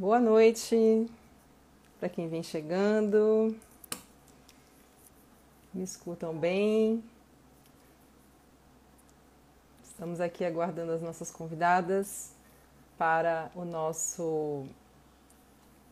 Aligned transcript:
Boa 0.00 0.18
noite 0.18 1.06
para 1.98 2.08
quem 2.08 2.26
vem 2.26 2.42
chegando. 2.42 3.54
Me 5.74 5.82
escutam 5.82 6.34
bem? 6.34 7.04
Estamos 9.84 10.18
aqui 10.18 10.42
aguardando 10.42 10.92
as 10.92 11.02
nossas 11.02 11.30
convidadas 11.30 12.32
para 12.96 13.50
o 13.54 13.62
nosso 13.62 14.64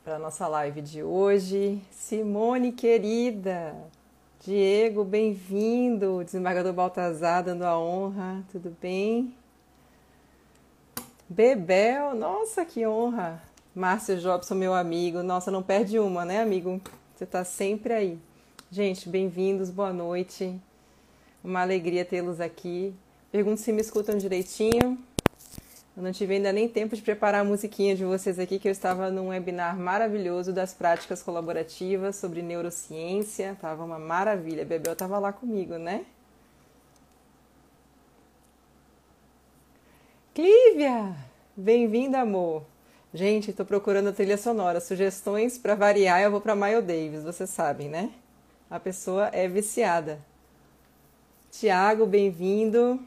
para 0.02 0.16
a 0.16 0.18
nossa 0.18 0.48
live 0.48 0.80
de 0.80 1.02
hoje. 1.02 1.78
Simone 1.90 2.72
querida, 2.72 3.76
Diego, 4.42 5.04
bem-vindo. 5.04 6.24
Desembargador 6.24 6.72
Baltazar 6.72 7.44
dando 7.44 7.64
a 7.64 7.78
honra. 7.78 8.42
Tudo 8.50 8.74
bem? 8.80 9.34
Bebel, 11.28 12.14
nossa, 12.14 12.64
que 12.64 12.86
honra. 12.86 13.47
Márcio 13.78 14.18
Jobson, 14.18 14.56
meu 14.56 14.74
amigo. 14.74 15.22
Nossa, 15.22 15.52
não 15.52 15.62
perde 15.62 16.00
uma, 16.00 16.24
né, 16.24 16.42
amigo? 16.42 16.80
Você 17.14 17.22
está 17.22 17.44
sempre 17.44 17.92
aí. 17.92 18.18
Gente, 18.72 19.08
bem-vindos, 19.08 19.70
boa 19.70 19.92
noite. 19.92 20.60
Uma 21.44 21.60
alegria 21.60 22.04
tê-los 22.04 22.40
aqui. 22.40 22.92
Pergunto 23.30 23.60
se 23.60 23.72
me 23.72 23.80
escutam 23.80 24.18
direitinho. 24.18 24.98
Eu 25.96 26.02
não 26.02 26.10
tive 26.10 26.34
ainda 26.34 26.52
nem 26.52 26.68
tempo 26.68 26.96
de 26.96 27.02
preparar 27.02 27.42
a 27.42 27.44
musiquinha 27.44 27.94
de 27.94 28.04
vocês 28.04 28.40
aqui, 28.40 28.58
que 28.58 28.66
eu 28.66 28.72
estava 28.72 29.12
num 29.12 29.28
webinar 29.28 29.78
maravilhoso 29.78 30.52
das 30.52 30.74
práticas 30.74 31.22
colaborativas 31.22 32.16
sobre 32.16 32.42
neurociência. 32.42 33.56
Tava 33.60 33.84
uma 33.84 33.98
maravilha. 34.00 34.64
Bebel 34.64 34.94
estava 34.94 35.20
lá 35.20 35.32
comigo, 35.32 35.78
né? 35.78 36.04
Clívia! 40.34 41.14
Bem-vinda, 41.56 42.18
amor. 42.18 42.64
Gente, 43.12 43.50
estou 43.50 43.64
procurando 43.64 44.10
a 44.10 44.12
trilha 44.12 44.36
sonora. 44.36 44.80
Sugestões 44.80 45.56
para 45.56 45.74
variar, 45.74 46.20
eu 46.20 46.30
vou 46.30 46.42
para 46.42 46.54
Miles 46.54 46.84
Davis, 46.84 47.24
vocês 47.24 47.48
sabem, 47.48 47.88
né? 47.88 48.12
A 48.68 48.78
pessoa 48.78 49.28
é 49.28 49.48
viciada. 49.48 50.20
Tiago, 51.50 52.04
bem-vindo. 52.04 53.00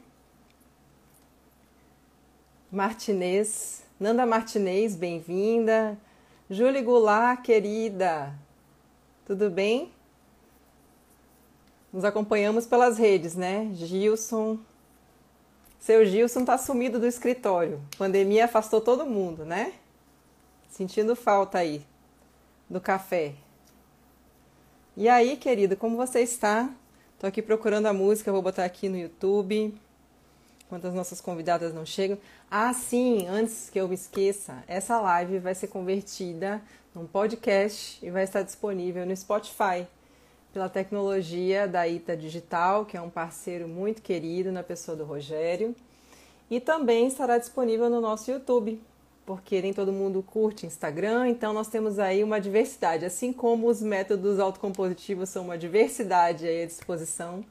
Martinez, 2.70 3.84
Nanda 4.00 4.26
Martinez, 4.26 4.96
bem-vinda. 4.96 5.96
Julie 6.50 6.82
Goulart, 6.82 7.42
querida, 7.42 8.34
tudo 9.24 9.50
bem? 9.50 9.92
Nos 11.92 12.04
acompanhamos 12.04 12.66
pelas 12.66 12.98
redes, 12.98 13.36
né? 13.36 13.70
Gilson. 13.74 14.58
Seu 15.78 16.04
Gilson 16.04 16.44
tá 16.44 16.58
sumido 16.58 16.98
do 16.98 17.06
escritório. 17.06 17.80
pandemia 17.96 18.46
afastou 18.46 18.80
todo 18.80 19.06
mundo, 19.06 19.44
né? 19.44 19.74
Sentindo 20.72 21.14
falta 21.14 21.58
aí 21.58 21.84
do 22.68 22.80
café. 22.80 23.34
E 24.96 25.06
aí, 25.06 25.36
querido, 25.36 25.76
como 25.76 25.98
você 25.98 26.20
está? 26.20 26.70
Tô 27.18 27.26
aqui 27.26 27.42
procurando 27.42 27.86
a 27.86 27.92
música, 27.92 28.32
vou 28.32 28.40
botar 28.40 28.64
aqui 28.64 28.88
no 28.88 28.96
YouTube 28.96 29.78
enquanto 30.64 30.86
as 30.86 30.94
nossas 30.94 31.20
convidadas 31.20 31.74
não 31.74 31.84
chegam. 31.84 32.16
Ah, 32.50 32.72
sim, 32.72 33.26
antes 33.28 33.68
que 33.68 33.78
eu 33.78 33.86
me 33.86 33.94
esqueça, 33.94 34.64
essa 34.66 34.98
live 34.98 35.40
vai 35.40 35.54
ser 35.54 35.66
convertida 35.66 36.62
num 36.94 37.06
podcast 37.06 37.98
e 38.02 38.10
vai 38.10 38.24
estar 38.24 38.40
disponível 38.40 39.04
no 39.04 39.14
Spotify 39.14 39.86
pela 40.54 40.70
tecnologia 40.70 41.68
da 41.68 41.86
Ita 41.86 42.16
Digital, 42.16 42.86
que 42.86 42.96
é 42.96 43.00
um 43.02 43.10
parceiro 43.10 43.68
muito 43.68 44.00
querido 44.00 44.50
na 44.50 44.62
pessoa 44.62 44.96
do 44.96 45.04
Rogério, 45.04 45.76
e 46.50 46.58
também 46.58 47.08
estará 47.08 47.36
disponível 47.36 47.90
no 47.90 48.00
nosso 48.00 48.30
YouTube, 48.30 48.80
porque 49.24 49.62
nem 49.62 49.72
todo 49.72 49.92
mundo 49.92 50.22
curte 50.22 50.66
Instagram, 50.66 51.28
então 51.28 51.52
nós 51.52 51.68
temos 51.68 51.98
aí 51.98 52.24
uma 52.24 52.40
diversidade, 52.40 53.04
assim 53.04 53.32
como 53.32 53.68
os 53.68 53.80
métodos 53.82 54.40
autocompositivos 54.40 55.28
são 55.28 55.44
uma 55.44 55.56
diversidade 55.58 56.46
à 56.46 56.66
disposição 56.66 57.44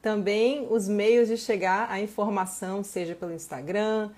também 0.00 0.66
os 0.70 0.88
meios 0.88 1.28
de 1.28 1.36
chegar 1.36 1.90
à 1.90 2.00
informação, 2.00 2.84
seja 2.84 3.14
pelo 3.14 3.32
Instagram, 3.32 4.10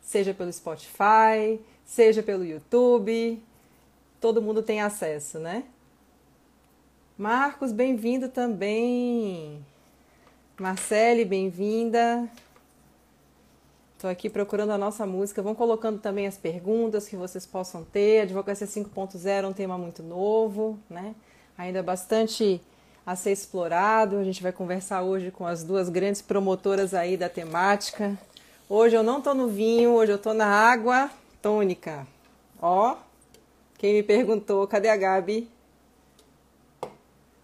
seja 0.00 0.34
pelo 0.34 0.52
Spotify, 0.52 1.60
seja 1.84 2.22
pelo 2.22 2.44
YouTube. 2.44 3.42
Todo 4.20 4.42
mundo 4.42 4.62
tem 4.62 4.80
acesso, 4.80 5.38
né? 5.38 5.64
Marcos, 7.16 7.72
bem-vindo 7.72 8.28
também. 8.28 9.64
Marcele, 10.58 11.24
bem-vinda. 11.24 12.28
Estou 13.98 14.08
aqui 14.08 14.30
procurando 14.30 14.70
a 14.70 14.78
nossa 14.78 15.04
música. 15.04 15.42
Vão 15.42 15.56
colocando 15.56 15.98
também 15.98 16.28
as 16.28 16.38
perguntas 16.38 17.08
que 17.08 17.16
vocês 17.16 17.44
possam 17.44 17.82
ter. 17.82 18.20
Advocacia 18.20 18.64
5.0 18.64 19.26
é 19.26 19.44
um 19.44 19.52
tema 19.52 19.76
muito 19.76 20.04
novo, 20.04 20.78
né? 20.88 21.16
Ainda 21.58 21.82
bastante 21.82 22.60
a 23.04 23.16
ser 23.16 23.32
explorado. 23.32 24.16
A 24.16 24.22
gente 24.22 24.40
vai 24.40 24.52
conversar 24.52 25.02
hoje 25.02 25.32
com 25.32 25.44
as 25.44 25.64
duas 25.64 25.88
grandes 25.88 26.22
promotoras 26.22 26.94
aí 26.94 27.16
da 27.16 27.28
temática. 27.28 28.16
Hoje 28.68 28.94
eu 28.94 29.02
não 29.02 29.18
estou 29.18 29.34
no 29.34 29.48
vinho, 29.48 29.90
hoje 29.90 30.12
eu 30.12 30.16
estou 30.16 30.32
na 30.32 30.46
água 30.46 31.10
tônica. 31.42 32.06
Ó, 32.62 32.94
quem 33.78 33.94
me 33.94 34.04
perguntou, 34.04 34.64
cadê 34.68 34.90
a 34.90 34.96
Gabi? 34.96 35.50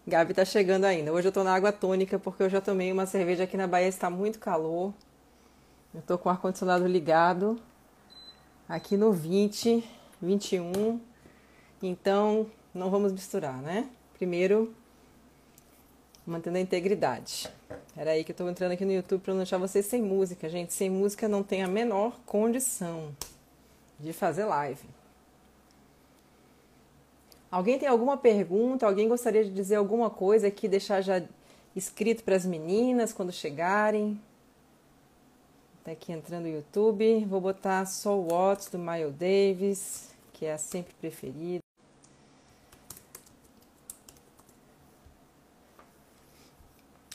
Gabi 0.06 0.32
tá 0.32 0.44
chegando 0.44 0.84
ainda. 0.84 1.12
Hoje 1.12 1.26
eu 1.26 1.30
estou 1.30 1.42
na 1.42 1.52
água 1.52 1.72
tônica 1.72 2.16
porque 2.16 2.44
eu 2.44 2.48
já 2.48 2.60
tomei 2.60 2.92
uma 2.92 3.06
cerveja 3.06 3.42
aqui 3.42 3.56
na 3.56 3.66
Bahia, 3.66 3.88
está 3.88 4.08
muito 4.08 4.38
calor. 4.38 4.94
Eu 5.94 6.00
estou 6.00 6.18
com 6.18 6.28
o 6.28 6.32
ar-condicionado 6.32 6.88
ligado. 6.88 7.56
Aqui 8.68 8.96
no 8.96 9.12
20, 9.12 9.88
21. 10.20 11.00
Então, 11.80 12.50
não 12.74 12.90
vamos 12.90 13.12
misturar, 13.12 13.62
né? 13.62 13.88
Primeiro, 14.14 14.74
mantendo 16.26 16.58
a 16.58 16.60
integridade. 16.60 17.48
Era 17.96 18.10
aí 18.10 18.24
que 18.24 18.32
eu 18.32 18.34
estou 18.34 18.50
entrando 18.50 18.72
aqui 18.72 18.84
no 18.84 18.90
YouTube 18.90 19.20
para 19.20 19.34
não 19.34 19.38
deixar 19.38 19.58
vocês 19.58 19.86
sem 19.86 20.02
música, 20.02 20.48
gente. 20.48 20.72
Sem 20.72 20.90
música 20.90 21.28
não 21.28 21.44
tem 21.44 21.62
a 21.62 21.68
menor 21.68 22.18
condição 22.26 23.14
de 24.00 24.12
fazer 24.12 24.46
live. 24.46 24.88
Alguém 27.52 27.78
tem 27.78 27.88
alguma 27.88 28.16
pergunta? 28.16 28.84
Alguém 28.84 29.08
gostaria 29.08 29.44
de 29.44 29.50
dizer 29.50 29.76
alguma 29.76 30.10
coisa 30.10 30.48
aqui, 30.48 30.66
deixar 30.66 31.02
já 31.02 31.22
escrito 31.76 32.24
para 32.24 32.34
as 32.34 32.44
meninas 32.44 33.12
quando 33.12 33.30
chegarem? 33.30 34.20
Tá 35.84 35.92
aqui 35.92 36.12
entrando 36.12 36.44
no 36.44 36.48
YouTube. 36.48 37.26
Vou 37.26 37.42
botar 37.42 37.84
Soul 37.84 38.28
Watts 38.30 38.70
do 38.70 38.78
Miles 38.78 39.14
Davis, 39.14 40.14
que 40.32 40.46
é 40.46 40.54
a 40.54 40.58
sempre 40.58 40.94
preferida. 40.94 41.60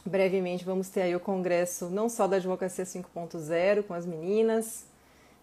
brevemente 0.06 0.66
vamos 0.66 0.90
ter 0.90 1.04
aí 1.04 1.16
o 1.16 1.20
congresso 1.20 1.88
não 1.90 2.10
só 2.10 2.28
da 2.28 2.38
Advocacia 2.38 2.84
5.0 2.84 3.84
com 3.84 3.94
as 3.94 4.06
meninas, 4.08 4.86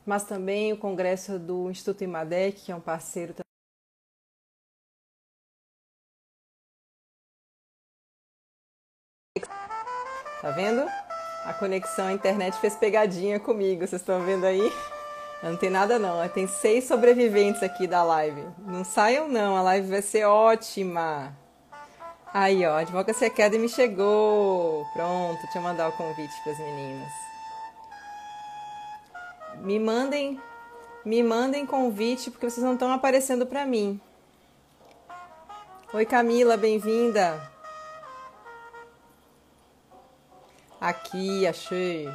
mas 0.04 0.24
também 0.24 0.72
o 0.72 0.76
congresso 0.76 1.38
do 1.38 1.70
Instituto 1.70 2.02
Imadec, 2.02 2.62
que 2.62 2.72
é 2.72 2.74
um 2.76 2.80
parceiro 2.80 3.34
Tá 10.42 10.50
vendo? 10.52 10.86
A 11.46 11.52
conexão 11.52 12.08
à 12.08 12.12
internet 12.12 12.58
fez 12.58 12.74
pegadinha 12.74 13.38
comigo, 13.38 13.86
vocês 13.86 14.02
estão 14.02 14.20
vendo 14.22 14.44
aí? 14.44 14.72
Não 15.40 15.56
tem 15.56 15.70
nada 15.70 15.96
não, 15.96 16.28
tem 16.28 16.48
seis 16.48 16.88
sobreviventes 16.88 17.62
aqui 17.62 17.86
da 17.86 18.02
live. 18.02 18.42
Não 18.66 18.82
saiam 18.82 19.28
não, 19.28 19.56
a 19.56 19.62
live 19.62 19.88
vai 19.88 20.02
ser 20.02 20.24
ótima. 20.24 21.32
Aí, 22.34 22.66
ó, 22.66 22.78
Advocacy 22.78 23.26
Academy 23.26 23.68
chegou. 23.68 24.84
Pronto, 24.92 25.40
deixa 25.40 25.58
eu 25.58 25.62
mandar 25.62 25.88
o 25.88 25.92
convite 25.92 26.34
para 26.42 26.52
as 26.52 26.58
meninas. 26.58 27.12
Me 29.60 29.78
mandem, 29.78 30.40
me 31.04 31.22
mandem 31.22 31.64
convite 31.64 32.28
porque 32.28 32.50
vocês 32.50 32.66
não 32.66 32.74
estão 32.74 32.90
aparecendo 32.90 33.46
para 33.46 33.64
mim. 33.64 34.00
Oi, 35.94 36.04
Camila, 36.04 36.56
bem-vinda. 36.56 37.55
Aqui, 40.86 41.44
achei. 41.48 42.08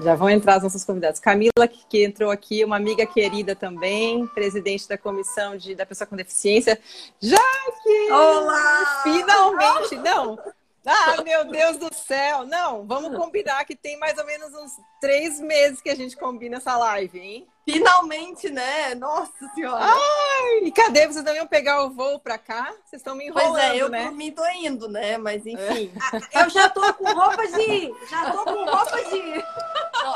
Já 0.00 0.16
vão 0.16 0.28
entrar 0.28 0.56
as 0.56 0.64
nossas 0.64 0.84
convidadas. 0.84 1.20
Camila, 1.20 1.68
que, 1.68 2.04
entrou 2.04 2.32
aqui, 2.32 2.64
uma 2.64 2.74
amiga 2.74 3.06
querida 3.06 3.54
também, 3.54 4.26
presidente 4.26 4.88
da 4.88 4.98
comissão 4.98 5.56
de, 5.56 5.76
da 5.76 5.86
pessoa 5.86 6.08
com 6.08 6.16
deficiência. 6.16 6.76
Jaque! 7.20 8.10
Olá! 8.10 9.02
Finalmente! 9.04 9.94
Não, 9.98 10.36
Ah, 10.84 11.22
meu 11.22 11.44
Deus 11.44 11.76
do 11.76 11.94
céu! 11.94 12.44
Não, 12.44 12.84
vamos 12.84 13.16
combinar 13.16 13.64
que 13.64 13.76
tem 13.76 13.96
mais 13.96 14.18
ou 14.18 14.26
menos 14.26 14.52
uns 14.52 14.72
três 15.00 15.38
meses 15.38 15.80
que 15.80 15.90
a 15.90 15.94
gente 15.94 16.16
combina 16.16 16.56
essa 16.56 16.76
live, 16.76 17.16
hein? 17.16 17.46
Finalmente, 17.72 18.48
né? 18.50 18.94
Nossa 18.94 19.32
senhora! 19.54 19.84
Ai, 19.84 20.60
e 20.64 20.72
cadê? 20.72 21.06
Vocês 21.06 21.24
não 21.24 21.34
iam 21.34 21.46
pegar 21.46 21.82
o 21.84 21.90
voo 21.90 22.18
pra 22.18 22.38
cá? 22.38 22.72
Vocês 22.84 23.00
estão 23.00 23.14
me 23.14 23.26
enrolando, 23.26 23.50
Pois 23.52 23.62
é, 23.64 23.76
eu 23.76 23.88
né? 23.88 24.10
mim 24.10 24.30
tô 24.32 24.46
indo, 24.48 24.88
né? 24.88 25.18
Mas 25.18 25.46
enfim. 25.46 25.92
Eu 26.32 26.48
já 26.48 26.68
tô 26.70 26.92
com 26.94 27.04
roupa 27.12 27.46
de. 27.46 27.94
Já 28.10 28.30
tô 28.32 28.44
com 28.44 28.64
roupa 28.64 28.96
de. 29.04 29.44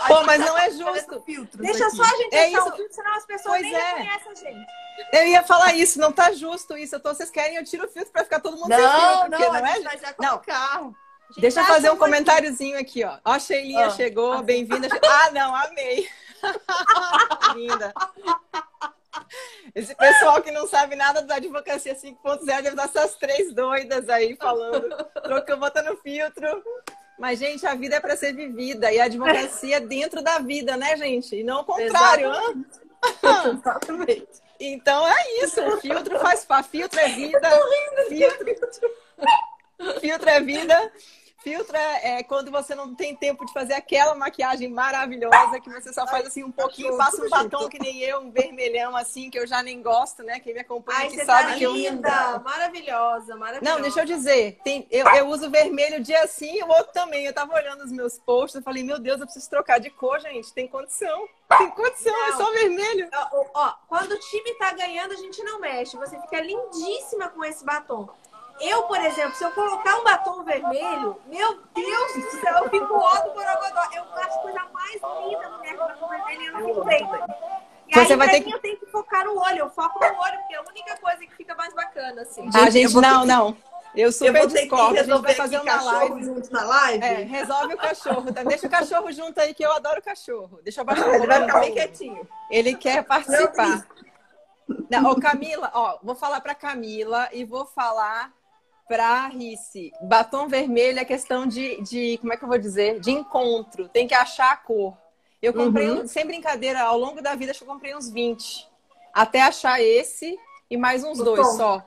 Pô, 0.09 0.23
mas 0.25 0.41
não 0.41 0.57
é 0.59 0.71
justo. 0.71 1.23
Deixa 1.59 1.91
só 1.91 2.03
a 2.03 2.17
gente 2.17 2.35
É 2.35 2.49
isso. 2.51 2.61
o 2.61 2.65
filtro, 2.77 2.95
senão 2.95 3.15
as 3.15 3.27
pessoas 3.27 3.59
Pois 3.59 3.63
nem 3.63 3.75
é. 3.75 3.89
reconhecem 3.95 4.33
a 4.33 4.35
gente. 4.35 4.67
Eu 5.13 5.27
ia 5.27 5.43
falar 5.43 5.75
isso, 5.75 5.99
não 5.99 6.13
tá 6.13 6.33
justo 6.33 6.77
isso. 6.77 6.95
Eu 6.95 7.01
tô, 7.01 7.11
vocês 7.15 7.31
querem, 7.31 7.57
eu 7.57 7.65
tiro 7.65 7.85
o 7.87 7.89
filtro 7.89 8.13
pra 8.13 8.25
ficar 8.25 8.41
todo 8.41 8.57
mundo 8.57 8.69
sem 8.75 8.79
Não, 8.83 8.91
filtro, 8.91 9.31
não, 9.31 9.31
porque 9.31 9.45
a 9.45 9.49
não 9.61 9.67
é 9.67 9.75
gente 9.75 9.85
vai 9.85 9.99
já 9.99 10.15
Não. 10.19 10.37
gente 10.37 11.41
Deixa 11.41 11.61
eu 11.61 11.67
tá 11.67 11.73
fazer 11.73 11.91
um 11.91 11.97
comentáriozinho 11.97 12.79
aqui, 12.79 13.03
ó. 13.05 13.19
Ó, 13.25 13.33
a 13.33 13.39
Sheilinha 13.39 13.87
Ah. 13.87 13.91
chegou, 13.91 14.43
bem-vinda. 14.43 14.89
Ah, 15.03 15.31
não, 15.33 15.55
amei. 15.57 16.09
Linda. 17.55 17.93
Esse 19.75 19.95
pessoal 19.95 20.43
que 20.43 20.51
não 20.51 20.67
sabe 20.67 20.97
nada 20.97 21.23
da 21.23 21.37
advocacia 21.37 21.95
5.0 21.95 22.45
deve 22.45 22.71
dar 22.73 22.85
essas 22.85 23.15
três 23.17 23.53
doidas 23.55 24.09
aí 24.09 24.37
falando, 24.37 24.89
trocando, 25.23 25.61
botando 25.61 25.97
filtro. 26.03 26.63
Mas, 27.19 27.39
gente, 27.39 27.65
a 27.67 27.75
vida 27.75 27.97
é 27.97 28.01
para 28.01 28.17
ser 28.17 28.35
vivida 28.35 28.93
e 28.93 29.01
a 29.01 29.05
advocacia 29.05 29.77
é 29.77 29.81
dentro 29.81 30.23
da 30.23 30.39
vida, 30.39 30.77
né, 30.77 30.97
gente? 30.97 31.37
E 31.37 31.45
não 31.45 31.61
o 31.61 31.65
contrário. 31.65 32.31
hã? 32.31 32.65
Exatamente. 33.53 34.43
Então 34.65 35.05
é 35.09 35.43
isso, 35.43 35.61
o 35.61 35.81
filtro 35.81 36.21
faz 36.21 36.45
parte. 36.45 36.69
Filtro 36.69 37.01
é 37.01 37.09
vida. 37.09 37.51
Filtro, 38.09 38.47
filtro 40.01 40.29
é 40.29 40.41
vida. 40.41 40.93
Filtro 41.43 41.77
é, 41.77 42.19
é 42.19 42.23
quando 42.23 42.51
você 42.51 42.75
não 42.75 42.95
tem 42.95 43.17
tempo 43.17 43.45
de 43.45 43.53
fazer 43.53 43.75
aquela 43.75 44.15
maquiagem 44.15 44.69
maravilhosa 44.69 45.61
que 45.61 45.69
você 45.69 45.93
só 45.93 46.07
faz 46.07 46.27
assim 46.27 46.45
um 46.45 46.53
pouquinho, 46.53 46.97
passa 46.97 47.23
um 47.23 47.29
batom 47.29 47.69
que 47.69 47.81
nem 47.81 48.01
eu, 48.01 48.21
um 48.21 48.31
vermelhão 48.31 48.97
assim, 48.97 49.29
que 49.29 49.39
eu 49.39 49.47
já 49.47 49.63
nem 49.63 49.83
gosto, 49.83 50.23
né? 50.23 50.39
Quem 50.39 50.55
me 50.55 50.61
acompanha 50.61 51.01
Ai, 51.01 51.07
aqui 51.07 51.17
você 51.17 51.25
sabe 51.25 51.53
tá 51.53 51.59
que 51.59 51.65
eu. 51.65 51.73
linda, 51.73 52.39
maravilhosa, 52.39 53.37
maravilhosa. 53.37 53.75
Não, 53.75 53.83
deixa 53.83 54.01
eu 54.01 54.05
dizer, 54.07 54.61
tem, 54.63 54.87
eu, 54.91 55.07
eu 55.09 55.27
uso 55.29 55.51
vermelho 55.51 56.03
dia 56.03 56.27
sim 56.29 56.59
e 56.59 56.63
o 56.63 56.69
outro 56.69 56.93
também. 56.93 57.25
Eu 57.27 57.33
tava 57.33 57.55
olhando 57.55 57.83
os 57.83 57.91
meus 57.91 58.19
posts, 58.19 58.55
eu 58.55 58.63
falei, 58.63 58.85
meu 58.85 58.99
Deus, 58.99 59.21
eu 59.21 59.27
preciso 59.27 59.51
trocar 59.51 59.81
de 59.81 59.91
cor, 59.91 60.21
gente. 60.21 60.53
Tem 60.53 60.69
condição. 60.69 61.29
Tem 61.59 61.71
condição, 61.71 62.27
é 62.27 62.31
Não. 62.31 62.39
só 62.39 62.53
vermelho. 62.53 63.09
Ó, 63.33 63.45
ó, 63.55 63.75
quando 63.89 64.13
o 64.13 64.19
time 64.19 64.55
tá 64.55 64.73
ganhando, 64.73 65.13
a 65.13 65.17
gente 65.17 65.43
não 65.43 65.61
mexe. 65.61 65.97
Você 65.97 66.19
fica 66.21 66.41
lindíssima 66.41 67.29
com 67.29 67.45
esse 67.45 67.65
batom. 67.65 68.09
Eu, 68.61 68.85
por 68.85 68.99
exemplo, 69.01 69.35
se 69.35 69.45
eu 69.45 69.51
colocar 69.53 69.97
um 69.99 70.05
batom 70.05 70.43
vermelho, 70.45 71.21
meu 71.27 71.59
Deus 71.75 72.13
do 72.15 72.41
céu, 72.41 72.65
eu 72.65 72.71
fico 72.71 72.95
ó 72.95 73.15
do 73.23 73.31
Borogodó. 73.33 73.83
Eu 73.95 74.03
acho 74.15 74.39
a 74.39 74.43
coisa 74.43 74.61
mais 74.73 74.93
linda 75.27 75.51
mulher 75.51 75.77
com 75.77 75.87
batom 75.87 76.09
vermelho 76.09 76.43
e 76.43 76.47
eu 76.47 76.53
não 76.53 76.67
fico 76.67 76.85
bem. 76.85 77.09
E 77.89 77.95
Você 77.95 78.13
aí, 78.13 78.19
vai 78.19 78.29
ter 78.31 78.41
mim, 78.45 78.53
eu 78.53 78.59
tenho 78.61 78.79
que 78.79 78.87
focar 78.87 79.25
no 79.25 79.39
olho. 79.39 79.59
Eu 79.59 79.71
foco 79.71 79.99
no 79.99 80.07
olho, 80.21 80.39
porque 80.39 80.55
é 80.55 80.59
a 80.59 80.63
única 80.63 80.97
coisa 80.99 81.19
que 81.19 81.35
fica 81.37 81.55
mais 81.55 81.75
bacana, 81.75 82.23
assim. 82.23 82.49
Ah, 82.55 82.67
eu 82.67 82.71
gente, 82.71 82.93
vou 82.93 83.03
ter 83.03 83.09
não, 83.09 83.21
que- 83.23 83.27
não. 83.27 83.57
Eu 83.95 84.07
Eu 84.07 84.13
super 84.13 84.41
que 84.41 84.47
discordo. 84.47 84.99
A 84.99 85.03
gente 85.03 85.21
vai 85.21 85.35
fazer 85.35 85.57
uma 85.57 85.65
cachorro 85.67 85.91
live. 85.99 86.25
junto 86.25 86.51
na 86.53 86.65
live. 86.65 87.05
É, 87.05 87.15
resolve 87.25 87.75
o 87.75 87.77
cachorro. 87.77 88.33
tá? 88.33 88.43
Deixa 88.43 88.67
o 88.67 88.71
cachorro 88.71 89.13
junto 89.13 89.39
aí, 89.39 89.53
que 89.53 89.63
eu 89.63 89.73
adoro 89.73 90.01
cachorro. 90.01 90.61
Deixa 90.63 90.81
eu 90.81 90.85
baixar 90.87 91.07
o 91.09 91.15
Ele 91.15 91.27
vai 91.27 91.41
ficar 91.43 91.61
bem 91.61 91.73
quietinho. 91.75 92.27
Ele 92.51 92.75
quer 92.75 93.03
participar. 93.05 93.87
Não, 94.89 95.11
ô, 95.11 95.21
Camila, 95.21 95.71
ó, 95.75 95.99
vou 96.03 96.15
falar 96.15 96.41
pra 96.41 96.55
Camila 96.55 97.29
e 97.33 97.45
vou 97.45 97.67
falar 97.67 98.33
pra 98.93 99.29
Rice. 99.29 99.91
Batom 100.03 100.47
vermelho 100.49 100.99
é 100.99 101.05
questão 101.05 101.47
de, 101.47 101.81
de, 101.81 102.19
como 102.19 102.35
é 102.35 102.37
que 102.37 102.45
eu 102.45 102.49
vou 102.49 102.59
dizer? 102.59 103.01
De 103.01 103.11
encontro. 103.11 103.89
Tem 103.89 104.07
que 104.07 104.13
achar 104.13 104.53
a 104.53 104.57
cor. 104.57 104.95
Eu 105.41 105.55
comprei, 105.55 105.89
Uhum. 105.89 106.03
um- 106.03 106.07
sem 106.07 106.27
brincadeira, 106.27 106.83
ao 106.83 106.99
longo 106.99 107.23
da 107.23 107.35
vida, 107.35 107.53
acho 107.53 107.61
que 107.65 107.65
eu 107.71 107.73
comprei 107.73 107.97
uns 107.97 108.11
20. 108.11 108.69
Até 109.15 109.41
achar 109.41 109.81
esse 109.81 110.39
e 110.71 110.77
mais 110.77 111.03
uns 111.05 111.21
O 111.21 111.25
dois 111.25 111.41
tom. 111.41 111.57
só. 111.57 111.83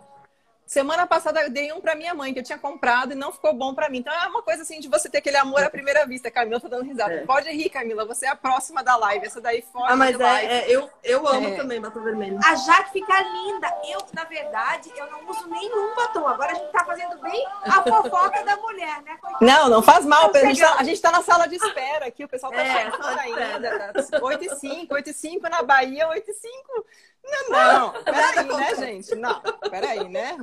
Semana 0.65 1.05
passada 1.05 1.41
eu 1.43 1.49
dei 1.51 1.71
um 1.71 1.79
pra 1.79 1.93
minha 1.93 2.13
mãe, 2.15 2.33
que 2.33 2.39
eu 2.39 2.43
tinha 2.43 2.57
comprado 2.57 3.11
e 3.11 3.15
não 3.15 3.31
ficou 3.31 3.53
bom 3.53 3.75
pra 3.75 3.87
mim. 3.87 3.99
Então 3.99 4.11
é 4.11 4.27
uma 4.27 4.41
coisa 4.41 4.63
assim 4.63 4.79
de 4.79 4.87
você 4.87 5.07
ter 5.07 5.19
aquele 5.19 5.37
amor 5.37 5.63
à 5.63 5.69
primeira 5.69 6.05
vista. 6.07 6.31
Camila 6.31 6.59
tá 6.59 6.67
dando 6.67 6.83
risada. 6.85 7.13
É. 7.13 7.25
Pode 7.25 7.49
rir, 7.51 7.69
Camila. 7.69 8.03
Você 8.05 8.25
é 8.25 8.29
a 8.29 8.35
próxima 8.35 8.83
da 8.83 8.95
live. 8.95 9.27
Essa 9.27 9.39
daí 9.39 9.61
foge 9.61 9.85
Ah, 9.87 9.95
mas 9.95 10.19
é, 10.19 10.45
é, 10.45 10.65
eu, 10.75 10.89
eu 11.03 11.27
amo 11.27 11.49
É. 11.49 11.55
também 11.55 11.79
batom 11.79 12.01
vermelho. 12.01 12.39
A 12.43 12.55
Jaque 12.55 12.93
fica 12.93 13.21
linda. 13.21 13.71
Eu, 13.87 13.99
na 14.11 14.23
verdade, 14.23 14.91
eu 14.97 15.09
não 15.11 15.29
uso 15.29 15.47
nenhum 15.47 15.95
batom. 15.95 16.27
Agora 16.27 16.51
a 16.51 16.55
gente 16.55 16.71
tá 16.71 16.83
fazendo 16.83 17.15
bem 17.21 17.45
a 17.63 17.83
fofoca 17.83 18.43
da 18.43 18.57
mulher, 18.57 19.03
né? 19.03 19.17
Coitada. 19.21 19.45
Não, 19.45 19.69
não 19.69 19.83
faz 19.83 20.03
mal. 20.03 20.31
A 20.33 20.39
gente, 20.39 20.59
tá, 20.61 20.75
a 20.79 20.83
gente 20.83 20.99
tá 20.99 21.11
na 21.11 21.21
sala 21.21 21.47
de 21.47 21.55
espera 21.57 22.07
aqui, 22.07 22.23
o 22.25 22.27
pessoal 22.27 22.51
tá 22.51 22.63
É, 22.63 22.85
chegando 22.91 23.19
ainda. 23.19 23.93
Tá 23.93 24.19
8 24.19 24.43
e 24.43 24.55
5, 24.55 24.93
8 24.95 25.09
e 25.11 25.13
5 25.13 25.47
na 25.47 25.61
Bahia, 25.61 26.07
8 26.07 26.31
e 26.31 26.33
5. 26.33 26.85
Não, 27.27 27.49
não, 27.93 28.03
peraí, 28.03 28.45
né, 28.45 28.75
gente? 28.75 29.15
Não, 29.15 29.41
peraí, 29.69 30.07
né? 30.09 30.35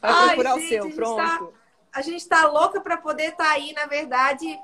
Vai 0.00 0.10
Ai, 0.12 0.26
procurar 0.28 0.54
gente, 0.54 0.64
o 0.64 0.68
seu, 0.68 0.82
a 0.82 0.86
gente 0.86 0.96
pronto. 0.96 1.54
A 1.92 2.02
gente 2.02 2.28
tá 2.28 2.46
louca 2.46 2.80
pra 2.80 2.96
poder 2.96 3.30
estar 3.30 3.50
aí. 3.50 3.72
Na 3.72 3.86
verdade, 3.86 4.58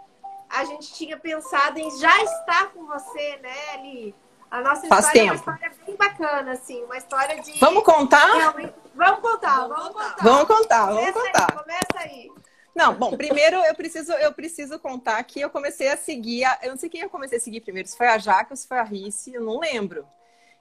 a 0.49 0.65
gente 0.65 0.93
tinha 0.95 1.17
pensado 1.19 1.79
em 1.79 1.91
já 1.99 2.17
estar 2.23 2.69
com 2.73 2.87
você, 2.87 3.37
né, 3.43 3.55
Ali? 3.75 4.15
A 4.49 4.61
nossa 4.61 4.87
Faz 4.87 5.07
história 5.07 5.21
é 5.21 5.25
uma 5.25 5.39
tempo. 5.39 5.51
história 5.51 5.73
bem 5.85 5.97
bacana, 5.97 6.53
assim. 6.53 6.85
Uma 6.85 6.97
história 6.97 7.43
de... 7.43 7.59
Vamos 7.59 7.83
contar? 7.83 8.33
Realmente... 8.33 8.73
Vamos 8.95 9.21
contar, 9.21 9.67
vamos 9.67 9.89
contar. 9.89 10.17
Vamos 10.23 10.45
contar, 10.47 10.87
vamos 10.87 11.01
Começa 11.01 11.21
contar. 11.21 11.47
Aí, 11.51 11.59
começa 11.59 11.99
aí. 11.99 12.33
Não, 12.75 12.95
bom, 12.95 13.17
primeiro 13.17 13.57
eu 13.57 13.75
preciso, 13.75 14.13
eu 14.13 14.33
preciso 14.33 14.79
contar 14.79 15.23
que 15.25 15.41
eu 15.41 15.51
comecei 15.51 15.89
a 15.91 15.97
seguir. 15.97 16.45
a- 16.45 16.59
eu 16.63 16.71
não 16.71 16.77
sei 16.79 16.89
quem 16.89 17.01
eu 17.01 17.11
comecei 17.11 17.39
a 17.39 17.41
seguir 17.41 17.61
primeiro, 17.63 17.89
se 17.89 17.97
foi 17.97 18.07
a 18.07 18.19
Jaque 18.19 18.53
ou 18.53 18.57
se 18.57 18.69
foi 18.69 18.79
a 18.79 18.83
Rice, 18.85 19.35
eu 19.35 19.43
não 19.43 19.59
lembro. 19.59 20.07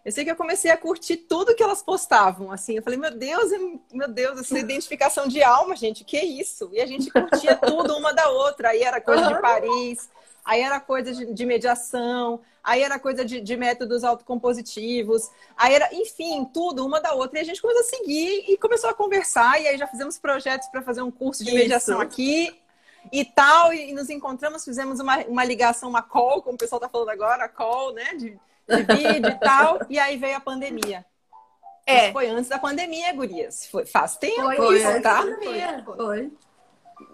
Eu 0.06 0.12
sei 0.12 0.24
que 0.24 0.30
eu 0.30 0.36
comecei 0.36 0.70
a 0.70 0.78
curtir 0.78 1.18
tudo 1.18 1.56
que 1.56 1.64
elas 1.64 1.82
postavam, 1.82 2.52
assim. 2.52 2.76
Eu 2.76 2.84
falei, 2.84 3.00
meu 3.00 3.10
Deus, 3.10 3.52
eu- 3.52 3.82
meu 3.92 4.08
Deus, 4.08 4.40
essa 4.40 4.60
identificação 4.60 5.28
de 5.28 5.42
alma, 5.42 5.76
gente, 5.76 6.04
que 6.04 6.20
isso? 6.20 6.70
E 6.72 6.80
a 6.80 6.86
gente 6.86 7.10
curtia 7.10 7.56
tudo 7.56 7.98
uma 7.98 8.14
da 8.14 8.30
outra. 8.30 8.70
Aí 8.70 8.84
era 8.84 9.02
coisa 9.02 9.28
de 9.28 9.42
Paris, 9.42 10.08
aí 10.46 10.62
era 10.62 10.80
coisa 10.80 11.12
de, 11.12 11.34
de 11.34 11.46
mediação, 11.46 12.40
aí 12.64 12.84
era 12.84 13.00
coisa 13.00 13.26
de, 13.26 13.42
de 13.42 13.58
métodos 13.58 14.04
autocompositivos, 14.04 15.32
aí 15.58 15.74
era, 15.74 15.90
enfim, 15.92 16.46
tudo 16.54 16.86
uma 16.86 17.02
da 17.02 17.14
outra. 17.14 17.40
E 17.40 17.42
a 17.42 17.46
gente 17.46 17.60
começou 17.60 17.82
a 17.82 17.86
seguir 17.86 18.46
e 18.48 18.58
começou 18.58 18.92
a 18.92 18.94
conversar, 18.94 19.60
e 19.60 19.68
aí 19.68 19.78
já 19.78 19.88
fizemos 19.88 20.20
projetos 20.20 20.68
para 20.68 20.84
fazer 20.84 21.02
um 21.02 21.10
curso 21.12 21.44
de 21.44 21.50
Isso. 21.50 21.60
mediação 21.60 22.00
aqui 22.00 22.56
e 23.12 23.26
tal, 23.26 23.74
e, 23.74 23.90
e 23.90 23.94
nos 23.94 24.10
encontramos, 24.12 24.64
fizemos 24.64 25.00
uma, 25.00 25.18
uma 25.26 25.44
ligação, 25.44 25.90
uma 25.90 26.02
call, 26.04 26.44
como 26.44 26.56
o 26.56 26.58
pessoal 26.60 26.80
tá 26.80 26.90
falando 26.90 27.10
agora, 27.10 27.48
call, 27.50 27.94
né, 27.94 28.14
de, 28.16 28.38
de 28.68 28.84
vídeo 28.96 29.30
e 29.30 29.40
tal, 29.40 29.80
e 29.90 30.00
aí 30.00 30.18
veio 30.18 30.38
a 30.38 30.40
pandemia. 30.40 31.06
É. 31.86 32.06
Isso 32.06 32.14
Foi 32.14 32.28
antes 32.30 32.50
da 32.50 32.58
pandemia, 32.58 33.14
gurias. 33.14 33.68
Foi, 33.68 33.86
faz 33.86 34.18
tempo 34.18 34.42
Foi 34.42 34.56
Foi, 34.56 34.78
isso, 34.78 34.88
é. 34.88 35.00
tá? 35.02 35.22
Foi. 35.22 35.96
Foi. 35.96 36.34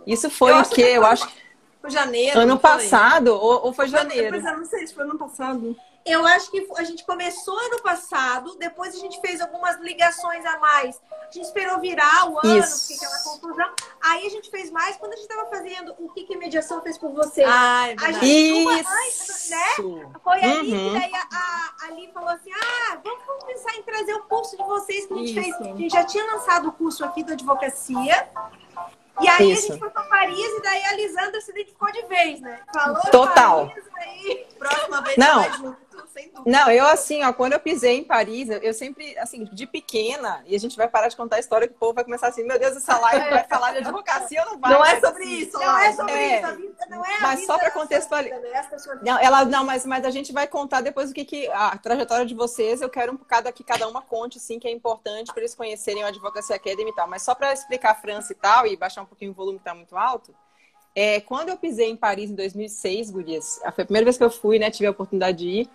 Isso 0.07 0.29
foi 0.29 0.51
Eu 0.51 0.57
o 0.59 0.63
quê? 0.69 0.75
que 0.75 0.81
Eu 0.81 1.05
acho 1.05 1.27
que 1.27 1.33
Foi 1.81 1.89
janeiro. 1.89 2.39
ano 2.39 2.59
foi? 2.59 2.69
passado 2.69 3.27
ou, 3.33 3.65
ou 3.65 3.73
foi 3.73 3.89
Foi- 3.89 3.99
janeiro? 3.99 4.29
Pois 4.29 4.45
é, 4.45 4.55
não 4.55 4.65
sei 4.65 4.87
se 4.87 4.93
foi 4.95 5.03
ano 5.03 5.17
passado. 5.17 5.75
Eu 6.03 6.25
acho 6.25 6.49
que 6.49 6.67
a 6.77 6.83
gente 6.83 7.05
começou 7.05 7.55
ano 7.57 7.81
passado, 7.83 8.55
depois 8.57 8.95
a 8.95 8.97
gente 8.97 9.21
fez 9.21 9.39
algumas 9.39 9.79
ligações 9.79 10.43
a 10.45 10.57
mais. 10.57 10.99
A 11.29 11.31
gente 11.31 11.45
esperou 11.45 11.79
virar 11.79 12.27
o 12.29 12.39
ano, 12.43 12.57
Isso. 12.57 12.87
porque 12.87 13.05
aquela 13.05 13.23
confusão. 13.23 13.73
Aí 14.01 14.25
a 14.25 14.29
gente 14.29 14.49
fez 14.49 14.71
mais 14.71 14.97
quando 14.97 15.13
a 15.13 15.15
gente 15.15 15.29
estava 15.29 15.47
fazendo 15.49 15.95
o 15.99 16.09
que, 16.09 16.23
que 16.23 16.33
a 16.33 16.37
mediação 16.39 16.81
fez 16.81 16.97
por 16.97 17.11
você. 17.13 17.43
Ah, 17.45 17.89
é 17.89 17.95
A 18.03 18.11
gente- 18.13 18.25
Isso! 18.25 20.11
Foi 20.23 20.43
ali 20.43 20.73
Uhum. 20.73 20.93
que 20.93 20.99
daí 20.99 21.11
a, 21.13 21.27
a, 21.31 21.85
a 21.85 21.87
Ali 21.91 22.09
falou 22.13 22.29
assim: 22.29 22.51
ah, 22.53 22.97
vamos, 23.03 23.43
pensar 23.45 23.75
em 23.75 23.83
trazer 23.83 24.13
o 24.13 24.23
curso 24.23 24.57
de 24.57 24.63
vocês 24.63 25.05
que 25.05 25.13
a 25.13 25.17
gente 25.17 25.39
Isso. 25.39 25.57
fez. 25.57 25.71
A 25.73 25.77
gente 25.77 25.89
já 25.93 26.03
tinha 26.03 26.25
lançado 26.25 26.69
o 26.69 26.71
curso 26.71 27.03
aqui 27.05 27.23
da 27.23 27.33
advocacia. 27.33 28.29
E 29.21 29.27
aí 29.27 29.51
Isso. 29.51 29.65
a 29.65 29.67
gente 29.71 29.79
foi 29.79 29.89
pra 29.89 30.03
Paris 30.03 30.37
e 30.39 30.61
daí 30.61 30.83
a 30.85 30.93
Lisandra 30.93 31.39
se 31.41 31.51
identificou 31.51 31.91
de 31.91 32.01
vez, 32.07 32.39
né? 32.41 32.59
Falou 32.73 33.01
Total. 33.11 33.67
Paris, 33.67 33.83
aí. 33.97 34.47
Próxima 34.57 35.01
vez 35.01 35.17
Não. 35.17 35.43
Não, 36.45 36.69
eu 36.71 36.85
assim, 36.85 37.23
ó, 37.23 37.31
quando 37.33 37.53
eu 37.53 37.59
pisei 37.59 37.97
em 37.97 38.03
Paris, 38.03 38.49
eu, 38.49 38.73
sempre, 38.73 39.17
assim, 39.19 39.43
de 39.45 39.65
pequena, 39.67 40.43
e 40.45 40.55
a 40.55 40.59
gente 40.59 40.75
vai 40.75 40.87
parar 40.87 41.07
de 41.07 41.15
contar 41.15 41.37
a 41.37 41.39
história 41.39 41.67
que 41.67 41.73
o 41.73 41.77
povo 41.77 41.93
vai 41.93 42.03
começar 42.03 42.27
assim, 42.27 42.43
meu 42.43 42.57
Deus, 42.59 42.75
essa 42.75 42.97
live 42.99 43.29
vai 43.29 43.43
falar 43.45 43.71
de 43.71 43.77
advocacia 43.79 44.41
ou 44.43 44.51
não 44.51 44.59
vai? 44.59 44.71
Não 44.71 44.85
é 44.85 44.91
Mas, 44.93 45.01
sobre 45.01 45.23
assim, 45.23 45.37
isso, 45.37 45.57
Não 45.59 45.77
é 45.77 45.93
sobre 45.93 46.11
É. 46.13 46.37
isso, 46.37 46.45
a 46.47 46.51
vida 46.51 46.85
não 46.89 47.05
é 47.05 47.15
a 47.17 47.21
Mas 47.21 47.39
vida 47.41 47.53
só 47.53 47.59
sua 47.59 47.71
contextualizar- 47.71 48.41
Não, 49.03 49.19
ela, 49.19 49.45
não, 49.45 49.63
mas, 49.65 49.85
mas 49.85 50.05
a 50.05 50.09
gente 50.09 50.31
vai 50.33 50.47
contar 50.47 50.81
depois 50.81 51.11
o 51.11 51.13
que, 51.13 51.25
que 51.25 51.47
a 51.51 51.77
trajetória 51.77 52.25
de 52.25 52.33
vocês. 52.33 52.81
Eu 52.81 52.89
quero 52.89 53.13
um 53.13 53.17
cada 53.17 53.51
que 53.51 53.63
cada 53.63 53.87
uma 53.87 54.01
conte, 54.01 54.39
sim, 54.39 54.59
que 54.59 54.67
é 54.67 54.71
importante 54.71 55.31
para 55.31 55.41
eles 55.41 55.55
conhecerem 55.55 56.03
o 56.03 56.07
Advocacy 56.07 56.53
Academy 56.53 56.89
e 56.89 56.95
tal. 56.95 57.07
Mas 57.07 57.21
só 57.21 57.33
para 57.35 57.53
explicar 57.53 57.91
a 57.91 57.95
França 57.95 58.31
e 58.33 58.35
tal 58.35 58.65
e 58.67 58.75
baixar 58.75 59.01
um 59.01 59.05
pouquinho 59.05 59.31
o 59.31 59.33
volume 59.33 59.57
que 59.59 59.65
tá 59.65 59.73
muito 59.75 59.95
alto. 59.97 60.33
É, 60.93 61.21
quando 61.21 61.49
eu 61.49 61.57
pisei 61.57 61.89
em 61.89 61.95
Paris 61.95 62.29
em 62.29 62.35
2006, 62.35 63.11
Gurias, 63.11 63.59
foi 63.73 63.83
a 63.83 63.85
primeira 63.85 64.03
vez 64.03 64.17
que 64.17 64.23
eu 64.23 64.29
fui, 64.29 64.59
né? 64.59 64.69
Tive 64.69 64.87
a 64.87 64.91
oportunidade 64.91 65.37
de 65.37 65.47
ir. 65.47 65.69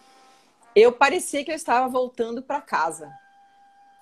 Eu 0.76 0.92
parecia 0.92 1.42
que 1.42 1.50
eu 1.50 1.54
estava 1.56 1.88
voltando 1.88 2.42
para 2.42 2.60
casa. 2.60 3.10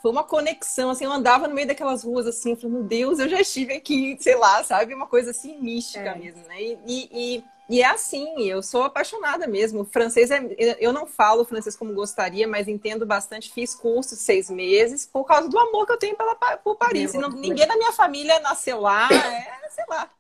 foi 0.03 0.11
uma 0.11 0.25
conexão, 0.25 0.91
assim, 0.91 1.07
eu 1.07 1.13
andava 1.13 1.49
no 1.49 1.55
meio 1.55 1.67
daquelas 1.67 2.05
ruas, 2.05 2.27
assim, 2.27 2.51
eu 2.51 2.57
falei, 2.57 2.73
meu 2.73 2.83
Deus, 2.83 3.19
eu 3.19 3.27
já 3.27 3.41
estive 3.41 3.73
aqui, 3.73 4.19
sei 4.21 4.35
lá, 4.35 4.63
sabe? 4.63 4.93
Uma 4.93 5.07
coisa, 5.07 5.31
assim, 5.31 5.59
mística 5.59 6.11
É. 6.11 6.15
mesmo, 6.15 6.47
né? 6.47 6.61
E, 6.61 6.79
e, 6.87 7.45
e 7.71 7.81
é 7.81 7.87
assim, 7.87 8.43
eu 8.43 8.63
sou 8.63 8.83
apaixonada 8.83 9.47
mesmo. 9.47 9.81
O 9.81 9.85
francês, 9.87 10.31
é, 10.31 10.47
eu 10.79 10.93
não 10.93 11.07
falo 11.07 11.43
francês 11.47 11.75
como 11.75 11.95
gostaria, 11.95 12.47
mas 12.47 12.69
entendo 12.69 13.07
bastante. 13.07 13.51
Fiz 13.51 13.75
curso 13.75 14.15
seis 14.15 14.51
meses 14.51 15.07
por 15.07 15.25
causa 15.25 15.49
do 15.49 15.59
amor 15.59 15.87
que 15.87 15.93
eu 15.93 15.99
tenho 15.99 16.17
pela, 16.17 16.35
por 16.59 16.77
Paris. 16.77 17.15
Não- 17.15 17.31
ninguém 17.31 17.67
da 17.67 17.77
minha 17.77 17.93
família 17.93 18.39
nasceu 18.41 18.81
lá, 18.83 19.09
é, 19.11 19.69
sei 19.71 19.85
lá. 19.89 20.11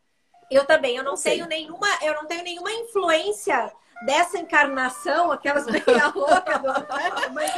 Eu 0.50 0.64
também, 0.64 0.96
eu 0.96 1.04
não, 1.04 1.10
Não 1.12 1.16
sei. 1.18 1.32
tenho 1.32 1.46
nenhuma, 1.46 1.88
eu 2.00 2.14
não 2.14 2.24
tenho 2.26 2.42
nenhuma 2.44 2.72
influência 2.72 3.70
dessa 4.02 4.38
encarnação, 4.38 5.32
aquelas 5.32 5.66
meia 5.66 6.12
louca 6.14 6.58
do, 6.58 6.68
mas 7.32 7.52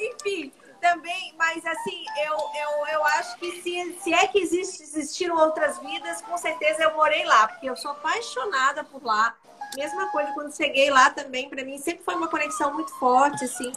enfim, 0.00 0.52
também, 0.80 1.32
mas 1.38 1.64
assim, 1.64 2.04
eu, 2.24 2.34
eu, 2.34 2.86
eu 2.94 3.04
acho 3.04 3.36
que 3.38 3.62
se, 3.62 3.98
se 4.00 4.12
é 4.12 4.26
que 4.26 4.38
existe, 4.38 4.82
existiram 4.82 5.36
outras 5.36 5.78
vidas, 5.78 6.20
com 6.22 6.36
certeza 6.36 6.82
eu 6.82 6.94
morei 6.94 7.24
lá, 7.24 7.48
porque 7.48 7.70
eu 7.70 7.76
sou 7.76 7.92
apaixonada 7.92 8.82
por 8.84 9.02
lá. 9.04 9.34
Mesma 9.76 10.10
coisa 10.10 10.32
quando 10.32 10.54
cheguei 10.54 10.90
lá 10.90 11.08
também, 11.10 11.48
para 11.48 11.64
mim 11.64 11.78
sempre 11.78 12.04
foi 12.04 12.14
uma 12.14 12.28
conexão 12.28 12.74
muito 12.74 12.92
forte, 12.98 13.44
assim. 13.44 13.72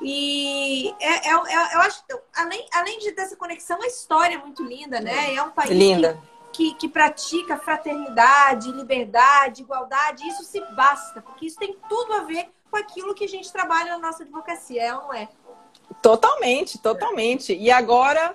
E 0.00 0.94
é, 1.00 1.28
é, 1.28 1.32
é- 1.32 1.74
eu 1.74 1.80
acho 1.80 2.04
que 2.04 2.16
além, 2.36 2.66
além 2.72 2.98
de 2.98 3.12
dessa 3.12 3.34
conexão, 3.34 3.80
a 3.82 3.86
história 3.86 4.34
é 4.34 4.38
muito 4.38 4.62
linda, 4.62 5.00
né? 5.00 5.34
É 5.34 5.42
um 5.42 5.50
país 5.50 5.70
Linda. 5.70 6.14
que, 6.14 6.35
que 6.74 6.88
pratica 6.88 7.58
fraternidade, 7.58 8.72
liberdade, 8.72 9.62
igualdade, 9.62 10.26
isso 10.26 10.42
se 10.44 10.60
basta, 10.74 11.20
porque 11.20 11.46
isso 11.46 11.58
tem 11.58 11.76
tudo 11.88 12.12
a 12.14 12.20
ver 12.20 12.48
com 12.70 12.76
aquilo 12.76 13.14
que 13.14 13.24
a 13.24 13.28
gente 13.28 13.52
trabalha 13.52 13.92
na 13.92 13.98
nossa 13.98 14.22
advocacia, 14.22 14.82
é 14.82 14.94
ou 14.94 15.02
não 15.02 15.14
é? 15.14 15.28
Totalmente, 16.02 16.78
totalmente. 16.78 17.54
E 17.54 17.70
agora, 17.70 18.34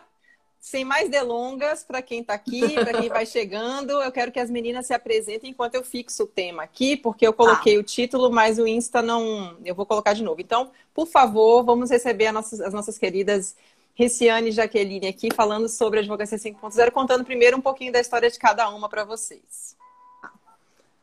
sem 0.60 0.86
mais 0.86 1.10
delongas, 1.10 1.84
para 1.84 2.02
quem 2.02 2.22
está 2.22 2.34
aqui, 2.34 2.74
para 2.74 2.94
quem 3.00 3.10
vai 3.10 3.26
chegando, 3.26 4.02
eu 4.02 4.12
quero 4.12 4.32
que 4.32 4.40
as 4.40 4.50
meninas 4.50 4.88
se 4.88 4.94
apresentem 4.94 5.50
enquanto 5.50 5.76
eu 5.76 5.84
fixo 5.84 6.24
o 6.24 6.28
tema 6.28 6.64
aqui, 6.64 6.96
porque 6.96 7.26
eu 7.26 7.34
coloquei 7.34 7.78
o 7.78 7.84
título, 7.84 8.32
mas 8.32 8.58
o 8.58 8.68
Insta 8.68 9.02
não. 9.02 9.58
Eu 9.66 9.76
vou 9.76 9.86
colocar 9.86 10.14
de 10.14 10.24
novo. 10.24 10.40
Então, 10.40 10.72
por 10.94 11.08
favor, 11.08 11.64
vamos 11.64 11.90
receber 11.90 12.28
as 12.28 12.34
nossas, 12.34 12.62
as 12.62 12.74
nossas 12.74 12.98
queridas 12.98 13.56
Riciane 14.02 14.50
e 14.50 14.52
Jaqueline 14.52 15.08
aqui, 15.08 15.30
falando 15.32 15.70
sobre 15.70 16.00
a 16.00 16.02
Advocacia 16.02 16.38
5.0, 16.38 16.92
contando 16.92 17.24
primeiro 17.24 17.56
um 17.56 17.62
pouquinho 17.62 17.94
da 17.94 18.00
história 18.00 18.32
de 18.32 18.40
cada 18.40 18.68
uma 18.70 18.90
para 18.90 19.04
vocês. 19.04 19.78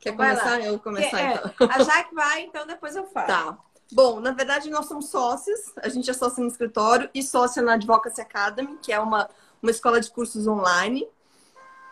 Quer 0.00 0.16
Vai 0.16 0.34
começar? 0.34 0.60
Eu 0.60 0.70
vou 0.72 0.80
começar 0.80 1.20
É, 1.20 1.34
então. 1.34 1.68
A 1.70 1.82
Jaque 1.84 2.12
vai, 2.12 2.42
então 2.42 2.66
depois 2.66 2.96
eu 2.96 3.06
falo. 3.06 3.26
Tá. 3.26 3.58
Bom, 3.92 4.18
na 4.18 4.32
verdade, 4.32 4.68
nós 4.68 4.86
somos 4.86 5.10
sócios. 5.10 5.72
A 5.76 5.88
gente 5.88 6.10
é 6.10 6.12
sócio 6.12 6.42
no 6.42 6.48
escritório 6.48 7.08
e 7.14 7.22
sócia 7.22 7.62
na 7.62 7.74
Advocacy 7.74 8.20
Academy, 8.20 8.76
que 8.82 8.92
é 8.92 8.98
uma, 8.98 9.30
uma 9.62 9.70
escola 9.70 10.00
de 10.00 10.10
cursos 10.10 10.48
online. 10.48 11.06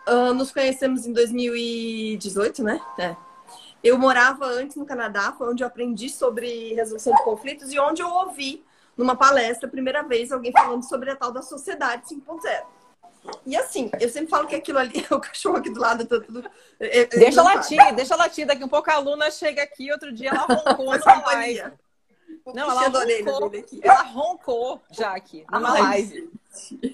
Ah, 0.05 0.33
nos 0.33 0.51
conhecemos 0.51 1.07
em 1.07 1.13
2018, 1.13 2.63
né? 2.63 2.81
É. 2.99 3.15
Eu 3.81 3.97
morava 3.97 4.45
antes 4.45 4.75
no 4.75 4.85
Canadá, 4.85 5.33
foi 5.37 5.49
onde 5.49 5.63
eu 5.63 5.67
aprendi 5.67 6.09
sobre 6.09 6.73
resolução 6.73 7.13
de 7.13 7.23
conflitos 7.23 7.71
e 7.71 7.79
onde 7.79 8.01
eu 8.01 8.09
ouvi 8.09 8.66
numa 8.97 9.15
palestra, 9.15 9.69
primeira 9.69 10.01
vez, 10.03 10.31
alguém 10.31 10.51
falando 10.51 10.83
sobre 10.83 11.11
a 11.11 11.15
tal 11.15 11.31
da 11.31 11.41
sociedade 11.41 12.03
5.0. 12.09 12.65
E 13.45 13.55
assim, 13.57 13.89
eu 13.99 14.09
sempre 14.09 14.29
falo 14.29 14.47
que 14.47 14.55
aquilo 14.55 14.79
ali, 14.79 15.05
o 15.11 15.19
cachorro 15.19 15.57
aqui 15.57 15.69
do 15.69 15.79
lado, 15.79 16.05
tá 16.05 16.19
tudo. 16.19 16.49
é- 16.79 16.99
é- 17.01 17.05
Deixa 17.05 17.43
não 17.43 17.53
latir, 17.53 17.95
deixa 17.95 18.15
latir. 18.15 18.47
Daqui 18.47 18.63
um 18.63 18.67
pouco 18.69 18.89
a 18.89 18.95
aluna 18.95 19.29
chega 19.31 19.61
aqui, 19.63 19.91
outro 19.91 20.11
dia 20.13 20.29
ela 20.29 20.45
roncou 20.77 20.85
numa 20.97 21.21
live. 21.33 21.71
Não, 22.53 22.69
ela 22.71 22.81
roncou. 22.87 23.47
aqui. 23.59 23.79
Ela 23.83 24.03
roncou, 24.03 24.81
Jaque, 24.91 25.45
numa 25.51 25.73
Ai, 25.73 25.81
live. 25.81 26.31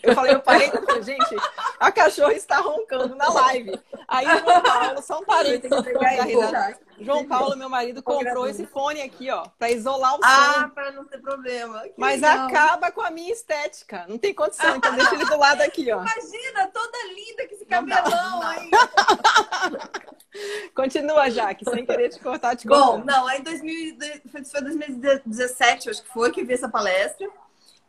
Eu 0.01 0.15
falei, 0.15 0.33
eu 0.33 0.39
parei, 0.39 0.69
falei, 0.69 1.03
gente, 1.03 1.35
a 1.79 1.91
cachorra 1.91 2.33
está 2.33 2.59
roncando 2.59 3.15
na 3.15 3.29
live. 3.29 3.79
Aí 4.07 4.27
o 4.27 4.39
João 4.39 4.61
Paulo, 4.61 5.01
só 5.01 5.19
um 5.19 5.25
parênteses 5.25 5.81
pegar 5.81 6.23
risada. 6.23 6.79
João 6.99 7.25
Paulo, 7.25 7.57
meu 7.57 7.69
marido, 7.69 8.01
comprou 8.01 8.47
esse 8.47 8.65
fone 8.65 9.01
aqui, 9.01 9.29
ó, 9.29 9.45
pra 9.57 9.71
isolar 9.71 10.13
o 10.13 10.17
som. 10.17 10.21
Ah, 10.23 10.71
para 10.73 10.91
não 10.91 11.05
ter 11.05 11.19
problema. 11.19 11.81
Que 11.81 11.93
mas 11.97 12.21
legal. 12.21 12.47
acaba 12.47 12.91
com 12.91 13.01
a 13.01 13.11
minha 13.11 13.31
estética. 13.31 14.05
Não 14.07 14.17
tem 14.17 14.33
condição, 14.33 14.75
então 14.75 14.95
deixa 14.95 15.15
ele 15.15 15.25
do 15.25 15.37
lado 15.37 15.61
aqui, 15.61 15.91
ó. 15.91 16.01
Imagina, 16.01 16.67
toda 16.67 16.97
linda 17.07 17.47
com 17.47 17.55
esse 17.55 17.65
cabelão 17.65 18.41
aí. 18.41 18.69
Continua, 20.73 21.29
Jaque, 21.29 21.63
sem 21.69 21.85
querer 21.85 22.09
te 22.09 22.19
cortar, 22.19 22.55
te 22.55 22.67
Bom, 22.67 23.03
não, 23.03 23.27
aí 23.27 23.43
2000, 23.43 23.97
foi 24.31 24.43
foi 24.43 24.61
2017, 24.61 25.87
eu 25.87 25.91
acho 25.91 26.03
que 26.03 26.09
foi, 26.09 26.31
que 26.31 26.41
eu 26.41 26.45
vi 26.45 26.53
essa 26.53 26.69
palestra. 26.69 27.27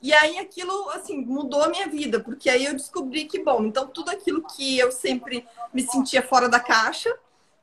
E 0.04 0.12
aí 0.12 0.38
aquilo, 0.38 0.90
assim, 0.90 1.24
mudou 1.24 1.62
a 1.62 1.68
minha 1.70 1.88
vida, 1.88 2.20
porque 2.20 2.50
aí 2.50 2.66
eu 2.66 2.74
descobri 2.74 3.24
que, 3.24 3.42
bom, 3.42 3.64
então 3.64 3.86
tudo 3.86 4.10
aquilo 4.10 4.42
que 4.42 4.78
eu 4.78 4.92
sempre 4.92 5.46
me 5.72 5.80
sentia 5.80 6.22
fora 6.22 6.46
da 6.46 6.60
caixa 6.60 7.10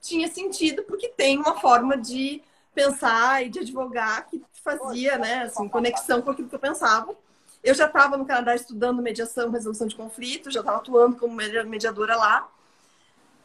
tinha 0.01 0.27
sentido, 0.27 0.81
porque 0.81 1.07
tem 1.09 1.37
uma 1.37 1.59
forma 1.59 1.95
de 1.95 2.41
pensar 2.73 3.45
e 3.45 3.49
de 3.49 3.59
advogar 3.59 4.27
que 4.27 4.41
fazia, 4.63 5.19
né, 5.19 5.43
assim, 5.43 5.69
conexão 5.69 6.19
com 6.23 6.31
aquilo 6.31 6.49
que 6.49 6.55
eu 6.55 6.59
pensava. 6.59 7.15
Eu 7.63 7.75
já 7.75 7.85
estava 7.85 8.17
no 8.17 8.25
Canadá 8.25 8.55
estudando 8.55 9.03
mediação, 9.03 9.51
resolução 9.51 9.85
de 9.85 9.93
conflitos, 9.95 10.51
já 10.51 10.61
estava 10.61 10.79
atuando 10.79 11.17
como 11.17 11.35
media- 11.35 11.63
mediadora 11.63 12.15
lá. 12.15 12.49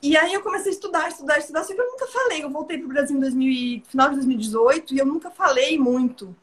E 0.03 0.17
aí 0.17 0.33
eu 0.33 0.43
comecei 0.43 0.73
a 0.73 0.75
estudar, 0.75 1.09
estudar, 1.11 1.39
estudar, 1.39 1.65
só 1.65 1.75
que 1.75 1.79
eu 1.83 1.87
nunca 1.87 2.07
falei. 2.07 2.43
Eu 2.43 2.49
voltei 2.49 2.79
para 2.79 2.87
o 2.87 2.89
Brasil 2.89 3.15
em 3.15 3.21
2000, 3.21 3.53
e- 3.53 3.85
final 3.87 4.09
de 4.09 4.15
2018 4.15 4.95
e 4.95 4.99
eu 4.99 5.05
nunca 5.05 5.31
falei 5.31 5.79
muito 5.79 6.35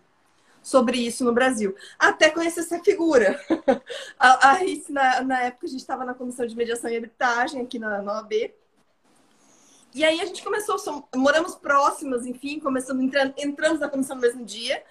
sobre 0.64 0.98
isso 0.98 1.24
no 1.26 1.34
Brasil. 1.34 1.76
Até 2.00 2.30
conhecer 2.32 2.62
essa 2.62 2.80
figura. 2.80 3.40
A, 4.18 4.50
a 4.50 4.54
Rice, 4.54 4.92
na, 4.92 5.22
na 5.22 5.42
época, 5.44 5.66
a 5.68 5.70
gente 5.70 5.82
estava 5.82 6.04
na 6.06 6.14
comissão 6.16 6.46
de 6.48 6.56
mediação 6.56 6.90
e 6.90 6.96
arbitragem 6.96 7.62
aqui 7.62 7.78
na, 7.78 8.02
na 8.02 8.14
OAB. 8.14 8.34
E 9.94 10.04
aí 10.04 10.20
a 10.22 10.26
gente 10.26 10.44
começou, 10.44 10.80
som- 10.80 11.08
moramos 11.16 11.54
próximas, 11.56 12.26
enfim, 12.26 12.60
começamos, 12.60 13.04
entrando, 13.04 13.34
entramos 13.38 13.80
na 13.80 13.88
comissão 13.90 14.16
no 14.16 14.22
mesmo 14.22 14.44
dia. 14.44 14.82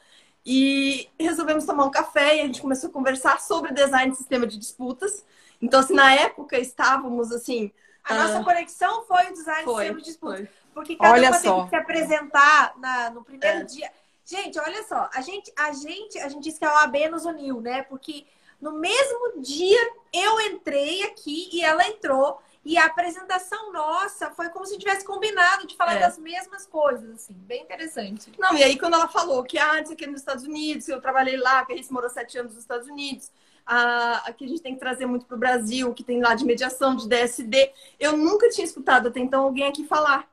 E 0.45 1.09
resolvemos 1.19 1.64
tomar 1.64 1.85
um 1.85 1.91
café 1.91 2.37
e 2.37 2.41
a 2.41 2.47
gente 2.47 2.61
começou 2.61 2.91
a 2.91 2.93
conversar 2.93 3.41
sobre 3.41 3.73
design 3.73 4.11
de 4.12 4.17
sistema 4.19 4.47
de 4.47 4.59
disputas. 4.59 5.25
Então, 5.61 5.81
assim, 5.81 5.95
na 5.95 6.12
época 6.14 6.59
estávamos 6.59 7.31
assim. 7.33 7.71
A 8.05 8.14
Ah. 8.14 8.19
nossa 8.29 8.45
conexão 8.45 9.05
foi 9.05 9.31
o 9.31 9.33
design 9.33 9.62
Foi, 9.64 9.95
de 9.95 10.02
disputa. 10.02 10.37
foi. 10.37 10.49
Porque 10.75 10.97
cada 10.97 11.12
Olha 11.12 11.31
uma 11.31 11.38
só. 11.38 11.52
teve 11.55 11.62
que 11.64 11.69
se 11.71 11.76
apresentar 11.76 12.75
na- 12.79 13.11
no 13.11 13.23
primeiro 13.25 13.59
É. 13.59 13.64
dia. 13.64 13.91
Gente, 14.33 14.59
olha 14.59 14.83
só, 14.85 15.11
a 15.12 15.21
gente, 15.21 15.53
a 15.59 15.73
gente, 15.73 16.19
a 16.19 16.27
gente 16.27 16.43
disse 16.43 16.59
que 16.59 16.65
a 16.65 16.73
OAB 16.73 16.97
nos 17.11 17.27
uniu, 17.27 17.61
né? 17.61 17.83
Porque 17.83 18.25
no 18.59 18.73
mesmo 18.73 19.43
dia 19.43 19.79
eu 20.11 20.41
entrei 20.41 21.03
aqui 21.03 21.51
e 21.53 21.62
ela 21.62 21.87
entrou. 21.87 22.41
E 22.65 22.79
a 22.79 22.87
apresentação 22.87 23.73
nossa 23.73 24.31
foi 24.31 24.49
como 24.49 24.65
se 24.65 24.79
tivesse 24.79 25.05
combinado 25.05 25.67
de 25.67 25.77
falar 25.77 25.97
É. 25.97 25.99
das 25.99 26.17
mesmas 26.17 26.65
coisas, 26.65 27.11
assim, 27.11 27.35
bem 27.35 27.62
interessante. 27.62 28.33
Não, 28.39 28.57
e 28.57 28.62
aí 28.62 28.79
quando 28.79 28.95
ela 28.95 29.09
falou 29.09 29.43
que 29.45 29.59
ah, 29.59 29.81
isso 29.83 29.93
aqui 29.93 30.05
é 30.05 30.07
nos 30.07 30.21
Estados 30.21 30.45
Unidos, 30.45 30.87
que 30.87 30.93
eu 30.93 31.01
trabalhei 31.01 31.37
lá, 31.37 31.67
que 31.67 31.75
a 31.75 31.77
gente 31.77 31.93
morou 31.93 32.09
sete 32.09 32.39
anos 32.39 32.53
nos 32.55 32.62
Estados 32.62 32.89
Unidos, 32.89 33.31
ah, 33.67 34.23
aqui 34.27 34.47
a 34.47 34.49
gente 34.49 34.62
tem 34.62 34.75
que 34.75 34.81
trazer 34.81 35.05
muito 35.05 35.27
para 35.27 35.35
o 35.35 35.39
Brasil, 35.39 35.93
que 35.93 36.05
tem 36.05 36.23
lá 36.23 36.35
de 36.35 36.45
mediação, 36.47 36.97
de 36.97 37.07
DSD, 37.07 37.71
eu 38.01 38.17
nunca 38.17 38.49
tinha 38.49 38.65
escutado 38.65 39.09
até 39.09 39.21
então 39.21 39.43
alguém 39.43 39.67
aqui 39.69 39.85
falar. 39.85 40.27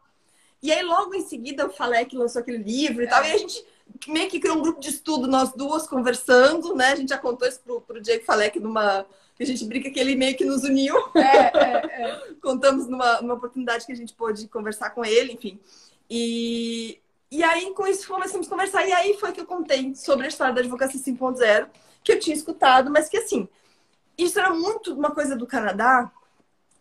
E 0.61 0.71
aí 0.71 0.83
logo 0.83 1.13
em 1.15 1.21
seguida 1.21 1.65
o 1.65 1.69
Falek 1.69 2.15
lançou 2.15 2.41
aquele 2.41 2.59
livro 2.59 3.03
e 3.03 3.07
tal, 3.07 3.25
e 3.25 3.31
a 3.31 3.37
gente 3.37 3.65
meio 4.07 4.29
que 4.29 4.39
criou 4.39 4.57
um 4.57 4.61
grupo 4.61 4.79
de 4.79 4.89
estudo, 4.89 5.27
nós 5.27 5.51
duas 5.53 5.87
conversando, 5.87 6.75
né? 6.75 6.93
A 6.93 6.95
gente 6.95 7.09
já 7.09 7.17
contou 7.17 7.47
isso 7.47 7.59
pro, 7.61 7.81
pro 7.81 8.01
Diego 8.01 8.23
Falek 8.23 8.59
numa. 8.59 9.05
que 9.35 9.43
A 9.43 9.45
gente 9.45 9.65
brinca 9.65 9.89
que 9.89 9.99
ele 9.99 10.15
meio 10.15 10.35
que 10.35 10.45
nos 10.45 10.63
uniu. 10.63 10.95
Contamos 12.41 12.87
numa, 12.87 13.21
numa 13.21 13.33
oportunidade 13.35 13.85
que 13.85 13.91
a 13.91 13.95
gente 13.95 14.13
pôde 14.13 14.47
conversar 14.47 14.91
com 14.91 15.03
ele, 15.03 15.33
enfim. 15.33 15.59
E, 16.09 16.99
e 17.31 17.43
aí, 17.43 17.73
com 17.73 17.85
isso, 17.85 18.07
começamos 18.07 18.47
a 18.47 18.49
conversar. 18.49 18.87
E 18.87 18.91
aí 18.91 19.17
foi 19.19 19.31
que 19.31 19.41
eu 19.41 19.45
contei 19.45 19.93
sobre 19.95 20.25
a 20.25 20.29
história 20.29 20.53
da 20.53 20.61
advocacia 20.61 20.99
5.0, 20.99 21.67
que 22.03 22.13
eu 22.13 22.19
tinha 22.19 22.35
escutado, 22.35 22.89
mas 22.89 23.09
que 23.09 23.17
assim, 23.17 23.47
isso 24.17 24.39
era 24.39 24.53
muito 24.53 24.93
uma 24.93 25.11
coisa 25.11 25.35
do 25.35 25.47
Canadá. 25.47 26.11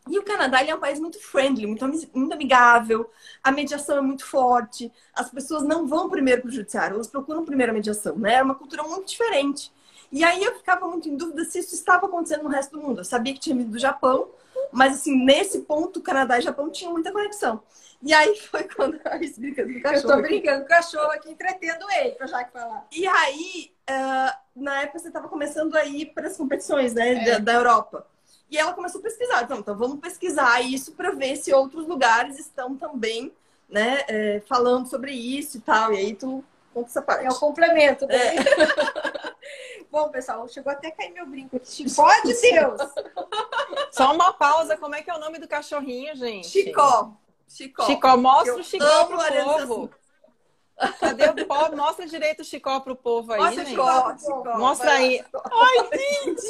E 0.09 0.19
o 0.19 0.23
Canadá 0.23 0.61
ele 0.61 0.71
é 0.71 0.75
um 0.75 0.81
país 0.81 0.99
muito 0.99 1.21
friendly, 1.21 1.67
muito, 1.67 1.87
muito 1.87 2.33
amigável, 2.33 3.11
a 3.43 3.51
mediação 3.53 3.99
é 3.99 4.01
muito 4.01 4.25
forte, 4.25 4.93
as 5.15 5.31
pessoas 5.31 5.63
não 5.63 5.87
vão 5.87 6.09
primeiro 6.09 6.43
para 6.43 6.49
o 6.49 6.53
judiciário, 6.53 6.95
elas 6.95 7.07
procuram 7.07 7.45
primeiro 7.45 7.73
a 7.73 7.75
mediação, 7.75 8.17
né? 8.17 8.35
É 8.35 8.43
uma 8.43 8.55
cultura 8.55 8.83
muito 8.83 9.07
diferente. 9.09 9.73
E 10.11 10.25
aí 10.25 10.43
eu 10.43 10.55
ficava 10.57 10.87
muito 10.89 11.09
em 11.09 11.17
dúvida 11.17 11.45
se 11.45 11.59
isso 11.59 11.75
estava 11.75 12.07
acontecendo 12.07 12.45
no 12.45 12.49
resto 12.49 12.73
do 12.79 12.83
mundo. 12.83 13.01
Eu 13.01 13.05
sabia 13.05 13.35
que 13.35 13.41
tinha 13.41 13.55
vindo 13.55 13.71
do 13.71 13.79
Japão, 13.79 14.31
mas 14.73 14.95
assim, 14.95 15.25
nesse 15.25 15.61
ponto, 15.61 16.01
Canadá 16.01 16.39
e 16.39 16.43
Japão 16.43 16.71
tinham 16.71 16.93
muita 16.93 17.13
conexão. 17.13 17.63
E 18.03 18.13
aí 18.15 18.37
foi 18.51 18.65
quando 18.65 18.99
a 19.05 19.15
Alice 19.15 19.39
brinca 19.39 19.65
do 19.65 19.71
Eu 19.71 19.83
cachorro. 19.83 20.15
tô 20.17 20.23
brincando 20.23 20.61
com 20.61 20.67
o 20.67 20.69
cachorro 20.69 21.11
aqui, 21.11 21.31
entretendo 21.31 21.87
ele, 21.91 22.13
pra 22.13 22.27
já 22.27 22.45
que 22.45 22.53
falar. 22.53 22.87
E 22.91 23.07
aí, 23.07 23.73
ah, 23.87 24.39
na 24.55 24.83
época, 24.83 24.99
você 24.99 25.09
estava 25.09 25.29
começando 25.29 25.75
a 25.77 25.85
ir 25.85 26.07
para 26.07 26.27
as 26.29 26.37
competições 26.37 26.95
né, 26.95 27.25
da, 27.25 27.39
da 27.39 27.53
Europa. 27.55 28.07
E 28.51 28.57
ela 28.57 28.73
começou 28.73 29.01
a 29.01 29.03
pesquisar. 29.03 29.43
Então, 29.43 29.59
então 29.59 29.77
vamos 29.77 30.01
pesquisar 30.01 30.61
isso 30.61 30.93
para 30.93 31.11
ver 31.11 31.37
se 31.37 31.53
outros 31.53 31.87
lugares 31.87 32.39
estão 32.39 32.77
também 32.77 33.33
né, 33.69 34.05
é, 34.09 34.43
falando 34.47 34.89
sobre 34.89 35.13
isso 35.13 35.59
e 35.59 35.61
tal. 35.61 35.93
E 35.93 35.99
aí 35.99 36.15
tu 36.15 36.43
conta 36.73 36.89
essa 36.89 37.03
parte. 37.03 37.27
É 37.27 37.31
o 37.31 37.35
complemento. 37.35 38.07
né? 38.07 38.17
Bom, 39.91 40.09
pessoal, 40.11 40.47
chegou 40.49 40.71
até 40.71 40.89
a 40.89 40.93
cair 40.93 41.13
meu 41.13 41.27
brinco 41.27 41.57
aqui. 41.57 41.71
Chicó 41.71 42.09
de 42.23 42.35
Deus! 42.35 42.81
Só 43.91 44.13
uma 44.13 44.33
pausa, 44.33 44.77
como 44.77 44.95
é 44.95 45.03
que 45.03 45.11
é 45.11 45.15
o 45.15 45.21
nome 45.21 45.39
do 45.39 45.49
cachorrinho, 45.49 46.15
gente? 46.15 46.47
Chicó. 46.47 47.13
Chicó. 47.49 47.85
Chicó, 47.85 48.17
mostra 48.17 48.53
Eu 48.53 48.59
o 48.59 48.65
Chicó 48.65 49.07
pro 49.07 49.17
povo. 49.17 49.91
Cadê 51.01 51.25
o 51.43 51.47
povo? 51.47 51.77
Mostra 51.77 52.07
direito 52.07 52.41
o 52.41 52.45
Chicó 52.45 52.81
pro 52.81 52.95
povo 52.95 53.33
aí, 53.33 53.41
Mostra 53.41 53.65
gente. 53.65 53.71
Chicó, 53.71 54.17
Chicó. 54.19 54.59
Mostra 54.59 54.93
aí. 54.93 55.25
Ai, 55.35 55.99
gente! 55.99 56.47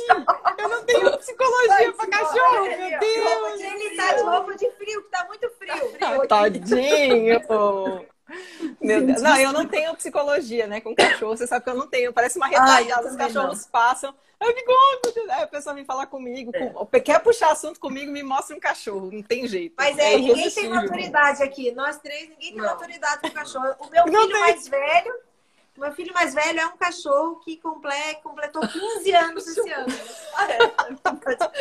Eu 0.58 0.68
não 0.68 0.84
tenho 0.84 1.18
psicologia 1.18 1.92
pra 1.92 2.06
cachorro, 2.06 2.64
meu. 2.64 3.00
Deus! 3.00 3.60
Ele 3.60 3.96
tá 3.96 4.12
de 4.14 4.22
roupa 4.22 4.54
de 4.56 4.70
frio, 4.72 5.02
que 5.02 5.10
tá 5.10 5.24
muito 5.26 5.50
frio. 5.50 5.96
Ah, 6.00 6.26
Tadinho! 6.28 7.40
Meu 8.80 9.04
Deus. 9.06 9.22
Não, 9.22 9.36
eu 9.36 9.52
não 9.52 9.66
tenho 9.66 9.94
psicologia, 9.96 10.66
né, 10.66 10.80
com 10.80 10.94
cachorro. 10.94 11.36
Você 11.36 11.46
sabe 11.46 11.64
que 11.64 11.70
eu 11.70 11.74
não 11.74 11.86
tenho. 11.88 12.12
Parece 12.12 12.36
uma 12.38 12.46
eu 12.46 12.60
retardada. 12.60 13.08
Os 13.08 13.16
cachorros 13.16 13.66
passam. 13.66 14.14
Eu 14.40 14.54
fico, 14.54 14.70
oh, 14.70 15.12
meu. 15.16 15.32
Aí 15.34 15.42
a 15.42 15.46
pessoa 15.48 15.74
vem 15.74 15.84
falar 15.84 16.06
comigo. 16.06 16.52
com- 16.52 16.86
Quer 17.00 17.18
puxar 17.20 17.50
assunto 17.50 17.80
comigo, 17.80 18.12
me 18.12 18.22
mostra 18.22 18.54
um 18.54 18.60
cachorro. 18.60 19.10
Não 19.12 19.22
tem 19.22 19.48
jeito. 19.48 19.74
Mas 19.76 19.98
é, 19.98 20.16
ninguém 20.16 20.48
tem 20.50 20.68
maturidade 20.68 21.42
aqui. 21.42 21.72
Nós 21.72 21.98
três, 21.98 22.28
ninguém 22.28 22.50
tem 22.52 22.56
Não. 22.56 22.64
maturidade 22.66 23.20
com 23.22 23.30
cachorro. 23.30 23.74
O 23.80 23.88
meu 23.90 24.06
Não 24.06 24.12
filho 24.22 24.32
tem. 24.32 24.40
mais 24.40 24.68
velho, 24.68 25.14
meu 25.78 25.92
filho 25.92 26.12
mais 26.12 26.34
velho 26.34 26.60
é 26.60 26.66
um 26.66 26.76
cachorro 26.76 27.36
que 27.36 27.56
comple- 27.56 28.14
completou 28.22 28.62
15 28.66 29.12
anos 29.14 29.46
esse 29.46 29.70
ano. 29.70 29.86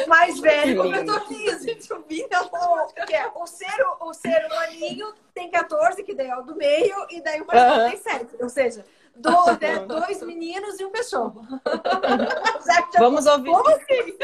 Mais 0.08 0.40
velho 0.40 0.82
completou 0.84 1.20
15. 1.22 1.78
Então, 2.10 2.50
o, 2.52 2.80
é, 3.12 3.32
o, 3.36 3.46
ser, 3.48 3.86
o 4.02 4.14
ser 4.14 4.46
humaninho 4.46 5.14
tem 5.34 5.50
14, 5.52 6.04
que 6.04 6.14
daí 6.14 6.28
é 6.28 6.38
o 6.38 6.42
do 6.44 6.56
meio, 6.56 6.96
e 7.10 7.22
daí 7.22 7.42
o 7.42 7.48
mais 7.48 7.62
velho 7.62 7.90
tem 7.90 7.98
7. 7.98 8.36
Ou 8.42 8.50
seja, 8.50 8.86
do- 9.16 9.46
né, 9.60 9.80
dois 9.80 10.22
meninos 10.24 10.80
e 10.80 10.86
um 10.86 10.92
cachorro. 10.92 11.46
Já 12.66 12.82
que 12.84 12.94
já- 12.94 13.00
Vamos 13.00 13.26
ouvir. 13.26 13.50
Como 13.52 13.70
assim? 13.70 14.18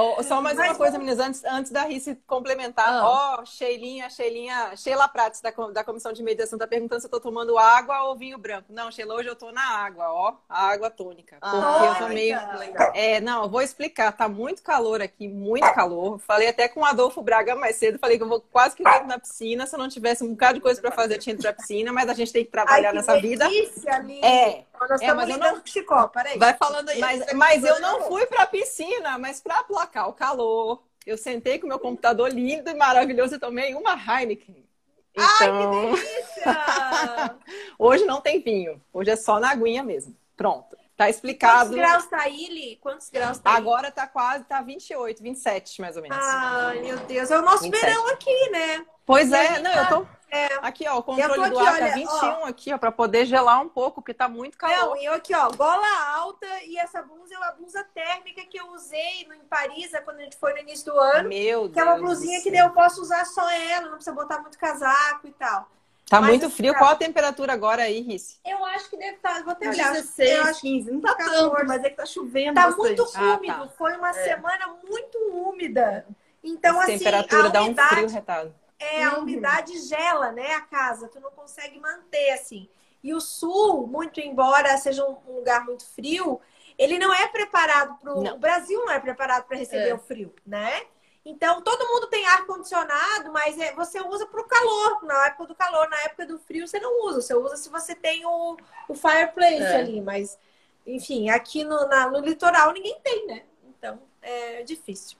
Oh, 0.00 0.22
só 0.22 0.40
mais 0.40 0.56
uma 0.56 0.66
Mas 0.68 0.76
coisa, 0.76 0.98
meninas, 0.98 1.18
antes, 1.18 1.44
antes 1.44 1.70
da 1.72 1.82
Rice 1.84 2.16
complementar. 2.26 2.88
Ah. 2.88 3.38
Ó, 3.40 3.44
Sheilinha, 3.44 4.08
Sheilinha, 4.10 4.76
Sheila 4.76 5.08
Prates, 5.08 5.40
da, 5.40 5.50
da 5.72 5.84
Comissão 5.84 6.12
de 6.12 6.22
Mediação, 6.22 6.58
tá 6.58 6.66
perguntando 6.66 7.00
se 7.00 7.06
eu 7.06 7.10
tô 7.10 7.20
tomando 7.20 7.58
água 7.58 8.02
ou 8.04 8.16
vinho 8.16 8.38
branco. 8.38 8.66
Não, 8.72 8.90
Sheila, 8.90 9.14
hoje 9.14 9.28
eu 9.28 9.36
tô 9.36 9.50
na 9.52 9.62
água, 9.62 10.10
ó. 10.12 10.34
A 10.48 10.68
água 10.68 10.90
tônica. 10.90 11.36
Porque 11.40 11.56
eu 11.56 11.62
Ah, 11.62 11.96
tomei. 11.98 12.34
legal. 12.58 12.92
É, 12.94 13.20
não, 13.20 13.42
eu 13.44 13.48
vou 13.48 13.62
explicar. 13.62 14.12
Tá 14.12 14.28
muito 14.28 14.62
calor 14.62 15.00
aqui, 15.02 15.26
muito 15.28 15.70
calor. 15.74 16.18
Falei 16.20 16.48
até 16.48 16.68
com 16.68 16.80
o 16.80 16.84
Adolfo 16.84 17.22
Braga 17.22 17.54
mais 17.56 17.76
cedo. 17.76 17.98
Falei 17.98 18.16
que 18.16 18.22
eu 18.22 18.28
vou 18.28 18.40
quase 18.52 18.76
que 18.76 18.84
dentro 18.84 19.06
na 19.06 19.18
piscina. 19.18 19.66
Se 19.66 19.74
eu 19.74 19.78
não 19.78 19.88
tivesse 19.88 20.22
um 20.24 20.30
bocado 20.30 20.54
de 20.54 20.60
coisa 20.60 20.80
pra 20.80 20.90
fazer, 20.92 21.14
eu 21.14 21.18
tinha 21.18 21.34
ido 21.34 21.42
pra 21.42 21.52
piscina. 21.52 21.92
Mas 21.92 22.08
a 22.08 22.14
gente 22.14 22.32
tem 22.32 22.44
que 22.44 22.50
trabalhar 22.50 22.88
Ai, 22.88 22.92
que 22.92 22.96
nessa 22.98 23.20
vida. 23.20 23.48
delícia, 23.48 23.94
Aline. 23.94 24.20
É, 24.24 24.64
Nós 24.80 24.90
É, 25.00 25.04
estamos 25.04 25.24
lidando 25.26 25.44
não- 25.54 25.60
com 25.60 25.66
Chicó, 25.66 26.08
peraí. 26.08 26.38
Vai 26.38 26.54
falando 26.54 26.88
aí. 26.88 26.98
mas, 27.00 27.32
mas 27.34 27.64
eu 27.64 27.80
não 27.80 28.02
fui 28.02 28.26
pra 28.26 28.46
piscina, 28.46 29.18
mas 29.18 29.40
pra 29.40 29.60
aplacar 29.60 30.08
o 30.08 30.12
calor. 30.12 30.82
Eu 31.06 31.16
sentei 31.16 31.58
com 31.58 31.66
o 31.66 31.68
meu 31.68 31.78
computador 31.78 32.30
lindo 32.30 32.68
e 32.68 32.74
maravilhoso 32.74 33.34
e 33.36 33.38
tomei 33.38 33.74
uma 33.74 33.92
Heineken. 33.94 34.66
Então, 35.14 35.92
delícia! 35.94 37.36
hoje 37.78 38.04
não 38.04 38.20
tem 38.20 38.40
vinho. 38.40 38.80
Hoje 38.92 39.10
é 39.10 39.16
só 39.16 39.40
na 39.40 39.50
aguinha 39.50 39.82
mesmo. 39.82 40.14
Pronto. 40.36 40.76
Tá 40.96 41.04
Quantos 41.04 41.16
explicado. 41.16 41.70
graus 41.74 42.06
tá 42.06 42.20
aí, 42.22 42.46
Li? 42.48 42.76
Quantos 42.76 43.08
graus 43.08 43.38
tá 43.38 43.50
aí? 43.52 43.56
Agora 43.56 43.90
tá 43.90 44.06
quase, 44.06 44.44
tá 44.44 44.60
28, 44.60 45.22
27 45.22 45.80
mais 45.80 45.96
ou 45.96 46.02
menos. 46.02 46.18
Ai, 46.20 46.80
meu 46.80 46.96
Deus. 46.98 47.30
É 47.30 47.38
o 47.38 47.42
nosso 47.42 47.62
27. 47.62 47.86
verão 47.86 48.08
aqui, 48.08 48.50
né? 48.50 48.84
Pois 49.06 49.30
E 49.30 49.34
é, 49.34 49.58
não, 49.60 49.72
tá- 49.72 49.80
eu 49.82 49.86
tô. 50.00 50.06
É. 50.30 50.46
Aqui, 50.60 50.86
ó, 50.88 50.98
o 50.98 51.02
controle 51.02 51.50
do 51.50 51.58
aqui, 51.58 51.66
ar 51.68 51.78
tá 51.78 51.84
olha, 51.84 51.94
21 51.94 52.44
aqui, 52.44 52.72
ó, 52.74 52.78
pra 52.78 52.92
poder 52.92 53.24
gelar 53.24 53.60
um 53.62 53.68
pouco, 53.68 54.02
porque 54.02 54.12
tá 54.12 54.28
muito 54.28 54.58
calor. 54.58 54.76
Não, 54.76 54.96
e 54.96 55.04
eu 55.06 55.14
aqui, 55.14 55.34
ó, 55.34 55.50
gola 55.50 55.86
alta 56.16 56.46
e 56.64 56.76
essa 56.78 57.00
blusa 57.02 57.34
é 57.34 57.38
uma 57.38 57.52
blusa 57.52 57.82
térmica 57.94 58.44
que 58.44 58.58
eu 58.60 58.70
usei 58.72 59.26
no, 59.26 59.34
em 59.34 59.40
Paris, 59.48 59.94
é 59.94 60.00
quando 60.00 60.18
a 60.18 60.22
gente 60.22 60.36
foi 60.36 60.52
no 60.52 60.58
início 60.58 60.92
do 60.92 60.98
ano. 61.00 61.28
Meu 61.28 61.62
Deus. 61.62 61.72
Que 61.72 61.80
é 61.80 61.84
uma 61.84 61.96
do 61.96 62.02
blusinha 62.02 62.42
que 62.42 62.54
eu 62.54 62.70
posso 62.70 63.00
usar 63.00 63.24
só 63.24 63.48
ela, 63.50 63.86
não 63.86 63.94
precisa 63.94 64.14
botar 64.14 64.38
muito 64.40 64.58
casaco 64.58 65.26
e 65.26 65.32
tal. 65.32 65.68
Tá 66.10 66.20
Mas 66.22 66.30
muito 66.30 66.46
assim, 66.46 66.56
frio. 66.56 66.72
tá- 66.72 66.78
Qual 66.78 66.90
a 66.90 66.96
temperatura 66.96 67.52
agora 67.52 67.82
aí, 67.82 68.00
Rice? 68.00 68.38
Eu 68.44 68.64
acho 68.64 68.88
que 68.88 68.96
deve 68.96 69.16
estar, 69.16 69.42
vou 69.42 69.52
até 69.52 69.68
olhar. 69.68 69.92
16, 69.92 70.30
eu 70.30 70.44
acho 70.44 70.60
15. 70.62 70.90
Não 70.90 71.00
tá 71.02 71.14
14. 71.14 71.50
tanto, 71.50 71.66
mas 71.66 71.84
é 71.84 71.90
que 71.90 71.96
tá 71.96 72.06
chovendo 72.06 72.54
Tá 72.54 72.66
bastante. 72.66 72.86
muito 72.86 73.02
Ah, 73.14 73.36
úmido. 73.36 73.54
tá. 73.54 73.68
Foi 73.76 73.94
uma 73.96 74.10
É. 74.10 74.12
semana 74.24 74.74
muito 74.88 75.18
úmida. 75.32 76.06
Então, 76.42 76.80
a 76.80 76.84
assim, 76.84 76.96
temperatura 76.98 77.46
a 77.46 77.48
dá 77.48 77.62
um 77.62 77.74
frio 77.74 78.08
retado. 78.08 78.54
É, 78.78 79.04
a 79.04 79.14
Uhum. 79.14 79.22
umidade 79.22 79.78
gela, 79.80 80.30
né, 80.32 80.54
a 80.54 80.60
casa. 80.62 81.08
Tu 81.08 81.18
não 81.20 81.30
consegue 81.30 81.78
manter, 81.80 82.30
assim. 82.30 82.68
E 83.02 83.14
o 83.14 83.20
sul, 83.20 83.86
muito 83.86 84.20
embora 84.20 84.76
seja 84.78 85.04
um 85.04 85.16
lugar 85.36 85.64
muito 85.64 85.84
frio, 85.88 86.40
ele 86.76 86.98
não 86.98 87.12
é 87.12 87.26
preparado 87.28 87.96
para. 88.00 88.12
O 88.12 88.38
Brasil 88.38 88.78
não 88.84 88.92
é 88.92 88.98
preparado 89.00 89.44
para 89.46 89.56
receber 89.56 89.88
É. 89.90 89.94
o 89.94 89.98
frio, 89.98 90.34
né? 90.46 90.82
Então, 91.24 91.60
todo 91.60 91.86
mundo 91.88 92.06
tem 92.06 92.26
ar-condicionado, 92.26 93.30
mas 93.32 93.58
é- 93.58 93.74
você 93.74 94.00
usa 94.00 94.24
para 94.26 94.40
o 94.40 94.44
calor, 94.44 95.02
na 95.04 95.26
época 95.26 95.46
do 95.46 95.54
calor. 95.54 95.88
Na 95.90 95.98
época 96.04 96.24
do 96.24 96.38
frio, 96.38 96.66
você 96.66 96.80
não 96.80 97.04
usa. 97.06 97.20
Você 97.20 97.34
usa 97.34 97.56
se 97.56 97.68
você 97.68 97.94
tem 97.94 98.24
o, 98.24 98.56
o 98.88 98.94
fireplace 98.94 99.62
É. 99.62 99.76
ali. 99.76 100.00
Mas, 100.00 100.38
enfim, 100.86 101.28
aqui 101.28 101.64
no, 101.64 101.86
na- 101.86 102.08
no 102.08 102.20
litoral 102.20 102.72
ninguém 102.72 102.98
tem, 103.02 103.26
né? 103.26 103.44
Então, 103.64 104.00
é 104.22 104.62
difícil. 104.62 105.18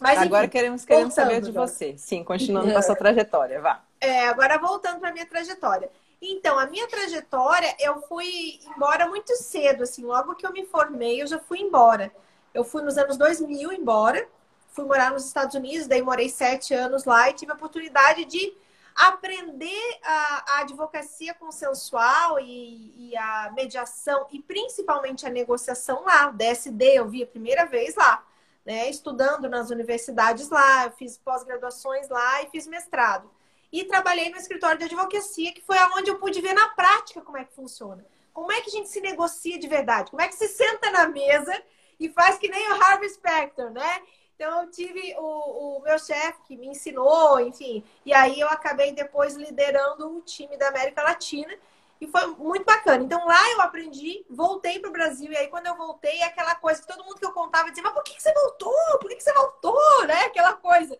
Mas, 0.00 0.18
Agora 0.18 0.44
enfim, 0.44 0.52
queremos, 0.52 0.84
queremos 0.84 1.12
saber 1.12 1.42
de 1.42 1.52
você. 1.52 1.94
Sim, 1.98 2.24
continuando 2.24 2.72
com 2.72 2.78
a 2.78 2.82
sua 2.82 2.96
trajetória, 2.96 3.60
vá. 3.60 3.84
É, 4.00 4.28
agora 4.28 4.58
voltando 4.58 4.98
para 4.98 5.12
minha 5.12 5.26
trajetória. 5.26 5.90
Então, 6.22 6.58
a 6.58 6.66
minha 6.66 6.88
trajetória, 6.88 7.76
eu 7.78 8.00
fui 8.02 8.60
embora 8.74 9.06
muito 9.06 9.36
cedo, 9.36 9.82
assim, 9.82 10.04
logo 10.04 10.34
que 10.34 10.46
eu 10.46 10.52
me 10.52 10.64
formei, 10.64 11.20
eu 11.22 11.26
já 11.26 11.38
fui 11.38 11.60
embora. 11.60 12.10
Eu 12.52 12.64
fui 12.64 12.82
nos 12.82 12.96
anos 12.96 13.16
2000 13.16 13.72
embora, 13.72 14.26
fui 14.72 14.84
morar 14.84 15.10
nos 15.10 15.26
Estados 15.26 15.54
Unidos, 15.54 15.86
daí 15.86 16.02
morei 16.02 16.28
sete 16.28 16.74
anos 16.74 17.04
lá 17.04 17.28
e 17.28 17.34
tive 17.34 17.52
a 17.52 17.54
oportunidade 17.54 18.24
de 18.24 18.52
aprender 18.94 19.98
a, 20.02 20.44
a 20.48 20.60
advocacia 20.60 21.32
consensual 21.34 22.40
e, 22.40 23.10
e 23.10 23.16
a 23.16 23.52
mediação 23.54 24.26
e 24.30 24.40
principalmente 24.40 25.26
a 25.26 25.30
negociação 25.30 26.04
lá. 26.04 26.28
O 26.28 26.32
DSD 26.32 26.84
eu 26.94 27.08
vi 27.08 27.22
a 27.22 27.26
primeira 27.26 27.66
vez 27.66 27.94
lá, 27.94 28.22
né? 28.64 28.88
Estudando 28.88 29.48
nas 29.48 29.70
universidades 29.70 30.48
lá, 30.48 30.86
eu 30.86 30.92
fiz 30.92 31.18
pós-graduações 31.18 32.08
lá 32.08 32.42
e 32.42 32.50
fiz 32.50 32.66
mestrado 32.66 33.30
e 33.72 33.84
trabalhei 33.84 34.30
no 34.30 34.36
escritório 34.36 34.78
de 34.78 34.84
advocacia, 34.84 35.52
que 35.52 35.62
foi 35.62 35.78
aonde 35.78 36.10
eu 36.10 36.18
pude 36.18 36.40
ver 36.40 36.52
na 36.52 36.68
prática 36.70 37.20
como 37.20 37.38
é 37.38 37.44
que 37.44 37.54
funciona. 37.54 38.04
Como 38.32 38.50
é 38.50 38.60
que 38.60 38.68
a 38.68 38.72
gente 38.72 38.88
se 38.88 39.00
negocia 39.00 39.58
de 39.58 39.68
verdade? 39.68 40.10
Como 40.10 40.22
é 40.22 40.28
que 40.28 40.34
se 40.34 40.48
senta 40.48 40.90
na 40.90 41.08
mesa 41.08 41.52
e 41.98 42.08
faz 42.08 42.38
que 42.38 42.48
nem 42.48 42.68
o 42.70 42.82
Harvey 42.82 43.08
Specter, 43.08 43.70
né? 43.70 44.02
Então 44.34 44.62
eu 44.62 44.70
tive 44.70 45.14
o, 45.18 45.76
o 45.76 45.82
meu 45.82 45.98
chefe 45.98 46.40
que 46.46 46.56
me 46.56 46.68
ensinou, 46.68 47.38
enfim, 47.40 47.84
e 48.06 48.12
aí 48.14 48.40
eu 48.40 48.48
acabei 48.48 48.92
depois 48.92 49.34
liderando 49.34 50.16
o 50.16 50.22
time 50.22 50.56
da 50.56 50.68
América 50.68 51.02
Latina 51.02 51.54
e 52.00 52.06
foi 52.06 52.26
muito 52.36 52.64
bacana. 52.64 53.04
Então 53.04 53.24
lá 53.26 53.50
eu 53.52 53.60
aprendi, 53.60 54.24
voltei 54.30 54.78
para 54.78 54.88
o 54.88 54.92
Brasil 54.92 55.30
e 55.32 55.36
aí 55.36 55.48
quando 55.48 55.66
eu 55.66 55.76
voltei 55.76 56.18
é 56.20 56.24
aquela 56.24 56.54
coisa 56.54 56.80
que 56.80 56.88
todo 56.88 57.04
mundo 57.04 57.16
que 57.18 57.26
eu 57.26 57.32
contava 57.32 57.68
dizia, 57.68 57.82
mas 57.82 57.92
por 57.92 58.02
que 58.02 58.20
você 58.20 58.32
voltou? 58.32 58.74
Por 59.00 59.08
que 59.08 59.16
que 59.16 59.22
você 59.22 59.32
voltou? 59.32 60.06
Né? 60.06 60.24
Aquela 60.24 60.54
coisa. 60.54 60.98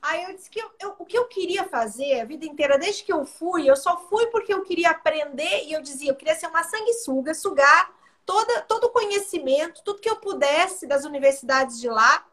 Aí 0.00 0.24
eu 0.24 0.34
disse 0.34 0.50
que 0.50 0.60
eu, 0.60 0.70
eu- 0.80 0.94
o 0.98 1.04
que 1.04 1.18
eu 1.18 1.26
queria 1.26 1.64
fazer 1.64 2.20
a 2.20 2.24
vida 2.24 2.46
inteira, 2.46 2.78
desde 2.78 3.02
que 3.04 3.12
eu 3.12 3.24
fui, 3.24 3.68
eu 3.68 3.76
só 3.76 3.96
fui 4.08 4.26
porque 4.28 4.52
eu 4.54 4.62
queria 4.62 4.90
aprender 4.90 5.64
e 5.64 5.72
eu 5.72 5.82
dizia, 5.82 6.10
eu 6.10 6.16
queria 6.16 6.34
ser 6.36 6.46
uma 6.46 6.62
sanguessuga, 6.62 7.34
sugar 7.34 7.92
toda, 8.24 8.60
todo 8.62 8.84
o 8.84 8.90
conhecimento, 8.90 9.82
tudo 9.82 10.00
que 10.00 10.08
eu 10.10 10.16
pudesse 10.16 10.86
das 10.86 11.04
universidades 11.04 11.80
de 11.80 11.88
lá. 11.88 12.24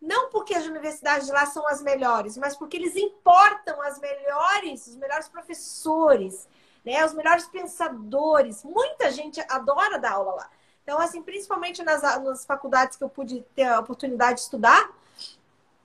Não 0.00 0.30
porque 0.30 0.54
as 0.54 0.66
universidades 0.66 1.26
de 1.26 1.32
lá 1.32 1.46
são 1.46 1.66
as 1.68 1.82
melhores, 1.82 2.36
mas 2.36 2.56
porque 2.56 2.76
eles 2.76 2.94
importam 2.96 3.80
as 3.82 3.98
melhores, 3.98 4.86
os 4.86 4.96
melhores 4.96 5.28
professores, 5.28 6.48
né? 6.88 7.04
Os 7.04 7.12
melhores 7.12 7.46
pensadores. 7.46 8.64
Muita 8.64 9.10
gente 9.10 9.38
adora 9.46 9.98
dar 9.98 10.12
aula 10.12 10.32
lá. 10.32 10.50
Então, 10.82 10.98
assim, 10.98 11.20
principalmente 11.22 11.82
nas, 11.82 12.00
nas 12.00 12.46
faculdades 12.46 12.96
que 12.96 13.04
eu 13.04 13.10
pude 13.10 13.42
ter 13.54 13.64
a 13.64 13.78
oportunidade 13.78 14.36
de 14.36 14.40
estudar, 14.40 14.90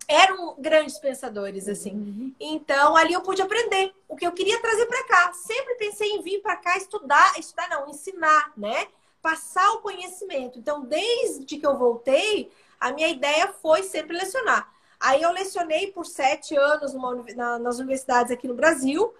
eram 0.07 0.55
grandes 0.57 0.97
pensadores, 0.97 1.67
assim. 1.67 2.33
Então, 2.39 2.95
ali 2.95 3.11
eu 3.11 3.21
pude 3.21 3.41
aprender 3.41 3.93
o 4.07 4.15
que 4.15 4.25
eu 4.25 4.31
queria 4.31 4.61
trazer 4.61 4.85
para 4.85 5.03
cá. 5.05 5.33
Sempre 5.33 5.75
pensei 5.75 6.09
em 6.09 6.21
vir 6.21 6.41
para 6.41 6.55
cá 6.55 6.77
estudar, 6.77 7.37
estudar 7.37 7.67
não, 7.69 7.89
ensinar, 7.89 8.53
né? 8.55 8.87
Passar 9.21 9.69
o 9.73 9.81
conhecimento. 9.81 10.57
Então, 10.57 10.85
desde 10.85 11.57
que 11.57 11.67
eu 11.67 11.77
voltei, 11.77 12.49
a 12.79 12.93
minha 12.93 13.09
ideia 13.09 13.53
foi 13.61 13.83
sempre 13.83 14.15
lecionar. 14.15 14.71
Aí 15.01 15.21
eu 15.21 15.31
lecionei 15.33 15.91
por 15.91 16.05
sete 16.05 16.55
anos 16.55 16.93
numa 16.93 17.13
na- 17.35 17.59
nas 17.59 17.77
universidades 17.77 18.31
aqui 18.31 18.47
no 18.47 18.53
Brasil. 18.53 19.13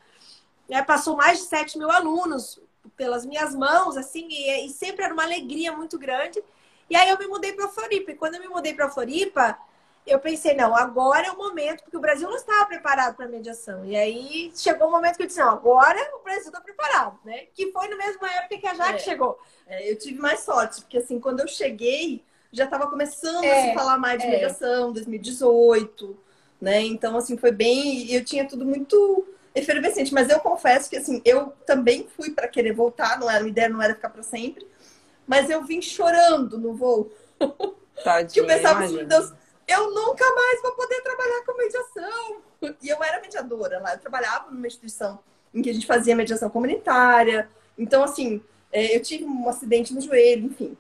Né? 0.70 0.82
Passou 0.84 1.16
mais 1.16 1.40
de 1.40 1.46
7 1.46 1.78
mil 1.78 1.92
alunos 1.92 2.60
pelas 2.96 3.26
minhas 3.26 3.56
mãos, 3.56 3.98
assim, 3.98 4.28
e, 4.30 4.66
e 4.66 4.70
sempre 4.70 5.04
era 5.04 5.14
uma 5.14 5.24
alegria 5.24 5.72
muito 5.72 5.98
grande. 5.98 6.44
E 6.90 6.96
aí 6.96 7.10
eu 7.10 7.18
me 7.18 7.28
mudei 7.28 7.54
para 7.54 7.70
Floripa. 7.70 8.12
E 8.12 8.16
quando 8.16 8.36
eu 8.36 8.42
me 8.42 8.48
mudei 8.48 8.74
para 8.74 8.90
Floripa, 8.90 9.58
eu 10.06 10.20
pensei, 10.20 10.54
não, 10.54 10.76
agora 10.76 11.28
é 11.28 11.32
o 11.32 11.38
momento, 11.38 11.84
porque 11.84 11.96
o 11.96 12.02
Brasil 12.02 12.30
não 12.30 12.36
estava 12.36 12.66
preparado 12.66 13.16
para 13.16 13.28
mediação. 13.28 13.86
E 13.86 13.96
aí 13.96 14.52
chegou 14.56 14.88
o 14.88 14.90
um 14.90 14.94
momento 14.94 15.16
que 15.16 15.24
eu 15.24 15.28
disse, 15.28 15.40
não, 15.40 15.50
agora 15.50 16.00
o 16.20 16.24
Brasil 16.24 16.48
está 16.48 16.60
preparado, 16.60 17.18
né? 17.24 17.46
Que 17.54 17.72
foi 17.72 17.88
na 17.88 17.96
mesma 17.96 18.30
época 18.34 18.58
que 18.58 18.68
a 18.68 18.74
Jaque 18.74 18.96
é, 18.96 19.00
chegou. 19.00 19.40
É, 19.66 19.90
eu 19.90 19.98
tive 19.98 20.20
mais 20.20 20.42
sorte, 20.42 20.82
porque 20.82 20.98
assim, 20.98 21.20
quando 21.20 21.40
eu 21.40 21.48
cheguei, 21.48 22.22
já 22.52 22.66
estava 22.66 22.88
começando 22.88 23.46
é, 23.46 23.52
a 23.52 23.70
se 23.70 23.74
falar 23.74 23.98
mais 23.98 24.22
de 24.22 24.28
é. 24.28 24.30
mediação, 24.30 24.92
2018, 24.92 26.18
né? 26.62 26.82
Então, 26.82 27.16
assim, 27.16 27.38
foi 27.38 27.52
bem. 27.52 28.12
Eu 28.12 28.26
tinha 28.26 28.46
tudo 28.46 28.66
muito 28.66 29.26
efervescente, 29.56 30.14
mas 30.14 30.30
eu 30.30 30.40
confesso 30.40 30.90
que, 30.90 30.98
assim, 30.98 31.22
eu 31.24 31.54
também 31.66 32.08
fui 32.16 32.32
para 32.32 32.48
querer 32.48 32.74
voltar, 32.74 33.20
não 33.20 33.30
era, 33.30 33.44
a 33.44 33.48
ideia 33.48 33.70
não 33.70 33.82
era 33.82 33.96
ficar 33.96 34.10
para 34.10 34.24
sempre, 34.24 34.68
mas 35.28 35.50
eu 35.50 35.64
vim 35.64 35.82
chorando 35.82 36.58
no 36.58 36.74
voo. 36.74 37.12
Tadinha, 38.04 38.28
que 38.34 38.40
eu 38.40 38.48
pensava 38.48 38.84
assim, 38.84 39.06
Deus, 39.06 39.32
eu 39.68 39.94
nunca 39.94 40.26
mais 40.34 40.62
vou 40.62 40.72
poder 40.74 41.02
trabalhar 41.02 41.46
com 41.46 41.58
mediação. 41.58 42.42
E 42.82 42.90
eu 42.90 43.04
era 43.04 43.22
mediadora 43.22 43.80
lá, 43.80 43.94
eu 43.94 44.00
trabalhava 44.00 44.50
numa 44.50 44.68
instituição 44.68 45.20
em 45.54 45.62
que 45.62 45.70
a 45.70 45.74
gente 45.74 45.86
fazia 45.86 46.16
mediação 46.16 46.50
comunitária. 46.50 47.50
Então, 47.78 48.04
assim, 48.04 48.42
é, 48.72 48.96
eu 48.96 49.02
tive 49.02 49.24
um 49.24 49.48
acidente 49.48 49.94
no 49.94 50.02
joelho, 50.02 50.48
enfim. 50.48 50.76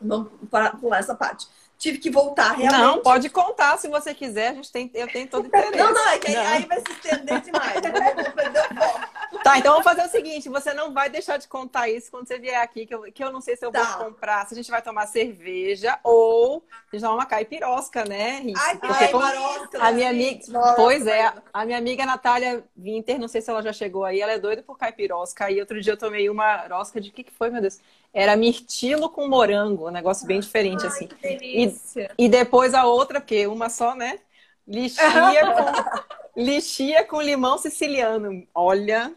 Vamos 0.00 0.30
pular 0.50 0.98
essa 0.98 1.14
parte. 1.14 1.48
Tive 1.78 1.98
que 1.98 2.10
voltar 2.10 2.52
realmente. 2.52 2.80
Não, 2.80 3.02
pode 3.02 3.28
contar 3.28 3.76
se 3.78 3.88
você 3.88 4.14
quiser. 4.14 4.50
A 4.50 4.54
gente 4.54 4.72
tem, 4.72 4.90
eu 4.94 5.06
tenho 5.08 5.28
todo 5.28 5.46
interesse. 5.46 5.76
Não, 5.76 5.92
não, 5.92 6.08
é 6.08 6.18
que 6.18 6.32
não. 6.32 6.40
aí 6.40 6.64
vai 6.64 6.78
se 6.78 6.92
estender 6.92 7.40
demais. 7.40 7.74
Foco. 7.74 9.14
Tá, 9.44 9.58
então 9.58 9.72
vamos 9.72 9.84
fazer 9.84 10.02
o 10.02 10.10
seguinte: 10.10 10.48
você 10.48 10.72
não 10.72 10.94
vai 10.94 11.10
deixar 11.10 11.36
de 11.36 11.46
contar 11.46 11.88
isso 11.88 12.10
quando 12.10 12.26
você 12.26 12.38
vier 12.38 12.60
aqui, 12.60 12.86
que 12.86 12.94
eu, 12.94 13.02
que 13.12 13.22
eu 13.22 13.30
não 13.30 13.42
sei 13.42 13.56
se 13.56 13.64
eu 13.64 13.70
tá. 13.70 13.82
vou 13.82 14.06
comprar, 14.06 14.46
se 14.46 14.54
a 14.54 14.56
gente 14.56 14.70
vai 14.70 14.80
tomar 14.80 15.06
cerveja 15.06 15.98
ou 16.02 16.64
a 16.70 16.96
gente 16.96 17.02
vai 17.02 17.10
uma 17.10 17.26
caipirosca, 17.26 18.04
né? 18.04 18.42
Ai, 18.56 18.78
Porque 18.78 19.04
ai, 19.04 19.12
marosca, 19.12 19.82
a 19.82 19.92
minha 19.92 20.08
amiga, 20.08 20.40
pois 20.76 21.06
é, 21.06 21.30
a 21.52 21.66
minha 21.66 21.76
amiga 21.76 22.06
Natália 22.06 22.64
Winter, 22.76 23.18
não 23.18 23.28
sei 23.28 23.42
se 23.42 23.50
ela 23.50 23.62
já 23.62 23.72
chegou 23.72 24.04
aí, 24.04 24.20
ela 24.20 24.32
é 24.32 24.38
doida 24.38 24.62
por 24.62 24.78
caipirosca. 24.78 25.44
Aí 25.44 25.60
outro 25.60 25.78
dia 25.80 25.92
eu 25.92 25.98
tomei 25.98 26.30
uma 26.30 26.66
rosca 26.68 26.98
de 26.98 27.10
que 27.10 27.24
que 27.24 27.32
foi, 27.32 27.50
meu 27.50 27.60
Deus? 27.60 27.78
Era 28.14 28.36
mirtilo 28.36 29.10
com 29.10 29.28
morango, 29.28 29.88
um 29.88 29.92
negócio 29.92 30.26
bem 30.26 30.38
diferente 30.38 30.82
ai, 30.82 30.88
assim. 30.88 31.08
E, 31.22 31.76
e 32.16 32.28
depois 32.28 32.72
a 32.72 32.86
outra, 32.86 33.20
porque 33.20 33.46
uma 33.46 33.68
só, 33.68 33.94
né? 33.94 34.20
Lixia 34.66 35.02
com, 35.52 36.40
lixia 36.40 37.04
com 37.04 37.20
limão 37.20 37.58
siciliano. 37.58 38.46
Olha, 38.54 39.12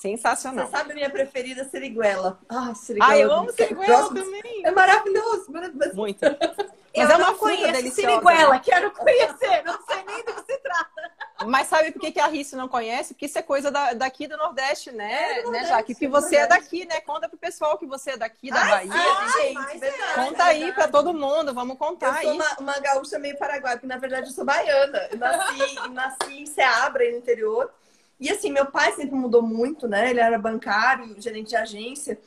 Sensacional. 0.00 0.64
Você 0.64 0.70
sabe 0.70 0.92
a 0.92 0.94
minha 0.94 1.10
preferida, 1.10 1.62
seriguela. 1.68 2.40
Ah, 2.48 2.74
seriguela. 2.74 3.12
Ah, 3.12 3.18
eu 3.18 3.30
amo 3.30 3.52
seriguela 3.52 4.08
também. 4.08 4.62
É 4.64 4.70
maravilhoso. 4.70 5.52
Muito. 5.94 6.20
Mas 6.96 7.10
eu 7.10 7.10
é 7.10 7.16
uma 7.18 7.34
fruta 7.34 7.70
deliciosa. 7.70 7.90
Siriguela, 7.90 8.54
né? 8.54 8.62
quero 8.64 8.90
conhecer, 8.92 9.62
não 9.62 9.78
sei 9.84 10.02
nem 10.06 10.24
do 10.24 10.32
que 10.32 10.52
se 10.52 10.58
trata. 10.58 10.99
Mas 11.46 11.68
sabe 11.68 11.90
por 11.92 12.00
que, 12.00 12.12
que 12.12 12.20
a 12.20 12.26
Rice 12.26 12.54
não 12.54 12.68
conhece? 12.68 13.14
Porque 13.14 13.26
isso 13.26 13.38
é 13.38 13.42
coisa 13.42 13.70
da, 13.70 13.94
daqui 13.94 14.26
do 14.26 14.36
Nordeste, 14.36 14.92
né, 14.92 15.38
é 15.38 15.42
do 15.42 15.50
né, 15.50 15.64
Jaque? 15.64 15.94
Porque 15.94 16.08
você 16.08 16.36
é 16.36 16.46
daqui, 16.46 16.84
né? 16.86 17.00
Conta 17.00 17.28
pro 17.28 17.38
pessoal 17.38 17.78
que 17.78 17.86
você 17.86 18.10
é 18.10 18.16
daqui, 18.16 18.50
da 18.50 18.64
Bahia. 18.64 18.92
Ai, 18.92 19.42
gente, 19.42 19.78
verdade, 19.78 20.14
Conta 20.14 20.44
aí 20.44 20.72
para 20.72 20.88
todo 20.88 21.14
mundo, 21.14 21.54
vamos 21.54 21.78
contar 21.78 22.06
eu 22.06 22.12
aí. 22.12 22.26
Eu 22.26 22.32
sou 22.34 22.34
uma, 22.34 22.72
uma 22.72 22.80
gaúcha 22.80 23.18
meio 23.18 23.38
paraguaia, 23.38 23.76
porque 23.76 23.86
na 23.86 23.96
verdade 23.96 24.28
eu 24.28 24.32
sou 24.32 24.44
baiana. 24.44 25.08
Eu 25.10 25.18
nasci, 25.18 25.88
nasci 25.90 26.42
em 26.42 26.46
Ceabra, 26.46 27.10
no 27.10 27.16
interior. 27.16 27.72
E 28.18 28.30
assim, 28.30 28.52
meu 28.52 28.66
pai 28.66 28.92
sempre 28.92 29.14
mudou 29.14 29.40
muito, 29.40 29.88
né? 29.88 30.10
Ele 30.10 30.20
era 30.20 30.38
bancário, 30.38 31.14
gerente 31.18 31.48
de 31.48 31.56
agência 31.56 32.18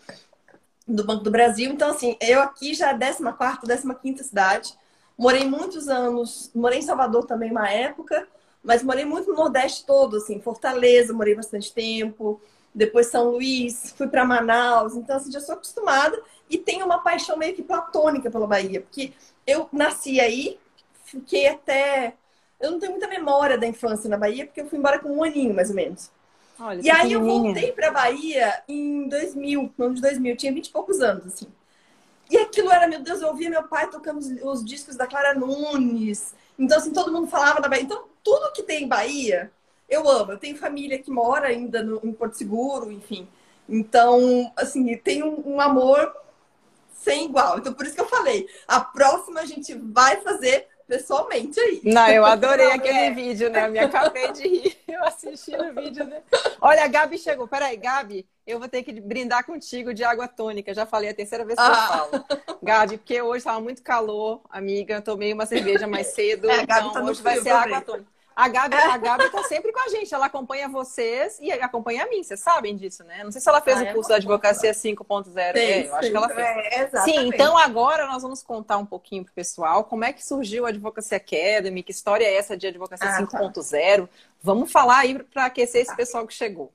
do 0.88 1.04
Banco 1.04 1.24
do 1.24 1.32
Brasil. 1.32 1.72
Então, 1.72 1.92
assim, 1.92 2.18
eu 2.20 2.42
aqui 2.42 2.74
já 2.74 2.92
é 2.92 2.98
14, 2.98 3.96
15 4.02 4.24
cidade. 4.24 4.78
Morei 5.18 5.46
muitos 5.46 5.88
anos, 5.88 6.52
morei 6.54 6.80
em 6.80 6.82
Salvador 6.82 7.26
também 7.26 7.52
uma 7.52 7.70
época, 7.70 8.28
mas 8.64 8.84
morei 8.84 9.06
muito 9.06 9.30
no 9.30 9.36
Nordeste 9.36 9.86
todo, 9.86 10.18
assim, 10.18 10.40
Fortaleza, 10.40 11.14
morei 11.14 11.36
bastante 11.36 11.74
tempo. 11.74 12.42
Depois 12.74 13.08
São 13.08 13.30
Luís, 13.32 13.94
fui 13.98 14.08
para 14.08 14.26
Manaus. 14.26 14.96
Então, 14.96 15.18
assim, 15.18 15.32
já 15.32 15.40
sou 15.40 15.56
acostumada 15.56 16.20
e 16.50 16.58
tenho 16.58 16.86
uma 16.86 17.00
paixão 17.00 17.38
meio 17.38 17.54
que 17.56 17.62
platônica 17.62 18.32
pela 18.32 18.48
Bahia, 18.48 18.82
porque 18.82 19.14
eu 19.46 19.68
nasci 19.72 20.20
aí, 20.20 20.58
fiquei 21.04 21.48
até 21.48 22.16
eu 22.64 22.72
não 22.72 22.80
tenho 22.80 22.94
muita 22.94 23.10
memória 23.10 23.58
da 23.58 23.68
infância 23.68 24.10
na 24.10 24.18
Bahia, 24.18 24.46
porque 24.46 24.62
eu 24.62 24.68
fui 24.68 24.80
embora 24.80 24.98
com 24.98 25.10
um 25.10 25.24
aninho, 25.24 25.54
mais 25.54 25.70
ou 25.70 25.76
menos. 25.76 26.10
Olha, 26.58 26.80
e 26.82 26.90
aí 26.90 27.12
eu 27.12 27.22
voltei 27.22 27.74
pra 27.74 27.92
Bahia 27.92 28.64
em 28.70 29.10
2000, 29.10 29.74
no 29.78 29.86
ano 29.86 29.96
de 29.96 30.02
2000, 30.02 30.38
tinha 30.38 30.54
20 30.54 30.68
e 30.68 30.72
poucos 30.72 31.02
anos, 31.02 31.26
assim. 31.28 31.48
E 32.32 32.38
aquilo 32.38 32.72
era, 32.72 32.88
meu 32.88 33.02
Deus, 33.02 33.22
eu 33.22 33.28
ouvia 33.28 33.50
meu 33.50 33.64
pai 33.64 33.90
tocando 33.90 34.20
os, 34.20 34.28
os 34.42 34.66
discos 34.66 34.96
da 34.96 35.06
Clara 35.06 35.34
Nunes. 35.36 36.34
Então, 36.58 36.78
assim, 36.78 36.94
todo 36.94 37.12
mundo 37.12 37.28
falava 37.28 37.62
da 37.62 37.68
Bahia. 37.68 37.84
Então, 37.84 38.06
tudo 38.24 38.52
que 38.54 38.64
tem 38.64 38.84
em 38.84 38.88
Bahia, 38.88 39.52
eu 39.90 40.08
amo. 40.08 40.32
Eu 40.32 40.38
tenho 40.38 40.58
família 40.58 41.00
que 41.00 41.12
mora 41.12 41.48
ainda 41.48 41.84
no, 41.84 42.00
em 42.04 42.14
Porto 42.14 42.38
Seguro, 42.38 42.92
enfim. 42.92 43.28
Então, 43.68 44.52
assim, 44.56 44.96
tem 44.98 45.24
um, 45.24 45.56
um 45.56 45.62
amor 45.62 46.14
sem 46.94 47.26
igual. 47.26 47.58
Então, 47.58 47.74
por 47.74 47.86
isso 47.86 47.96
que 47.96 48.02
eu 48.02 48.08
falei, 48.08 48.48
a 48.68 48.80
próxima 48.80 49.42
a 49.42 49.46
gente 49.46 49.74
vai 49.74 50.22
fazer 50.22 50.68
pessoalmente 50.88 51.60
aí. 51.60 51.82
Não, 51.84 52.08
eu 52.10 52.26
adorei 52.26 52.72
aquele 52.72 52.98
é. 52.98 53.12
vídeo, 53.12 53.50
né? 53.50 53.68
Eu 53.68 53.72
me 53.72 53.80
acabei 53.80 54.32
de 54.32 54.48
rir 54.48 54.78
eu 54.88 55.04
assisti 55.04 55.56
o 55.56 55.74
vídeo. 55.74 56.06
Né? 56.06 56.22
Olha, 56.62 56.84
a 56.84 56.88
Gabi 56.88 57.18
chegou. 57.18 57.48
Peraí, 57.48 57.78
Gabi, 57.78 58.26
eu 58.46 58.60
vou 58.60 58.68
ter 58.68 58.84
que 58.84 59.00
brindar 59.00 59.46
contigo 59.46 59.94
de 59.94 60.04
água 60.04 60.28
tônica. 60.28 60.74
Já 60.74 60.86
falei 60.86 61.10
a 61.10 61.14
terceira 61.14 61.46
vez 61.46 61.58
que 61.58 61.66
ah. 61.66 61.70
eu 61.70 62.20
falo. 62.20 62.26
Gabi, 62.62 62.98
porque 62.98 63.22
hoje 63.22 63.40
estava 63.40 63.60
muito 63.60 63.82
calor, 63.82 64.42
amiga. 64.50 65.02
Tomei 65.02 65.34
uma 65.34 65.46
cerveja 65.46 65.88
mais 65.88 66.08
cedo. 66.08 66.50
É, 66.50 66.62
então 66.62 66.92
tá 66.92 67.04
hoje 67.04 67.22
vai 67.22 67.40
ser 67.42 67.50
água 67.50 67.82
tônica. 67.82 68.13
A 68.36 68.48
Gabi, 68.48 68.76
a 68.76 68.98
Gabi 68.98 69.30
tá 69.30 69.44
sempre 69.44 69.72
com 69.72 69.80
a 69.80 69.90
gente, 69.90 70.14
ela 70.14 70.26
acompanha 70.26 70.68
vocês 70.68 71.38
e 71.40 71.52
acompanha 71.52 72.04
a 72.04 72.10
mim, 72.10 72.24
vocês 72.24 72.40
sabem 72.40 72.76
disso, 72.76 73.04
né? 73.04 73.24
Não 73.24 73.32
sei 73.32 73.40
se 73.40 73.48
ela 73.48 73.62
fez 73.62 73.80
ah, 73.80 73.84
o 73.84 73.94
curso 73.94 74.10
da 74.10 74.16
Advocacia 74.16 74.72
5.0. 74.72 75.56
É, 75.56 75.88
eu 75.88 75.96
acho 75.96 76.10
que 76.10 76.18
ela 76.18 76.30
fez. 76.30 76.94
É, 76.94 77.02
Sim, 77.04 77.28
então 77.28 77.58
agora 77.58 78.08
nós 78.08 78.24
vamos 78.24 78.42
contar 78.42 78.78
um 78.78 78.86
pouquinho 78.86 79.24
pro 79.24 79.34
pessoal 79.34 79.84
como 79.84 80.04
é 80.04 80.12
que 80.12 80.26
surgiu 80.26 80.66
a 80.66 80.70
Advocacia 80.70 81.18
Academy, 81.18 81.84
que 81.84 81.92
história 81.92 82.26
é 82.26 82.36
essa 82.36 82.58
de 82.58 82.68
Advocacia 82.68 83.08
ah, 83.08 83.22
5.0. 83.22 84.02
Tá. 84.02 84.10
Vamos 84.42 84.72
falar 84.72 85.00
aí 85.00 85.22
para 85.24 85.46
aquecer 85.46 85.82
esse 85.82 85.96
pessoal 85.96 86.26
que 86.26 86.34
chegou. 86.34 86.72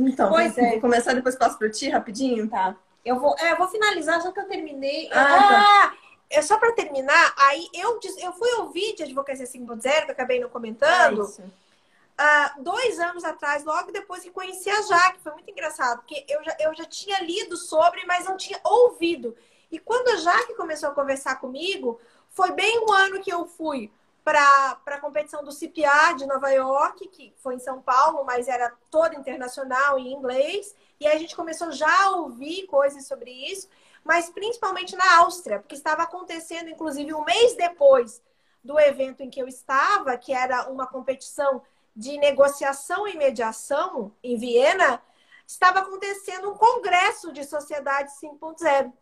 Então, 0.00 0.30
pois 0.30 0.56
é. 0.56 0.70
vou 0.70 0.80
começar 0.80 1.12
depois 1.12 1.36
passo 1.36 1.58
para 1.58 1.70
ti 1.70 1.88
rapidinho, 1.88 2.48
tá? 2.48 2.76
Eu 3.04 3.18
vou, 3.18 3.34
é, 3.38 3.52
eu 3.52 3.56
vou 3.56 3.68
finalizar 3.68 4.22
já 4.22 4.32
que 4.32 4.40
eu 4.40 4.48
terminei. 4.48 5.08
Ah, 5.12 5.24
tá. 5.24 5.94
Ah 6.30 6.38
é 6.38 6.42
só 6.42 6.58
para 6.58 6.72
terminar, 6.72 7.34
aí 7.38 7.68
eu, 7.72 7.98
eu 8.18 8.32
fui 8.32 8.52
ouvir 8.54 8.94
de 8.94 9.02
Advocacia 9.02 9.46
5.0, 9.46 9.80
que 9.80 9.88
eu 9.88 10.12
acabei 10.12 10.40
não 10.40 10.48
comentando, 10.48 11.22
uh, 11.22 12.62
dois 12.62 12.98
anos 13.00 13.24
atrás, 13.24 13.64
logo 13.64 13.92
depois 13.92 14.22
que 14.22 14.30
conheci 14.30 14.68
a 14.68 14.82
Jaque. 14.82 15.20
Foi 15.20 15.32
muito 15.32 15.50
engraçado, 15.50 16.00
porque 16.00 16.26
eu 16.28 16.44
já, 16.44 16.56
eu 16.60 16.74
já 16.74 16.84
tinha 16.84 17.20
lido 17.22 17.56
sobre, 17.56 18.04
mas 18.06 18.26
não 18.26 18.36
tinha 18.36 18.60
ouvido. 18.62 19.34
E 19.70 19.78
quando 19.78 20.08
a 20.08 20.16
Jaque 20.16 20.54
começou 20.54 20.90
a 20.90 20.94
conversar 20.94 21.36
comigo, 21.36 21.98
foi 22.30 22.52
bem 22.52 22.84
um 22.86 22.92
ano 22.92 23.20
que 23.20 23.32
eu 23.32 23.46
fui 23.46 23.90
para 24.22 24.78
a 24.84 25.00
competição 25.00 25.42
do 25.42 25.50
CPA 25.50 26.12
de 26.14 26.26
Nova 26.26 26.50
York, 26.50 27.08
que 27.08 27.32
foi 27.38 27.54
em 27.54 27.58
São 27.58 27.80
Paulo, 27.80 28.24
mas 28.24 28.46
era 28.46 28.70
toda 28.90 29.16
internacional 29.16 29.98
em 29.98 30.12
inglês. 30.12 30.74
E 31.00 31.06
aí 31.06 31.16
a 31.16 31.18
gente 31.18 31.34
começou 31.34 31.72
já 31.72 32.04
a 32.04 32.10
ouvir 32.16 32.66
coisas 32.66 33.06
sobre 33.06 33.30
isso 33.30 33.68
mas 34.04 34.30
principalmente 34.30 34.96
na 34.96 35.18
Áustria, 35.18 35.58
porque 35.58 35.74
estava 35.74 36.02
acontecendo, 36.02 36.70
inclusive, 36.70 37.14
um 37.14 37.24
mês 37.24 37.54
depois 37.54 38.22
do 38.62 38.78
evento 38.78 39.22
em 39.22 39.30
que 39.30 39.40
eu 39.40 39.48
estava, 39.48 40.16
que 40.16 40.32
era 40.32 40.68
uma 40.68 40.86
competição 40.86 41.62
de 41.94 42.16
negociação 42.18 43.06
e 43.08 43.16
mediação 43.16 44.12
em 44.22 44.36
Viena, 44.36 45.02
estava 45.46 45.80
acontecendo 45.80 46.50
um 46.50 46.54
congresso 46.54 47.32
de 47.32 47.44
sociedade 47.44 48.10
5.0 48.20 48.92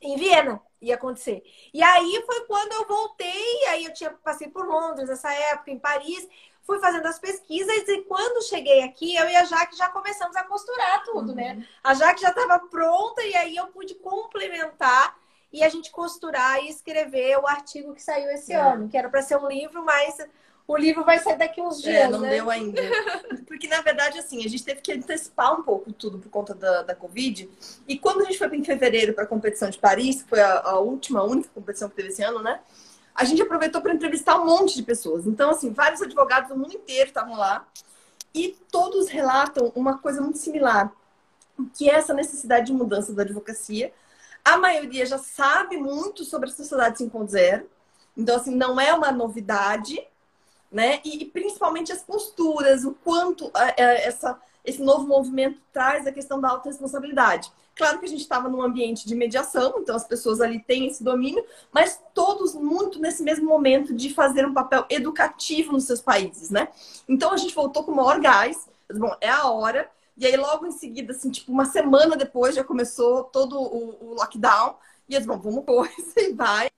em 0.00 0.16
Viena 0.16 0.60
ia 0.80 0.94
acontecer. 0.94 1.42
E 1.72 1.82
aí 1.82 2.22
foi 2.26 2.46
quando 2.46 2.72
eu 2.72 2.86
voltei, 2.86 3.64
aí 3.68 3.84
eu 3.84 3.94
tinha 3.94 4.10
passei 4.10 4.48
por 4.48 4.66
Londres 4.66 5.08
nessa 5.08 5.32
época, 5.32 5.70
em 5.70 5.78
Paris, 5.78 6.28
fui 6.66 6.80
fazendo 6.80 7.06
as 7.06 7.18
pesquisas 7.18 7.88
e 7.88 8.02
quando 8.02 8.44
cheguei 8.44 8.82
aqui, 8.82 9.14
eu 9.14 9.28
e 9.28 9.36
a 9.36 9.44
Jaque 9.44 9.76
já 9.76 9.88
começamos 9.88 10.34
a 10.34 10.42
costurar 10.42 11.04
tudo, 11.04 11.34
né? 11.34 11.52
uhum. 11.52 11.58
né? 11.60 11.68
A 11.82 11.94
Jaque 11.94 12.20
já 12.20 12.30
estava 12.30 12.58
pronta 12.58 13.22
e 13.22 13.34
aí 13.36 13.56
eu 13.56 13.68
pude 13.68 13.94
complementar 13.94 15.16
e 15.52 15.62
a 15.62 15.68
gente 15.68 15.90
costurar 15.92 16.62
e 16.62 16.68
escrever 16.68 17.38
o 17.38 17.46
artigo 17.46 17.94
que 17.94 18.02
saiu 18.02 18.28
esse 18.30 18.52
é. 18.52 18.56
ano, 18.56 18.88
que 18.88 18.98
era 18.98 19.08
para 19.08 19.22
ser 19.22 19.36
um 19.36 19.48
livro, 19.48 19.84
mas 19.84 20.18
o 20.66 20.76
livro 20.76 21.04
vai 21.04 21.20
sair 21.20 21.38
daqui 21.38 21.60
uns 21.62 21.78
é, 21.78 21.82
dias. 21.82 22.02
É, 22.02 22.08
não 22.08 22.20
né? 22.20 22.30
deu 22.30 22.50
ainda. 22.50 22.82
Porque, 23.46 23.68
na 23.68 23.80
verdade, 23.80 24.18
assim, 24.18 24.44
a 24.44 24.48
gente 24.48 24.64
teve 24.64 24.80
que 24.80 24.92
antecipar 24.92 25.58
um 25.58 25.62
pouco 25.62 25.92
tudo 25.92 26.18
por 26.18 26.28
conta 26.28 26.52
da, 26.52 26.82
da 26.82 26.94
Covid. 26.94 27.48
E 27.86 27.96
quando 27.96 28.22
a 28.22 28.24
gente 28.24 28.38
foi 28.38 28.48
em 28.56 28.64
fevereiro 28.64 29.14
para 29.14 29.22
a 29.22 29.28
competição 29.28 29.70
de 29.70 29.78
Paris, 29.78 30.22
que 30.22 30.28
foi 30.28 30.40
a, 30.40 30.60
a 30.60 30.80
última, 30.80 31.20
a 31.20 31.24
única 31.24 31.48
competição 31.54 31.88
que 31.88 31.94
teve 31.94 32.08
esse 32.08 32.22
ano, 32.22 32.42
né? 32.42 32.60
A 33.16 33.24
gente 33.24 33.40
aproveitou 33.40 33.80
para 33.80 33.94
entrevistar 33.94 34.38
um 34.38 34.44
monte 34.44 34.76
de 34.76 34.82
pessoas. 34.82 35.26
Então, 35.26 35.50
assim, 35.50 35.72
vários 35.72 36.02
advogados 36.02 36.50
do 36.50 36.56
mundo 36.56 36.74
inteiro 36.74 37.08
estavam 37.08 37.36
lá 37.36 37.66
e 38.34 38.56
todos 38.70 39.08
relatam 39.08 39.72
uma 39.74 39.98
coisa 39.98 40.20
muito 40.20 40.38
similar, 40.38 40.92
que 41.74 41.88
é 41.88 41.94
essa 41.94 42.12
necessidade 42.12 42.66
de 42.66 42.72
mudança 42.74 43.14
da 43.14 43.22
advocacia. 43.22 43.92
A 44.44 44.58
maioria 44.58 45.06
já 45.06 45.16
sabe 45.16 45.78
muito 45.78 46.24
sobre 46.24 46.50
a 46.50 46.52
sociedade 46.52 47.02
5.0, 47.02 47.64
Então, 48.16 48.36
assim, 48.36 48.54
não 48.54 48.78
é 48.78 48.92
uma 48.92 49.10
novidade, 49.10 49.98
né? 50.70 51.00
E, 51.02 51.22
e 51.22 51.24
principalmente 51.24 51.92
as 51.92 52.02
posturas, 52.02 52.84
o 52.84 52.92
quanto 52.92 53.50
é, 53.56 53.82
é, 53.82 54.06
essa, 54.06 54.38
esse 54.66 54.82
novo 54.82 55.06
movimento 55.06 55.58
traz 55.72 56.06
a 56.06 56.12
questão 56.12 56.40
da 56.40 56.50
autorresponsabilidade. 56.50 57.50
Claro 57.76 57.98
que 57.98 58.06
a 58.06 58.08
gente 58.08 58.22
estava 58.22 58.48
num 58.48 58.62
ambiente 58.62 59.06
de 59.06 59.14
mediação, 59.14 59.74
então 59.78 59.94
as 59.94 60.04
pessoas 60.04 60.40
ali 60.40 60.58
têm 60.58 60.86
esse 60.86 61.04
domínio, 61.04 61.44
mas 61.70 62.02
todos 62.14 62.54
muito 62.54 62.98
nesse 62.98 63.22
mesmo 63.22 63.46
momento 63.46 63.94
de 63.94 64.12
fazer 64.12 64.46
um 64.46 64.54
papel 64.54 64.86
educativo 64.88 65.72
nos 65.72 65.84
seus 65.84 66.00
países, 66.00 66.50
né? 66.50 66.68
Então 67.06 67.32
a 67.32 67.36
gente 67.36 67.54
voltou 67.54 67.84
com 67.84 67.92
o 67.92 67.96
maior 67.96 68.18
gás, 68.18 68.66
bom, 68.94 69.14
é 69.20 69.28
a 69.28 69.48
hora, 69.50 69.90
e 70.16 70.26
aí 70.26 70.36
logo 70.36 70.66
em 70.66 70.72
seguida, 70.72 71.12
assim, 71.12 71.30
tipo, 71.30 71.52
uma 71.52 71.66
semana 71.66 72.16
depois 72.16 72.54
já 72.54 72.64
começou 72.64 73.24
todo 73.24 73.60
o, 73.60 74.12
o 74.12 74.14
lockdown, 74.14 74.76
e 75.06 75.14
eles, 75.14 75.26
bom, 75.26 75.38
vamos 75.38 75.64
pôr, 75.64 75.88
e 76.16 76.32
vai. 76.32 76.70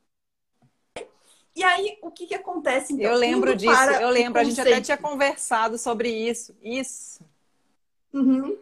E 1.55 1.63
aí, 1.65 1.99
o 2.03 2.11
que 2.11 2.27
que 2.27 2.35
acontece? 2.35 2.93
Então, 2.93 3.11
eu 3.11 3.17
lembro 3.17 3.57
disso, 3.57 3.91
eu 4.01 4.11
lembro, 4.11 4.41
a 4.41 4.45
gente 4.45 4.61
até 4.61 4.81
tinha 4.81 4.97
conversado 4.97 5.77
sobre 5.79 6.09
isso, 6.09 6.57
isso. 6.63 7.21
Uhum. 8.13 8.57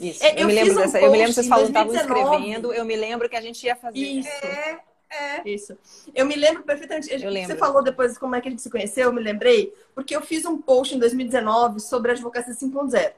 Isso. 0.00 0.24
É, 0.24 0.34
eu, 0.34 0.38
eu, 0.38 0.46
me 0.46 0.54
lembro 0.54 0.72
um 0.72 0.76
dessa. 0.76 1.00
Eu 1.00 1.10
me 1.10 1.18
lembro 1.18 1.28
que 1.28 1.34
vocês 1.34 1.48
falando, 1.48 1.68
estavam 1.68 1.94
escrevendo. 1.94 2.72
Eu 2.72 2.84
me 2.84 2.96
lembro 2.96 3.28
que 3.28 3.36
a 3.36 3.40
gente 3.40 3.64
ia 3.64 3.76
fazer. 3.76 3.98
Isso. 3.98 4.28
É, 4.28 4.80
é. 5.10 5.48
Isso. 5.48 5.76
Eu 6.14 6.26
me 6.26 6.34
lembro 6.34 6.62
perfeitamente. 6.62 7.10
Eu 7.12 7.30
lembro. 7.30 7.52
Você 7.52 7.58
falou 7.58 7.82
depois 7.82 8.16
como 8.16 8.34
é 8.34 8.40
que 8.40 8.48
a 8.48 8.50
gente 8.50 8.62
se 8.62 8.70
conheceu, 8.70 9.04
eu 9.04 9.12
me 9.12 9.22
lembrei, 9.22 9.72
porque 9.94 10.16
eu 10.16 10.22
fiz 10.22 10.44
um 10.44 10.60
post 10.60 10.94
em 10.94 10.98
2019 10.98 11.80
sobre 11.80 12.10
a 12.10 12.14
advocacia 12.14 12.54
5.0. 12.54 13.12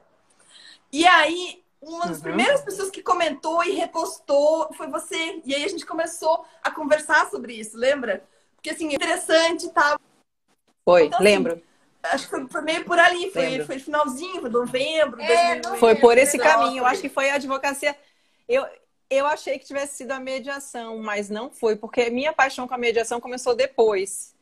E 0.93 1.07
aí, 1.07 1.63
uma 1.81 2.07
das 2.07 2.19
uhum. 2.19 2.25
primeiras 2.25 2.61
pessoas 2.63 2.91
que 2.91 3.03
comentou 3.03 3.63
e 3.65 3.73
repostou 3.73 4.73
foi 4.75 4.89
você. 4.89 5.41
E 5.45 5.55
aí 5.55 5.65
a 5.65 5.69
gente 5.69 5.87
começou 5.87 6.45
a 6.63 6.71
conversar 6.71 7.31
sobre 7.31 7.55
isso, 7.55 7.77
lembra? 7.77 8.25
Porque 8.57 8.71
assim, 8.71 8.93
interessante, 8.93 9.69
tá? 9.71 9.99
Foi, 10.85 11.07
então, 11.07 11.19
assim, 11.19 11.25
lembro. 11.25 11.63
Acho 12.13 12.29
que 12.29 12.49
foi 12.49 12.63
meio 12.63 12.85
por 12.85 12.99
ali, 12.99 13.31
foi, 13.31 13.65
foi 13.65 13.79
finalzinho, 13.79 14.41
foi 14.41 14.51
novembro. 14.51 15.21
É, 15.21 15.63
foi 15.79 15.95
por 15.95 16.19
esse 16.19 16.39
caminho. 16.39 16.79
Eu 16.79 16.87
acho 16.87 17.01
que 17.01 17.09
foi 17.09 17.31
a 17.31 17.35
advocacia. 17.35 17.97
Eu, 18.49 18.67
eu 19.09 19.27
achei 19.27 19.59
que 19.59 19.67
tivesse 19.67 19.97
sido 19.97 20.13
a 20.13 20.21
mediação, 20.21 20.99
mas 20.99 21.31
não 21.31 21.51
foi, 21.51 21.77
porque 21.77 22.11
minha 22.11 22.33
paixão 22.33 22.69
com 22.69 22.75
a 22.75 22.79
mediação 22.79 23.21
começou 23.21 23.55
depois. 23.55 24.35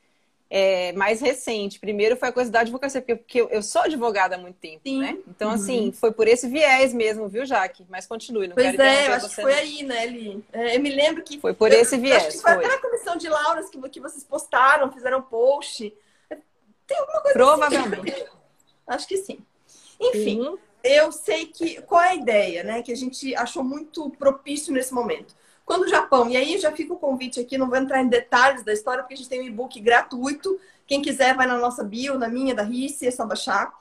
É, 0.55 0.93
mais 0.93 1.19
recente. 1.19 1.81
Primeiro 1.81 2.15
foi 2.15 2.29
a 2.29 2.33
coisa 2.33 2.51
da 2.51 2.61
advocacia, 2.61 3.01
porque 3.01 3.41
eu 3.41 3.63
sou 3.63 3.81
advogada 3.81 4.35
há 4.35 4.39
muito 4.39 4.57
tempo, 4.57 4.83
Sim. 4.85 5.01
né? 5.01 5.17
Então, 5.27 5.49
uhum. 5.49 5.55
assim, 5.55 5.93
foi 5.93 6.13
por 6.13 6.29
esse 6.29 6.47
viés 6.47 6.93
mesmo, 6.93 7.27
viu, 7.27 7.47
Jaque? 7.47 7.87
Mas 7.89 8.07
continue, 8.07 8.49
não 8.49 8.55
pois 8.55 8.71
quero 8.73 8.83
é, 8.83 9.09
eu 9.09 9.13
acho 9.15 9.31
que 9.31 9.41
foi 9.41 9.55
aí, 9.55 9.83
né, 9.83 10.05
Li? 10.05 10.45
É, 10.53 10.77
eu 10.77 10.81
me 10.81 10.91
lembro 10.91 11.23
que... 11.23 11.41
Foi 11.41 11.55
por 11.55 11.73
eu, 11.73 11.81
esse 11.81 11.97
viés, 11.97 12.27
acho 12.27 12.37
que 12.37 12.43
foi. 12.43 12.53
foi. 12.53 12.67
até 12.67 12.75
a 12.75 12.79
comissão 12.83 13.17
de 13.17 13.31
Lauras 13.31 13.71
que, 13.71 13.81
que 13.89 13.99
vocês 13.99 14.25
postaram, 14.25 14.93
fizeram 14.93 15.23
post. 15.23 15.91
Tem 16.87 16.99
alguma 16.99 17.21
coisa 17.21 17.29
assim. 17.29 17.39
Provavelmente. 17.39 18.13
Assim. 18.13 18.27
Acho 18.87 19.09
que 19.09 19.17
sim. 19.19 19.39
Enfim, 20.01 20.59
eu 20.83 21.13
sei 21.13 21.47
que. 21.47 21.81
Qual 21.83 22.01
é 22.01 22.11
a 22.11 22.15
ideia, 22.15 22.65
né? 22.65 22.83
Que 22.83 22.93
a 22.93 22.97
gente 22.97 23.35
achou 23.37 23.63
muito 23.63 24.11
propício 24.11 24.73
nesse 24.73 24.93
momento. 24.93 25.35
Quando 25.65 25.85
o 25.85 25.89
Japão, 25.89 26.29
e 26.29 26.37
aí 26.37 26.59
já 26.59 26.73
fica 26.73 26.93
o 26.93 26.99
convite 26.99 27.41
aqui, 27.41 27.57
não 27.57 27.69
vou 27.69 27.79
entrar 27.79 28.03
em 28.03 28.09
detalhes 28.09 28.65
da 28.65 28.73
história, 28.73 29.03
porque 29.03 29.15
a 29.15 29.17
gente 29.17 29.29
tem 29.29 29.41
um 29.41 29.47
e-book 29.47 29.81
gratuito. 29.81 30.59
Quem 30.87 31.01
quiser, 31.01 31.37
vai 31.37 31.47
na 31.47 31.57
nossa 31.57 31.85
bio, 31.85 32.19
na 32.19 32.29
minha, 32.29 32.55
da 32.55 32.63
RICE, 32.63 33.07
é 33.07 33.11
só 33.11 33.25
baixar. 33.25 33.73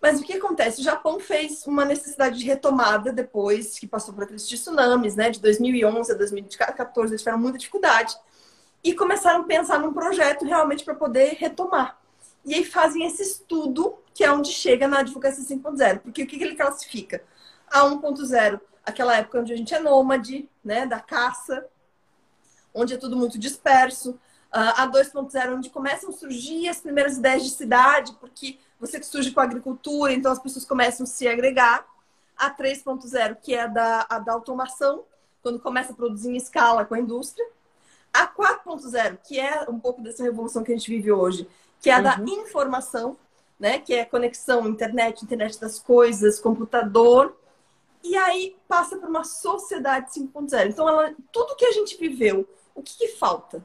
Mas 0.00 0.20
o 0.20 0.24
que 0.24 0.34
acontece? 0.34 0.80
O 0.80 0.84
Japão 0.84 1.18
fez 1.18 1.66
uma 1.66 1.84
necessidade 1.84 2.38
de 2.38 2.44
retomada 2.44 3.12
depois 3.12 3.78
que 3.78 3.86
passou 3.86 4.14
por 4.14 4.24
aqueles 4.24 4.46
tsunamis, 4.46 5.16
né? 5.16 5.30
De 5.30 5.40
2011 5.40 6.12
a 6.12 6.14
2014, 6.14 7.12
eles 7.12 7.20
tiveram 7.20 7.38
muita 7.38 7.58
dificuldade. 7.58 8.16
E 8.82 8.94
começaram 8.94 9.40
a 9.40 9.44
pensar 9.44 9.78
num 9.78 9.92
projeto 9.92 10.44
realmente 10.44 10.84
para 10.84 10.94
poder 10.94 11.36
retomar. 11.38 11.98
E 12.48 12.54
aí 12.54 12.64
fazem 12.64 13.04
esse 13.04 13.22
estudo, 13.22 13.98
que 14.14 14.24
é 14.24 14.32
onde 14.32 14.50
chega 14.50 14.88
na 14.88 15.00
advocacia 15.00 15.44
5.0. 15.44 15.98
Porque 15.98 16.22
o 16.22 16.26
que 16.26 16.42
ele 16.42 16.56
classifica? 16.56 17.22
A 17.70 17.80
1.0, 17.80 18.58
aquela 18.86 19.14
época 19.16 19.40
onde 19.40 19.52
a 19.52 19.56
gente 19.56 19.74
é 19.74 19.78
nômade, 19.78 20.48
né, 20.64 20.86
da 20.86 20.98
caça, 20.98 21.66
onde 22.72 22.94
é 22.94 22.96
tudo 22.96 23.18
muito 23.18 23.38
disperso. 23.38 24.18
A 24.50 24.88
2.0, 24.88 25.56
onde 25.56 25.68
começam 25.68 26.08
a 26.08 26.12
surgir 26.14 26.70
as 26.70 26.80
primeiras 26.80 27.18
ideias 27.18 27.44
de 27.44 27.50
cidade, 27.50 28.14
porque 28.18 28.58
você 28.80 29.02
surge 29.02 29.30
com 29.30 29.40
a 29.40 29.44
agricultura, 29.44 30.14
então 30.14 30.32
as 30.32 30.38
pessoas 30.38 30.64
começam 30.64 31.04
a 31.04 31.06
se 31.06 31.28
agregar. 31.28 31.86
A 32.34 32.50
3.0, 32.50 33.36
que 33.42 33.52
é 33.52 33.64
a 33.64 33.66
da, 33.66 34.06
a 34.08 34.18
da 34.18 34.32
automação, 34.32 35.04
quando 35.42 35.60
começa 35.60 35.92
a 35.92 35.94
produzir 35.94 36.30
em 36.30 36.36
escala 36.36 36.86
com 36.86 36.94
a 36.94 36.98
indústria. 36.98 37.46
A 38.10 38.26
4.0, 38.26 39.18
que 39.22 39.38
é 39.38 39.68
um 39.68 39.78
pouco 39.78 40.00
dessa 40.00 40.22
revolução 40.22 40.64
que 40.64 40.72
a 40.72 40.74
gente 40.74 40.88
vive 40.88 41.12
hoje, 41.12 41.46
que 41.80 41.90
é 41.90 41.94
a 41.94 41.98
uhum. 41.98 42.02
da 42.02 42.18
informação, 42.32 43.16
né? 43.58 43.78
Que 43.78 43.94
é 43.94 44.04
conexão, 44.04 44.68
internet, 44.68 45.24
internet 45.24 45.60
das 45.60 45.78
coisas, 45.78 46.40
computador. 46.40 47.36
E 48.02 48.16
aí 48.16 48.56
passa 48.66 48.96
por 48.96 49.08
uma 49.08 49.24
sociedade 49.24 50.10
5.0. 50.12 50.68
Então, 50.68 50.88
ela, 50.88 51.14
tudo 51.32 51.56
que 51.56 51.64
a 51.64 51.72
gente 51.72 51.96
viveu, 51.96 52.48
o 52.74 52.82
que, 52.82 52.96
que 52.96 53.08
falta? 53.08 53.64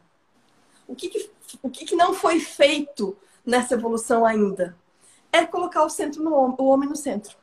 O, 0.87 0.95
que, 0.95 1.09
que, 1.09 1.31
o 1.61 1.69
que, 1.69 1.85
que 1.85 1.95
não 1.95 2.13
foi 2.13 2.39
feito 2.39 3.15
nessa 3.45 3.75
evolução 3.75 4.25
ainda? 4.25 4.75
É 5.31 5.45
colocar 5.45 5.83
o 5.83 5.89
centro 5.89 6.23
no 6.23 6.33
o 6.33 6.65
homem 6.65 6.89
no 6.89 6.95
centro. 6.95 7.37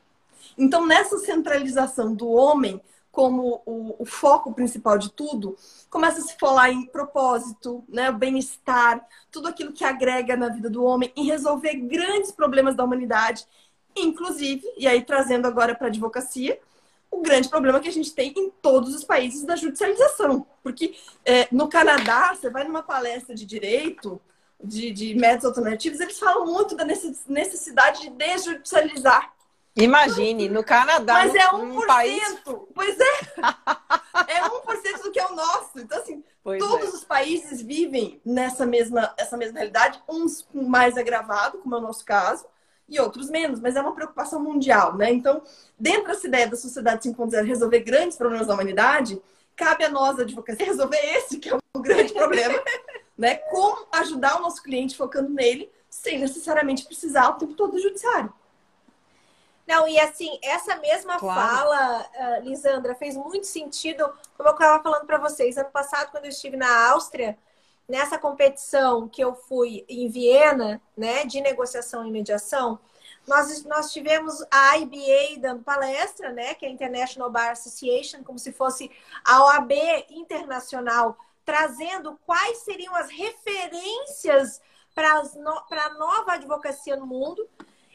Então, 0.57 0.85
nessa 0.85 1.17
centralização 1.19 2.13
do 2.13 2.29
homem, 2.29 2.81
como 3.11 3.61
o, 3.65 3.95
o, 3.99 4.05
foco 4.05 4.53
principal 4.53 4.97
de 4.97 5.11
tudo, 5.11 5.57
começa 5.89 6.19
a 6.19 6.23
se 6.23 6.37
falar 6.37 6.71
em 6.71 6.85
propósito, 6.85 7.83
né, 7.89 8.11
bem-estar, 8.11 9.05
tudo 9.29 9.49
aquilo 9.49 9.73
que 9.73 9.83
agrega 9.83 10.37
na 10.37 10.47
vida 10.47 10.69
do 10.69 10.83
homem, 10.83 11.11
em 11.15 11.25
resolver 11.25 11.75
grandes 11.75 12.31
problemas 12.31 12.73
da 12.73 12.85
humanidade, 12.85 13.45
inclusive, 13.95 14.63
e 14.77 14.87
aí 14.87 15.03
trazendo 15.03 15.45
agora 15.45 15.75
para 15.75 15.87
a 15.87 15.89
advocacia, 15.89 16.57
o 17.11 17.21
grande 17.21 17.49
problema 17.49 17.81
que 17.81 17.89
a 17.89 17.91
gente 17.91 18.13
tem 18.13 18.33
em 18.35 18.49
todos 18.61 18.95
os 18.95 19.03
países 19.03 19.43
da 19.43 19.57
judicialização. 19.57 20.47
Porque 20.63 20.95
é, 21.25 21.49
no 21.51 21.67
Canadá, 21.67 22.33
você 22.33 22.49
vai 22.49 22.63
numa 22.63 22.81
palestra 22.81 23.35
de 23.35 23.45
direito, 23.45 24.21
de, 24.63 24.91
de 24.91 25.13
métodos 25.15 25.45
alternativos, 25.45 25.99
eles 25.99 26.17
falam 26.17 26.45
muito 26.45 26.75
da 26.75 26.85
necessidade 26.85 28.01
de 28.01 28.09
desjudicializar 28.11 29.33
Imagine, 29.75 30.49
no 30.49 30.63
Canadá. 30.63 31.13
Mas 31.13 31.35
é 31.35 31.47
1%. 31.47 31.85
país... 31.85 32.41
Pois 32.73 32.99
é. 32.99 33.19
É 34.27 34.41
1% 34.41 35.03
do 35.03 35.11
que 35.11 35.19
é 35.19 35.25
o 35.25 35.35
nosso. 35.35 35.79
Então, 35.79 35.97
assim, 35.99 36.23
pois 36.43 36.59
todos 36.59 36.87
é. 36.87 36.97
os 36.97 37.03
países 37.03 37.61
vivem 37.61 38.21
nessa 38.25 38.65
mesma, 38.65 39.13
essa 39.17 39.37
mesma 39.37 39.59
realidade, 39.59 40.01
uns 40.09 40.41
com 40.41 40.63
mais 40.63 40.97
agravado, 40.97 41.59
como 41.59 41.75
é 41.75 41.77
o 41.77 41.81
nosso 41.81 42.03
caso, 42.03 42.45
e 42.87 42.99
outros 42.99 43.29
menos, 43.29 43.61
mas 43.61 43.77
é 43.77 43.81
uma 43.81 43.95
preocupação 43.95 44.43
mundial, 44.43 44.97
né? 44.97 45.09
Então, 45.11 45.41
dentro 45.79 46.07
dessa 46.07 46.27
ideia 46.27 46.47
da 46.47 46.57
sociedade 46.57 47.07
5.0 47.09 47.45
resolver 47.45 47.79
grandes 47.79 48.17
problemas 48.17 48.47
da 48.47 48.53
humanidade, 48.53 49.21
cabe 49.55 49.85
a 49.85 49.89
nós, 49.89 50.19
a 50.19 50.23
advocacia, 50.23 50.65
resolver 50.65 50.97
esse 50.97 51.39
que 51.39 51.49
é 51.49 51.55
o 51.55 51.79
grande 51.79 52.11
problema, 52.11 52.61
né? 53.17 53.35
Como 53.35 53.87
ajudar 53.93 54.37
o 54.37 54.41
nosso 54.41 54.61
cliente 54.61 54.97
focando 54.97 55.29
nele, 55.29 55.71
sem 55.89 56.19
necessariamente 56.19 56.85
precisar 56.85 57.29
o 57.29 57.33
tempo 57.33 57.53
todo 57.53 57.73
do 57.73 57.79
judiciário. 57.79 58.33
Não, 59.67 59.87
e 59.87 59.99
assim, 59.99 60.39
essa 60.41 60.75
mesma 60.77 61.17
claro. 61.17 61.39
fala, 61.39 62.09
uh, 62.15 62.43
Lisandra, 62.43 62.95
fez 62.95 63.15
muito 63.15 63.47
sentido, 63.47 64.11
como 64.35 64.49
eu 64.49 64.53
estava 64.53 64.81
falando 64.83 65.05
para 65.05 65.17
vocês. 65.17 65.57
Ano 65.57 65.69
passado, 65.69 66.11
quando 66.11 66.25
eu 66.25 66.31
estive 66.31 66.57
na 66.57 66.89
Áustria, 66.91 67.37
nessa 67.87 68.17
competição 68.17 69.07
que 69.07 69.23
eu 69.23 69.33
fui 69.35 69.85
em 69.87 70.09
Viena, 70.09 70.81
né, 70.95 71.25
de 71.25 71.41
negociação 71.41 72.05
e 72.05 72.11
mediação, 72.11 72.79
nós, 73.27 73.63
nós 73.65 73.91
tivemos 73.91 74.43
a 74.49 74.77
IBA 74.77 75.39
dando 75.39 75.63
palestra, 75.63 76.31
né, 76.31 76.53
que 76.53 76.65
é 76.65 76.69
a 76.69 76.71
International 76.71 77.29
Bar 77.29 77.51
Association, 77.51 78.23
como 78.23 78.39
se 78.39 78.51
fosse 78.51 78.89
a 79.23 79.43
OAB 79.43 79.71
internacional, 80.09 81.17
trazendo 81.45 82.19
quais 82.25 82.59
seriam 82.59 82.95
as 82.95 83.09
referências 83.09 84.61
para 84.93 85.21
a 85.85 85.93
nova 85.93 86.33
advocacia 86.33 86.95
no 86.95 87.05
mundo 87.05 87.47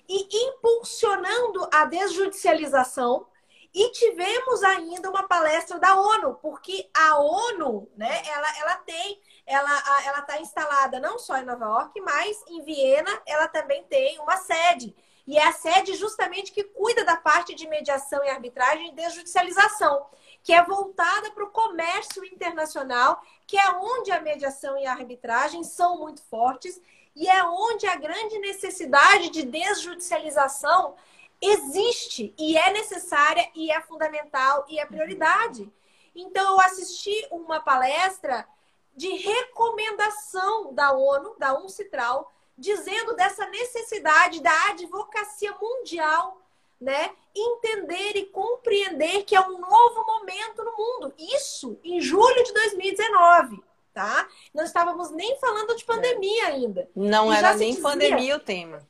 e 0.08 0.28
impulsionando 0.48 1.68
a 1.72 1.84
desjudicialização. 1.84 3.26
E 3.74 3.90
tivemos 3.92 4.62
ainda 4.62 5.10
uma 5.10 5.28
palestra 5.28 5.78
da 5.78 6.00
ONU, 6.00 6.34
porque 6.40 6.88
a 6.96 7.18
ONU, 7.18 7.90
né, 7.94 8.22
ela, 8.26 8.58
ela 8.58 8.74
tem, 8.76 9.20
ela 9.44 10.02
ela 10.06 10.20
está 10.20 10.40
instalada 10.40 10.98
não 10.98 11.18
só 11.18 11.36
em 11.36 11.44
Nova 11.44 11.66
York, 11.66 12.00
mas 12.00 12.42
em 12.48 12.62
Viena 12.62 13.22
ela 13.26 13.46
também 13.48 13.84
tem 13.84 14.18
uma 14.18 14.38
sede. 14.38 14.94
E 15.26 15.36
é 15.36 15.44
a 15.44 15.52
sede 15.52 15.94
justamente 15.94 16.52
que 16.52 16.62
cuida 16.62 17.04
da 17.04 17.16
parte 17.16 17.54
de 17.54 17.66
mediação 17.66 18.24
e 18.24 18.30
arbitragem 18.30 18.88
e 18.88 18.94
desjudicialização, 18.94 20.06
que 20.42 20.52
é 20.52 20.62
voltada 20.62 21.32
para 21.32 21.44
o 21.44 21.50
comércio 21.50 22.24
internacional, 22.24 23.20
que 23.46 23.58
é 23.58 23.70
onde 23.72 24.12
a 24.12 24.20
mediação 24.20 24.78
e 24.78 24.86
a 24.86 24.92
arbitragem 24.92 25.64
são 25.64 25.98
muito 25.98 26.22
fortes 26.22 26.80
e 27.16 27.26
é 27.26 27.42
onde 27.42 27.86
a 27.86 27.96
grande 27.96 28.38
necessidade 28.38 29.30
de 29.30 29.42
desjudicialização 29.42 30.94
existe 31.40 32.34
e 32.38 32.56
é 32.58 32.70
necessária 32.72 33.48
e 33.54 33.72
é 33.72 33.80
fundamental 33.80 34.66
e 34.68 34.78
é 34.78 34.84
prioridade. 34.84 35.72
Então 36.14 36.52
eu 36.52 36.60
assisti 36.60 37.26
uma 37.30 37.58
palestra 37.58 38.46
de 38.94 39.08
recomendação 39.08 40.74
da 40.74 40.92
ONU, 40.92 41.34
da 41.38 41.58
UNCITRAL, 41.58 42.30
dizendo 42.56 43.14
dessa 43.14 43.46
necessidade 43.46 44.40
da 44.40 44.68
advocacia 44.70 45.54
mundial, 45.60 46.40
né, 46.78 47.10
entender 47.34 48.16
e 48.16 48.26
compreender 48.26 49.24
que 49.24 49.34
é 49.34 49.40
um 49.40 49.58
novo 49.58 50.04
momento 50.04 50.62
no 50.62 50.76
mundo. 50.76 51.14
Isso 51.18 51.78
em 51.82 52.00
julho 52.00 52.44
de 52.44 52.52
2019, 52.52 53.62
tá? 53.96 54.28
Não 54.52 54.62
estávamos 54.62 55.10
nem 55.10 55.40
falando 55.40 55.74
de 55.74 55.82
pandemia 55.82 56.42
é. 56.42 56.46
ainda. 56.48 56.90
Não 56.94 57.32
e 57.32 57.36
era 57.36 57.54
nem 57.54 57.70
dizia... 57.70 57.82
pandemia 57.82 58.36
o 58.36 58.40
tema. 58.40 58.86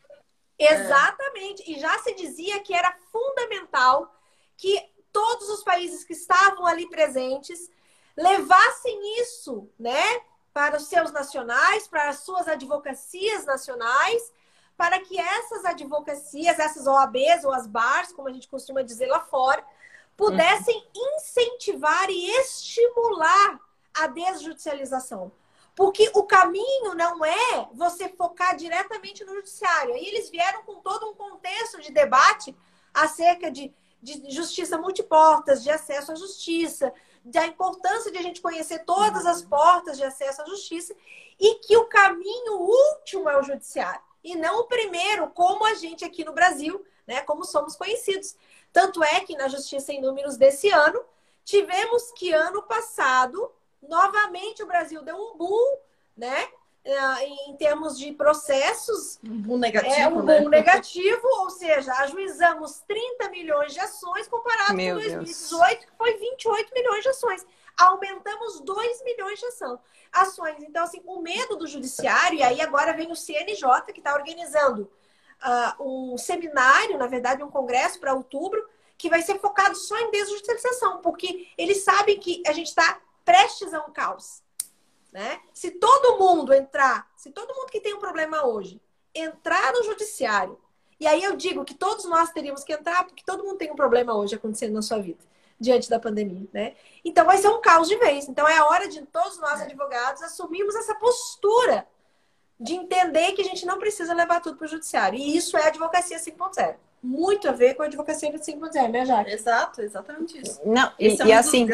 Exatamente. 0.59 1.63
É. 1.63 1.71
E 1.71 1.79
já 1.79 1.97
se 2.01 2.13
dizia 2.13 2.59
que 2.59 2.75
era 2.75 2.93
fundamental 3.13 4.13
que 4.57 4.83
todos 5.13 5.49
os 5.49 5.63
países 5.63 6.03
que 6.03 6.13
estavam 6.13 6.67
ali 6.67 6.91
presentes 6.91 7.71
levassem 8.17 9.23
isso, 9.23 9.71
né, 9.79 10.03
para 10.53 10.77
os 10.77 10.89
seus 10.89 11.13
nacionais, 11.13 11.87
para 11.87 12.09
as 12.09 12.21
suas 12.21 12.49
advocacias 12.49 13.45
nacionais, 13.45 14.33
para 14.77 14.99
que 14.99 15.21
essas 15.21 15.65
advocacias, 15.65 16.59
essas 16.59 16.89
OABs 16.89 17.45
ou 17.45 17.53
as 17.53 17.69
BARs, 17.69 18.11
como 18.11 18.27
a 18.27 18.33
gente 18.33 18.49
costuma 18.49 18.83
dizer 18.83 19.07
lá 19.07 19.21
fora, 19.21 19.65
pudessem 20.17 20.77
uhum. 20.77 21.17
incentivar 21.17 22.11
e 22.11 22.29
estimular 22.41 23.61
a 23.97 24.07
desjudicialização. 24.07 25.33
Porque 25.75 26.11
o 26.15 26.23
caminho 26.23 26.95
não 26.95 27.25
é 27.25 27.69
você 27.75 28.09
focar 28.09 28.57
diretamente 28.57 29.25
no 29.25 29.35
judiciário. 29.35 29.95
Aí 29.95 30.07
eles 30.07 30.31
vieram 30.31 30.63
com 30.63 30.77
todo 30.77 31.11
um 31.11 31.15
contexto 31.15 31.81
de 31.81 31.93
debate 31.93 32.57
acerca 32.95 33.51
de, 33.51 33.75
de 34.03 34.31
justiça 34.31 34.79
multiportas, 34.79 35.63
de 35.63 35.71
acesso 35.71 36.13
à 36.13 36.15
justiça, 36.15 36.93
da 37.23 37.47
importância 37.47 38.11
de 38.11 38.17
a 38.17 38.23
gente 38.23 38.41
conhecer 38.41 38.85
todas 38.85 39.27
as 39.27 39.43
portas 39.43 39.99
de 39.99 40.05
acesso 40.05 40.41
à 40.41 40.47
justiça 40.47 40.95
e 41.39 41.57
que 41.57 41.77
o 41.77 41.87
caminho 41.87 42.55
último 42.55 43.29
é 43.29 43.39
o 43.39 43.43
judiciário 43.43 44.01
e 44.27 44.35
não 44.35 44.59
o 44.59 44.65
primeiro, 44.65 45.31
como 45.31 45.65
a 45.65 45.75
gente 45.75 46.05
aqui 46.05 46.25
no 46.25 46.33
Brasil, 46.33 46.85
né, 47.07 47.21
como 47.21 47.45
somos 47.45 47.77
conhecidos. 47.77 48.35
Tanto 48.73 49.03
é 49.05 49.21
que 49.21 49.37
na 49.37 49.47
Justiça 49.47 49.93
em 49.93 50.01
Números 50.01 50.37
desse 50.37 50.69
ano, 50.69 51.01
tivemos 51.45 52.11
que 52.11 52.33
ano 52.33 52.61
passado, 52.65 53.53
novamente 53.83 54.63
o 54.63 54.67
Brasil 54.67 55.03
deu 55.03 55.17
um 55.17 55.37
boom, 55.37 55.79
né? 56.17 56.49
Eh, 56.85 57.25
em 57.49 57.57
termos 57.57 57.99
de 57.99 58.13
processos. 58.13 59.19
Um 59.25 59.43
boom 59.43 59.59
negativo. 59.59 59.95
É 59.95 60.09
um 60.09 60.23
né? 60.23 60.41
boom 60.41 60.49
negativo, 60.49 61.27
ou 61.41 61.51
seja, 61.51 61.93
ajuizamos 61.95 62.81
30 62.87 63.29
milhões 63.31 63.73
de 63.73 63.81
ações 63.81 64.29
comparado 64.29 64.75
Meu 64.75 64.95
com 64.95 65.03
2018, 65.03 65.69
Deus. 65.69 65.85
que 65.85 65.97
foi 65.97 66.17
28 66.17 66.73
milhões 66.73 67.03
de 67.03 67.09
ações. 67.09 67.47
Aumentamos 67.77 68.61
2 68.61 69.03
milhões 69.05 69.39
de 69.39 69.47
ação 69.47 69.81
ações. 70.13 70.63
Então, 70.63 70.85
assim, 70.85 71.03
o 71.05 71.21
medo 71.21 71.57
do 71.57 71.67
judiciário, 71.67 72.39
e 72.39 72.43
aí 72.43 72.61
agora 72.61 72.93
vem 72.93 73.11
o 73.11 73.17
CNJ, 73.17 73.93
que 73.93 74.01
está 74.01 74.15
organizando 74.15 74.91
uh, 75.43 76.13
um 76.13 76.19
seminário, 76.19 76.99
na 76.99 77.07
verdade, 77.07 77.43
um 77.43 77.51
congresso 77.51 78.01
para 78.01 78.15
outubro, 78.15 78.65
que 78.99 79.11
vai 79.11 79.21
ser 79.23 79.39
focado 79.39 79.75
só 79.75 79.99
em 79.99 80.11
desjudicialização, 80.11 81.03
porque 81.03 81.49
eles 81.59 81.85
sabem 81.85 82.19
que 82.19 82.43
a 82.47 82.53
gente 82.53 82.69
está 82.69 82.99
prestes 83.27 83.75
a 83.75 83.85
um 83.85 83.93
caos. 83.93 84.43
Né? 85.13 85.41
Se 85.53 85.73
todo 85.73 86.19
mundo 86.19 86.55
entrar, 86.55 87.11
se 87.17 87.31
todo 87.31 87.55
mundo 87.55 87.71
que 87.71 87.81
tem 87.81 87.93
um 87.93 87.99
problema 87.99 88.47
hoje 88.47 88.81
entrar 89.15 89.73
no 89.73 89.83
judiciário, 89.83 90.59
e 90.99 91.07
aí 91.07 91.23
eu 91.23 91.37
digo 91.37 91.65
que 91.65 91.75
todos 91.75 92.05
nós 92.07 92.31
teríamos 92.31 92.65
que 92.65 92.73
entrar, 92.73 93.05
porque 93.05 93.25
todo 93.25 93.45
mundo 93.45 93.59
tem 93.59 93.71
um 93.71 93.77
problema 93.77 94.15
hoje 94.15 94.35
acontecendo 94.35 94.73
na 94.73 94.83
sua 94.83 94.99
vida 94.99 95.23
diante 95.59 95.89
da 95.89 95.99
pandemia, 95.99 96.47
né? 96.53 96.75
Então 97.05 97.25
vai 97.25 97.39
ser 97.39 97.49
um 97.49 97.61
caos 97.61 97.89
de 97.89 97.97
vez. 97.97 98.29
Então 98.29 98.47
é 98.47 98.57
a 98.59 98.67
hora 98.67 98.89
de 98.89 99.03
todos 99.07 99.39
nós 99.39 99.61
advogados 99.61 100.23
assumirmos 100.23 100.75
essa 100.75 100.95
postura 100.95 101.87
de 102.61 102.75
entender 102.75 103.33
que 103.33 103.43
a 103.43 103.45
gente 103.45 103.67
não 103.67 103.79
precisa 103.79 104.15
levar 104.15 104.41
tudo 104.41 104.57
para 104.57 104.67
o 104.67 104.69
judiciário. 104.69 105.19
E 105.19 105.37
isso 105.37 105.57
é 105.57 105.67
advocacia 105.67 106.19
5.0. 106.19 106.77
Muito 107.07 107.49
a 107.49 107.53
ver 107.53 107.75
com 107.75 107.85
a 107.85 107.87
advocacia 107.87 108.29
5.0, 108.33 108.91
né, 108.91 109.07
Jaque? 109.07 109.31
Exato, 109.31 109.81
exatamente 109.81 110.43
isso. 110.43 110.61
Não, 110.67 110.91
Esse 110.99 111.19
e, 111.19 111.21
é 111.23 111.25
um 111.25 111.29
e 111.29 111.33
assim, 111.33 111.69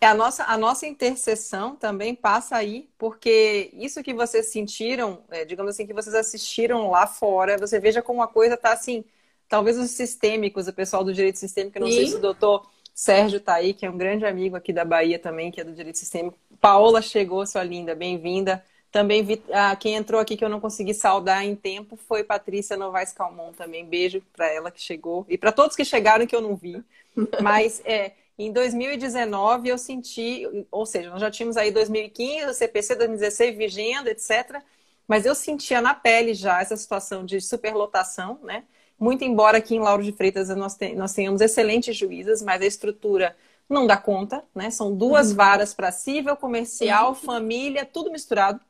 a 0.00 0.14
nossa, 0.14 0.44
a 0.44 0.56
nossa 0.56 0.86
intercessão 0.86 1.76
também 1.76 2.14
passa 2.14 2.56
aí, 2.56 2.88
porque 2.96 3.70
isso 3.74 4.02
que 4.02 4.14
vocês 4.14 4.46
sentiram, 4.46 5.18
é, 5.30 5.44
digamos 5.44 5.74
assim, 5.74 5.86
que 5.86 5.92
vocês 5.92 6.14
assistiram 6.14 6.90
lá 6.90 7.06
fora, 7.06 7.58
você 7.58 7.78
veja 7.78 8.00
como 8.00 8.22
a 8.22 8.26
coisa 8.26 8.54
está 8.54 8.72
assim, 8.72 9.04
talvez 9.46 9.76
os 9.76 9.90
sistêmicos, 9.90 10.66
o 10.66 10.72
pessoal 10.72 11.04
do 11.04 11.12
direito 11.12 11.38
sistêmico, 11.38 11.78
não 11.78 11.86
Sim. 11.86 11.92
sei 11.92 12.06
se 12.06 12.16
o 12.16 12.20
doutor 12.20 12.66
Sérgio 12.94 13.36
está 13.36 13.56
aí, 13.56 13.74
que 13.74 13.84
é 13.84 13.90
um 13.90 13.98
grande 13.98 14.24
amigo 14.24 14.56
aqui 14.56 14.72
da 14.72 14.84
Bahia 14.84 15.18
também, 15.18 15.50
que 15.50 15.60
é 15.60 15.64
do 15.64 15.72
direito 15.72 15.98
sistêmico. 15.98 16.38
Paola 16.58 17.02
chegou, 17.02 17.44
sua 17.44 17.62
linda, 17.62 17.94
bem-vinda. 17.94 18.64
Também 18.90 19.22
vi, 19.22 19.42
ah, 19.52 19.74
quem 19.76 19.94
entrou 19.94 20.20
aqui 20.20 20.36
que 20.36 20.44
eu 20.44 20.48
não 20.48 20.60
consegui 20.60 20.92
saudar 20.92 21.44
em 21.44 21.54
tempo 21.54 21.96
foi 21.96 22.24
Patrícia 22.24 22.76
Novaes 22.76 23.12
Calmon 23.12 23.52
também. 23.52 23.84
Beijo 23.84 24.20
para 24.32 24.48
ela 24.52 24.70
que 24.70 24.80
chegou 24.80 25.24
e 25.28 25.38
para 25.38 25.52
todos 25.52 25.76
que 25.76 25.84
chegaram 25.84 26.26
que 26.26 26.34
eu 26.34 26.40
não 26.40 26.56
vi. 26.56 26.82
Mas 27.40 27.80
é, 27.84 28.12
em 28.36 28.52
2019 28.52 29.68
eu 29.68 29.78
senti, 29.78 30.44
ou 30.70 30.84
seja, 30.84 31.10
nós 31.10 31.20
já 31.20 31.30
tínhamos 31.30 31.56
aí 31.56 31.70
2015, 31.70 32.46
o 32.46 32.54
CPC 32.54 32.96
2016 32.96 33.56
vigendo, 33.56 34.08
etc. 34.08 34.60
Mas 35.06 35.24
eu 35.24 35.34
sentia 35.34 35.80
na 35.80 35.94
pele 35.94 36.34
já 36.34 36.60
essa 36.60 36.76
situação 36.76 37.24
de 37.24 37.40
superlotação, 37.40 38.40
né? 38.42 38.64
Muito 38.98 39.24
embora 39.24 39.58
aqui 39.58 39.76
em 39.76 39.80
Lauro 39.80 40.02
de 40.02 40.12
Freitas 40.12 40.48
nós, 40.50 40.76
nós 40.96 41.14
tenhamos 41.14 41.40
excelentes 41.40 41.96
juízas, 41.96 42.42
mas 42.42 42.60
a 42.60 42.66
estrutura 42.66 43.36
não 43.68 43.86
dá 43.86 43.96
conta, 43.96 44.44
né? 44.54 44.68
São 44.70 44.94
duas 44.94 45.30
uhum. 45.30 45.36
varas 45.36 45.72
para 45.72 45.92
civil, 45.92 46.36
comercial, 46.36 47.14
família, 47.14 47.86
tudo 47.86 48.10
misturado. 48.10 48.60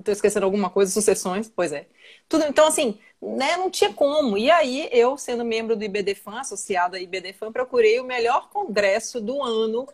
Estou 0.00 0.12
esquecendo 0.12 0.44
alguma 0.46 0.70
coisa, 0.70 0.90
sucessões, 0.90 1.48
pois 1.48 1.72
é. 1.72 1.86
Tudo, 2.28 2.44
então, 2.44 2.66
assim, 2.66 2.98
né, 3.20 3.56
não 3.56 3.70
tinha 3.70 3.92
como. 3.92 4.36
E 4.36 4.50
aí, 4.50 4.88
eu, 4.92 5.16
sendo 5.16 5.44
membro 5.44 5.76
do 5.76 5.84
IBDFAN, 5.84 6.40
associado 6.40 6.96
à 6.96 7.00
IBDFAN, 7.00 7.52
procurei 7.52 8.00
o 8.00 8.04
melhor 8.04 8.48
congresso 8.50 9.20
do 9.20 9.42
ano 9.42 9.86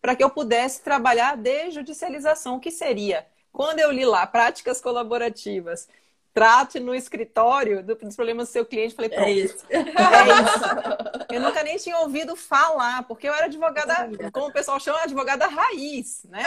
para 0.00 0.14
que 0.14 0.22
eu 0.22 0.30
pudesse 0.30 0.82
trabalhar 0.82 1.36
de 1.36 1.70
judicialização, 1.70 2.60
que 2.60 2.70
seria, 2.70 3.26
quando 3.52 3.80
eu 3.80 3.90
li 3.90 4.04
lá, 4.04 4.26
práticas 4.26 4.80
colaborativas, 4.80 5.88
trate 6.34 6.80
no 6.80 6.92
escritório 6.92 7.80
dos 7.82 8.16
problemas 8.16 8.48
do 8.48 8.52
seu 8.52 8.66
cliente. 8.66 8.94
Falei, 8.94 9.10
é 9.10 9.14
pronto. 9.14 9.28
É 9.28 9.32
isso. 9.32 9.64
É 9.70 9.78
isso. 9.78 11.24
Eu 11.32 11.40
nunca 11.40 11.62
nem 11.62 11.76
tinha 11.76 11.96
ouvido 11.98 12.34
falar, 12.34 13.04
porque 13.04 13.28
eu 13.28 13.32
era 13.32 13.46
advogada, 13.46 14.10
como 14.32 14.48
o 14.48 14.52
pessoal 14.52 14.80
chama, 14.80 15.00
advogada 15.02 15.46
raiz, 15.46 16.24
né? 16.24 16.42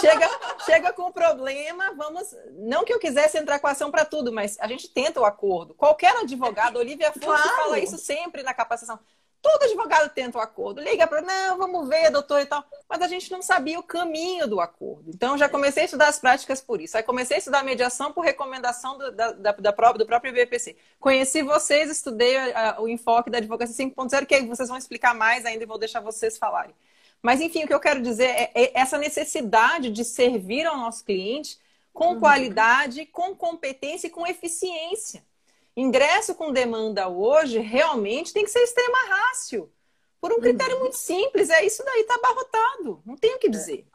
Chega, 0.00 0.28
chega 0.64 0.92
com 0.92 1.02
o 1.02 1.12
problema, 1.12 1.94
vamos. 1.94 2.34
Não 2.54 2.84
que 2.84 2.92
eu 2.92 2.98
quisesse 2.98 3.38
entrar 3.38 3.60
com 3.60 3.68
a 3.68 3.70
ação 3.70 3.90
para 3.90 4.04
tudo, 4.04 4.32
mas 4.32 4.58
a 4.60 4.66
gente 4.66 4.88
tenta 4.88 5.20
o 5.20 5.24
acordo. 5.24 5.74
Qualquer 5.74 6.16
advogado, 6.16 6.78
Olivia 6.78 7.12
Fonte 7.12 7.24
claro. 7.24 7.56
fala 7.56 7.78
isso 7.78 7.96
sempre 7.96 8.42
na 8.42 8.52
capacitação. 8.52 8.98
Todo 9.44 9.62
advogado 9.62 10.08
tenta 10.08 10.38
o 10.38 10.40
acordo. 10.40 10.80
Liga 10.80 11.06
para, 11.06 11.20
não, 11.20 11.58
vamos 11.58 11.86
ver, 11.86 12.10
doutor 12.10 12.40
e 12.40 12.46
tal. 12.46 12.64
Mas 12.88 13.02
a 13.02 13.06
gente 13.06 13.30
não 13.30 13.42
sabia 13.42 13.78
o 13.78 13.82
caminho 13.82 14.48
do 14.48 14.58
acordo. 14.58 15.10
Então, 15.10 15.36
já 15.36 15.50
comecei 15.50 15.82
a 15.82 15.84
estudar 15.84 16.08
as 16.08 16.18
práticas 16.18 16.62
por 16.62 16.80
isso. 16.80 16.96
Aí 16.96 17.02
comecei 17.02 17.36
a 17.36 17.38
estudar 17.38 17.62
mediação 17.62 18.10
por 18.10 18.24
recomendação 18.24 18.96
do, 18.96 19.12
da, 19.12 19.32
da, 19.32 19.52
da 19.52 19.70
própria, 19.70 19.98
do 19.98 20.06
próprio 20.06 20.34
IBPC. 20.34 20.74
Conheci 20.98 21.42
vocês, 21.42 21.90
estudei 21.90 22.38
a, 22.54 22.80
o 22.80 22.88
enfoque 22.88 23.28
da 23.28 23.36
advocacia 23.36 23.86
5.0, 23.86 24.24
que 24.24 24.34
aí 24.34 24.46
vocês 24.46 24.66
vão 24.66 24.78
explicar 24.78 25.14
mais 25.14 25.44
ainda 25.44 25.62
e 25.62 25.66
vou 25.66 25.76
deixar 25.76 26.00
vocês 26.00 26.38
falarem. 26.38 26.74
Mas, 27.20 27.42
enfim, 27.42 27.64
o 27.64 27.66
que 27.66 27.74
eu 27.74 27.80
quero 27.80 28.00
dizer 28.00 28.30
é, 28.30 28.50
é 28.54 28.80
essa 28.80 28.96
necessidade 28.96 29.90
de 29.90 30.06
servir 30.06 30.64
ao 30.64 30.78
nosso 30.78 31.04
cliente 31.04 31.58
com 31.92 32.14
uhum. 32.14 32.20
qualidade, 32.20 33.04
com 33.04 33.36
competência 33.36 34.06
e 34.06 34.10
com 34.10 34.26
eficiência. 34.26 35.22
Ingresso 35.76 36.34
com 36.34 36.52
demanda 36.52 37.08
hoje 37.08 37.58
realmente 37.58 38.32
tem 38.32 38.44
que 38.44 38.50
ser 38.50 38.60
extrema 38.60 38.98
rácio. 39.08 39.70
Por 40.20 40.32
um 40.32 40.40
critério 40.40 40.76
uhum. 40.76 40.82
muito 40.82 40.96
simples, 40.96 41.50
é 41.50 41.64
isso 41.66 41.84
daí, 41.84 42.04
tá 42.04 42.14
abarrotado. 42.14 43.02
Não 43.04 43.16
tenho 43.16 43.36
o 43.36 43.38
que 43.38 43.48
dizer. 43.48 43.86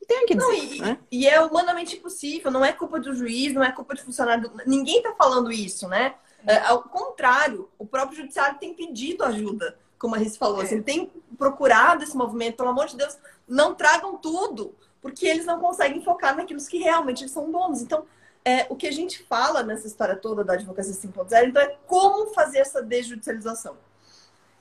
Não 0.00 0.06
tenho 0.06 0.22
o 0.22 0.26
que 0.26 0.34
dizer. 0.34 0.46
Não, 0.46 0.54
e, 0.54 0.80
né? 0.80 0.98
e, 1.10 1.28
é 1.28 1.40
humanamente 1.40 1.96
impossível, 1.96 2.50
não 2.50 2.64
é 2.64 2.72
culpa 2.72 3.00
do 3.00 3.14
juiz, 3.14 3.52
não 3.52 3.64
é 3.64 3.72
culpa 3.72 3.94
de 3.94 4.02
funcionário. 4.02 4.52
Ninguém 4.66 4.98
está 4.98 5.12
falando 5.14 5.50
isso, 5.50 5.88
né? 5.88 6.14
É, 6.46 6.58
ao 6.58 6.82
contrário, 6.82 7.68
o 7.78 7.86
próprio 7.86 8.18
judiciário 8.18 8.58
tem 8.58 8.74
pedido 8.74 9.24
ajuda, 9.24 9.78
como 9.98 10.14
a 10.14 10.18
Riz 10.18 10.36
falou, 10.36 10.60
é. 10.60 10.64
assim, 10.64 10.82
tem 10.82 11.10
procurado 11.38 12.02
esse 12.02 12.16
movimento, 12.16 12.56
pelo 12.56 12.70
amor 12.70 12.86
de 12.86 12.96
Deus, 12.96 13.16
não 13.46 13.74
tragam 13.74 14.16
tudo, 14.16 14.74
porque 15.00 15.26
eles 15.26 15.46
não 15.46 15.60
conseguem 15.60 16.02
focar 16.02 16.36
naquilo 16.36 16.64
que 16.64 16.78
realmente 16.78 17.28
são 17.28 17.50
bons. 17.50 17.80
Então, 17.80 18.04
é, 18.44 18.66
o 18.68 18.76
que 18.76 18.86
a 18.86 18.92
gente 18.92 19.22
fala 19.22 19.62
nessa 19.62 19.86
história 19.86 20.16
toda 20.16 20.42
da 20.42 20.54
advocacia 20.54 20.92
5.0, 20.92 21.48
então 21.48 21.62
é 21.62 21.76
como 21.86 22.32
fazer 22.34 22.58
essa 22.58 22.82
desjudicialização. 22.82 23.76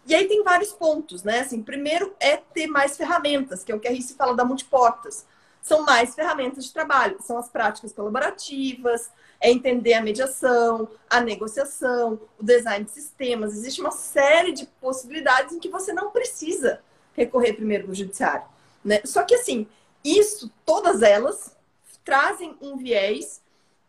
E 0.05 0.15
aí 0.15 0.27
tem 0.27 0.43
vários 0.43 0.71
pontos, 0.71 1.23
né? 1.23 1.41
Assim, 1.41 1.61
primeiro 1.61 2.15
é 2.19 2.37
ter 2.37 2.67
mais 2.67 2.97
ferramentas, 2.97 3.63
que 3.63 3.71
é 3.71 3.75
o 3.75 3.79
que 3.79 3.87
a 3.87 3.91
Rice 3.91 4.15
fala 4.15 4.35
da 4.35 4.43
multiportas. 4.43 5.25
São 5.61 5.83
mais 5.83 6.15
ferramentas 6.15 6.65
de 6.65 6.73
trabalho, 6.73 7.17
são 7.21 7.37
as 7.37 7.47
práticas 7.47 7.93
colaborativas, 7.93 9.11
é 9.39 9.51
entender 9.51 9.93
a 9.93 10.01
mediação, 10.01 10.87
a 11.07 11.21
negociação, 11.21 12.19
o 12.39 12.43
design 12.43 12.83
de 12.83 12.91
sistemas. 12.91 13.53
Existe 13.53 13.79
uma 13.79 13.91
série 13.91 14.53
de 14.53 14.65
possibilidades 14.79 15.53
em 15.53 15.59
que 15.59 15.69
você 15.69 15.93
não 15.93 16.09
precisa 16.09 16.81
recorrer 17.13 17.53
primeiro 17.53 17.87
no 17.87 17.93
judiciário. 17.93 18.45
Né? 18.83 19.01
Só 19.05 19.21
que 19.23 19.35
assim, 19.35 19.67
isso, 20.03 20.51
todas 20.65 21.03
elas, 21.03 21.55
trazem 22.03 22.55
um 22.59 22.77
viés 22.77 23.41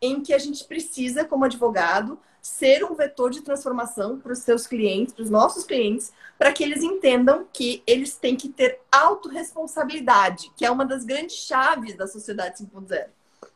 em 0.03 0.20
que 0.20 0.34
a 0.34 0.38
gente 0.38 0.64
precisa, 0.64 1.24
como 1.24 1.44
advogado, 1.44 2.18
ser 2.42 2.84
um 2.84 2.94
vetor 2.94 3.30
de 3.30 3.40
transformação 3.40 4.18
para 4.18 4.32
os 4.32 4.40
seus 4.40 4.66
clientes, 4.66 5.14
para 5.14 5.22
os 5.22 5.30
nossos 5.30 5.62
clientes, 5.62 6.12
para 6.36 6.53
que 6.53 6.64
eles 6.64 6.82
entendam 6.82 7.46
que 7.53 7.84
eles 7.86 8.16
têm 8.16 8.34
que 8.34 8.48
ter 8.48 8.80
autorresponsabilidade, 8.90 10.50
que 10.57 10.66
é 10.66 10.70
uma 10.70 10.84
das 10.84 11.05
grandes 11.05 11.36
chaves 11.36 11.96
da 11.96 12.09
sociedade 12.09 12.64
5.0. 12.64 13.07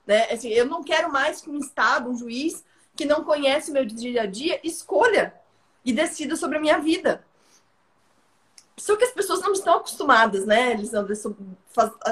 Né? 0.07 0.30
Assim, 0.30 0.51
eu 0.51 0.66
não 0.66 0.84
quero 0.84 1.11
mais 1.11 1.40
que 1.40 1.51
um 1.51 1.59
Estado, 1.59 2.09
um 2.09 2.16
juiz 2.16 2.64
que 2.94 3.05
não 3.05 3.24
conhece 3.24 3.70
o 3.70 3.74
meu 3.74 3.84
dia 3.84 4.22
a 4.22 4.26
dia, 4.26 4.61
escolha 4.62 5.34
e 5.84 5.92
decida 5.92 6.36
sobre 6.36 6.59
a 6.59 6.61
minha 6.61 6.78
vida. 6.78 7.24
Só 8.76 8.94
que 8.94 9.05
as 9.05 9.11
pessoas 9.11 9.40
não 9.40 9.53
estão 9.53 9.76
acostumadas, 9.76 10.47
né, 10.47 10.74
Lisandra? 10.74 11.14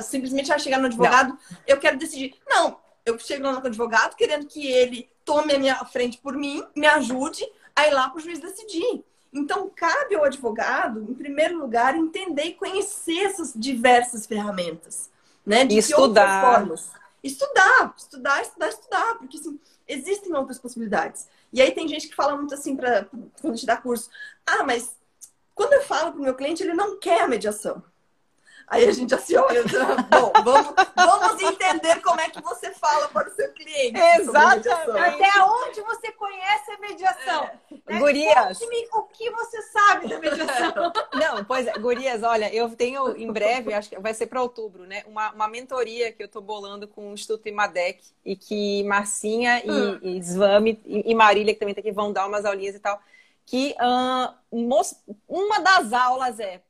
Simplesmente 0.02 0.52
a 0.52 0.58
chegar 0.58 0.78
no 0.78 0.86
advogado, 0.86 1.28
não. 1.28 1.58
eu 1.66 1.78
quero 1.78 1.98
decidir. 1.98 2.34
Não, 2.48 2.78
eu 3.04 3.18
chego 3.18 3.44
lá 3.44 3.52
no 3.52 3.66
advogado 3.66 4.16
querendo 4.16 4.46
que 4.46 4.66
ele 4.66 5.08
tome 5.24 5.54
a 5.54 5.58
minha 5.58 5.84
frente 5.84 6.18
por 6.18 6.34
mim, 6.34 6.64
me 6.74 6.86
ajude 6.86 7.44
a 7.74 7.86
ir 7.86 7.92
lá 7.92 8.08
para 8.08 8.18
o 8.18 8.20
juiz 8.20 8.38
decidir. 8.40 9.04
Então, 9.32 9.68
cabe 9.74 10.14
ao 10.14 10.24
advogado, 10.24 11.02
em 11.02 11.14
primeiro 11.14 11.58
lugar, 11.58 11.96
entender 11.96 12.44
e 12.44 12.54
conhecer 12.54 13.18
essas 13.24 13.52
diversas 13.54 14.26
ferramentas. 14.26 15.10
Né? 15.44 15.64
De 15.64 15.76
estudar. 15.76 16.40
formas. 16.40 16.90
Estudar, 17.22 17.94
estudar, 17.96 18.42
estudar, 18.42 18.68
estudar, 18.68 19.14
porque 19.18 19.38
assim, 19.38 19.58
existem 19.88 20.32
outras 20.34 20.58
possibilidades. 20.58 21.26
E 21.52 21.60
aí 21.60 21.72
tem 21.72 21.88
gente 21.88 22.08
que 22.08 22.14
fala 22.14 22.36
muito 22.36 22.54
assim 22.54 22.76
para 22.76 23.06
quando 23.40 23.52
a 23.52 23.56
gente 23.56 23.66
dá 23.66 23.76
curso: 23.76 24.08
ah, 24.46 24.62
mas 24.62 24.94
quando 25.54 25.72
eu 25.72 25.82
falo 25.82 26.12
para 26.12 26.20
o 26.20 26.24
meu 26.24 26.34
cliente, 26.34 26.62
ele 26.62 26.74
não 26.74 26.98
quer 26.98 27.22
a 27.22 27.28
mediação. 27.28 27.82
Aí 28.66 28.88
a 28.88 28.92
gente 28.92 29.14
assim, 29.14 29.36
olha, 29.36 29.62
bom, 30.08 30.32
vamos, 30.42 30.74
vamos 30.96 31.42
entender 31.42 32.00
como 32.00 32.20
é 32.20 32.30
que 32.30 32.40
você 32.40 32.72
fala 32.72 33.08
para 33.08 33.28
o 33.28 33.32
seu 33.32 33.52
cliente. 33.52 34.00
Exatamente. 34.18 34.68
Até 34.68 35.42
onde 35.42 35.80
você 35.82 36.12
conhece 36.12 36.70
a 36.70 36.78
mediação. 36.78 37.44
É. 37.44 37.92
Né? 37.92 37.98
Gurias. 37.98 38.60
o 38.92 39.02
que 39.02 39.30
você 39.30 39.62
sabe 39.62 40.08
da 40.08 40.18
mediação. 40.18 40.92
Não, 41.12 41.44
pois 41.44 41.66
é, 41.66 41.72
Gurias, 41.74 42.22
olha, 42.22 42.52
eu 42.54 42.74
tenho 42.74 43.16
em 43.16 43.30
breve, 43.30 43.74
acho 43.74 43.90
que 43.90 43.98
vai 43.98 44.14
ser 44.14 44.26
para 44.26 44.42
outubro, 44.42 44.84
né? 44.86 45.02
Uma, 45.06 45.32
uma 45.32 45.48
mentoria 45.48 46.10
que 46.10 46.22
eu 46.22 46.26
estou 46.26 46.40
bolando 46.40 46.88
com 46.88 47.10
o 47.10 47.14
Instituto 47.14 47.46
Imadec 47.46 48.02
e 48.24 48.34
que 48.34 48.82
Marcinha 48.84 49.62
hum. 49.66 49.98
e, 50.02 50.18
e 50.18 50.22
Svame 50.22 50.80
e, 50.86 51.10
e 51.10 51.14
Marília, 51.14 51.52
que 51.52 51.60
também 51.60 51.72
está 51.72 51.80
aqui, 51.80 51.92
vão 51.92 52.12
dar 52.12 52.26
umas 52.26 52.44
aulinhas 52.44 52.74
e 52.74 52.80
tal. 52.80 52.98
Que 53.44 53.74
uh, 53.78 54.34
uma 55.28 55.60
das 55.60 55.92
aulas 55.92 56.40
é 56.40 56.62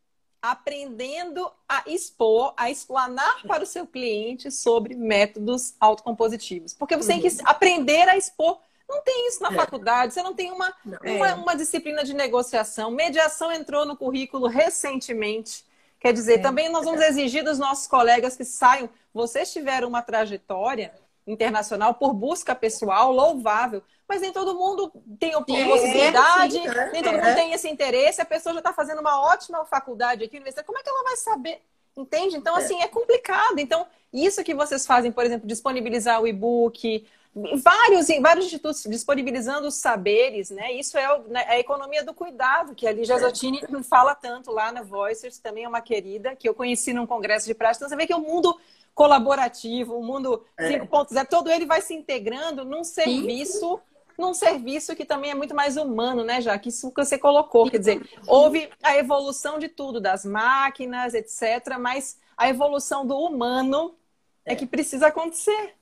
aprendendo 0.50 1.50
a 1.66 1.82
expor, 1.86 2.52
a 2.54 2.70
explanar 2.70 3.42
para 3.46 3.62
o 3.62 3.66
seu 3.66 3.86
cliente 3.86 4.50
sobre 4.50 4.94
métodos 4.94 5.74
autocompositivos. 5.80 6.74
Porque 6.74 6.96
você 6.96 7.14
uhum. 7.14 7.20
tem 7.20 7.30
que 7.30 7.36
uhum. 7.36 7.48
aprender 7.48 8.06
a 8.10 8.16
expor. 8.16 8.58
Não 8.86 9.02
tem 9.02 9.26
isso 9.26 9.42
na 9.42 9.48
é. 9.48 9.54
faculdade, 9.54 10.12
você 10.12 10.22
não 10.22 10.34
tem 10.34 10.52
uma, 10.52 10.74
uma, 10.84 11.28
é. 11.28 11.34
uma, 11.34 11.56
disciplina 11.56 12.04
de 12.04 12.12
negociação. 12.12 12.90
Mediação 12.90 13.50
entrou 13.50 13.86
no 13.86 13.96
currículo 13.96 14.46
recentemente. 14.46 15.64
Quer 15.98 16.12
dizer, 16.12 16.34
é. 16.34 16.38
também 16.38 16.68
nós 16.68 16.84
vamos 16.84 17.00
exigir 17.00 17.42
dos 17.42 17.58
nossos 17.58 17.86
colegas 17.86 18.36
que 18.36 18.44
saiam. 18.44 18.90
Vocês 19.14 19.50
tiveram 19.50 19.88
uma 19.88 20.02
trajetória 20.02 20.92
internacional 21.26 21.94
por 21.94 22.12
busca 22.12 22.54
pessoal 22.54 23.12
louvável, 23.12 23.82
mas 24.08 24.20
nem 24.20 24.32
todo 24.32 24.54
mundo 24.54 24.92
tem 25.18 25.32
possibilidade, 25.32 26.58
é, 26.58 26.92
nem 26.92 27.02
todo 27.02 27.14
mundo 27.14 27.26
é. 27.26 27.34
tem 27.34 27.52
esse 27.52 27.68
interesse, 27.68 28.20
a 28.20 28.26
pessoa 28.26 28.52
já 28.52 28.60
está 28.60 28.72
fazendo 28.72 29.00
uma 29.00 29.20
ótima 29.20 29.64
faculdade 29.64 30.24
aqui, 30.24 30.36
universidade, 30.36 30.66
como 30.66 30.78
é 30.78 30.82
que 30.82 30.88
ela 30.88 31.04
vai 31.04 31.16
saber? 31.16 31.62
Entende? 31.96 32.36
Então, 32.36 32.56
é. 32.58 32.62
assim, 32.62 32.80
é 32.82 32.88
complicado. 32.88 33.58
Então, 33.58 33.86
isso 34.12 34.42
que 34.44 34.54
vocês 34.54 34.86
fazem, 34.86 35.12
por 35.12 35.24
exemplo, 35.24 35.46
disponibilizar 35.46 36.20
o 36.20 36.26
e-book, 36.26 37.06
vários, 37.34 38.06
vários 38.20 38.46
institutos 38.46 38.84
disponibilizando 38.84 39.66
os 39.66 39.74
saberes, 39.74 40.50
né? 40.50 40.72
Isso 40.72 40.96
é 40.96 41.18
né, 41.28 41.44
a 41.48 41.58
economia 41.58 42.04
do 42.04 42.14
cuidado, 42.14 42.74
que 42.74 42.86
a 42.86 42.92
Lígia 42.92 43.18
Zottini 43.18 43.60
fala 43.82 44.14
tanto 44.14 44.52
lá 44.52 44.70
na 44.70 44.82
Voicers, 44.82 45.38
também 45.38 45.64
é 45.64 45.68
uma 45.68 45.80
querida, 45.80 46.36
que 46.36 46.48
eu 46.48 46.54
conheci 46.54 46.92
num 46.92 47.06
congresso 47.06 47.46
de 47.46 47.54
prática. 47.54 47.84
Então, 47.84 47.88
você 47.88 47.96
vê 47.96 48.06
que 48.06 48.14
o 48.14 48.20
mundo 48.20 48.58
colaborativo, 48.94 49.98
o 49.98 50.04
mundo 50.04 50.44
é. 50.56 50.78
5.0, 50.78 51.26
todo 51.28 51.50
ele 51.50 51.66
vai 51.66 51.80
se 51.80 51.92
integrando 51.94 52.64
num 52.64 52.84
serviço, 52.84 53.80
num 54.16 54.32
serviço 54.32 54.94
que 54.94 55.04
também 55.04 55.32
é 55.32 55.34
muito 55.34 55.54
mais 55.54 55.76
humano, 55.76 56.22
né, 56.22 56.40
já 56.40 56.56
que 56.58 56.68
isso 56.68 56.92
que 56.92 57.04
você 57.04 57.18
colocou, 57.18 57.68
quer 57.68 57.78
dizer, 57.78 58.08
houve 58.26 58.70
a 58.82 58.96
evolução 58.96 59.58
de 59.58 59.68
tudo, 59.68 60.00
das 60.00 60.24
máquinas, 60.24 61.12
etc, 61.14 61.76
mas 61.78 62.18
a 62.36 62.48
evolução 62.48 63.04
do 63.06 63.16
humano 63.18 63.96
é, 64.44 64.52
é 64.52 64.56
que 64.56 64.66
precisa 64.66 65.08
acontecer. 65.08 65.74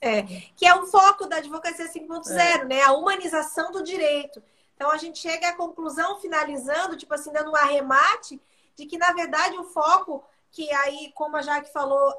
É, 0.00 0.22
que 0.56 0.66
é 0.66 0.74
o 0.74 0.84
foco 0.86 1.26
da 1.26 1.36
advocacia 1.36 1.88
5.0, 1.88 2.32
é. 2.32 2.64
né? 2.64 2.82
A 2.82 2.92
humanização 2.92 3.70
do 3.70 3.84
direito. 3.84 4.42
Então 4.74 4.90
a 4.90 4.96
gente 4.96 5.20
chega 5.20 5.50
à 5.50 5.52
conclusão, 5.54 6.18
finalizando, 6.18 6.96
tipo 6.96 7.14
assim, 7.14 7.32
dando 7.32 7.52
um 7.52 7.56
arremate, 7.56 8.40
de 8.74 8.84
que, 8.86 8.98
na 8.98 9.12
verdade, 9.12 9.56
o 9.56 9.64
foco 9.64 10.24
que 10.52 10.70
aí, 10.70 11.10
como 11.14 11.36
a 11.36 11.42
Jaque 11.42 11.72
falou, 11.72 12.14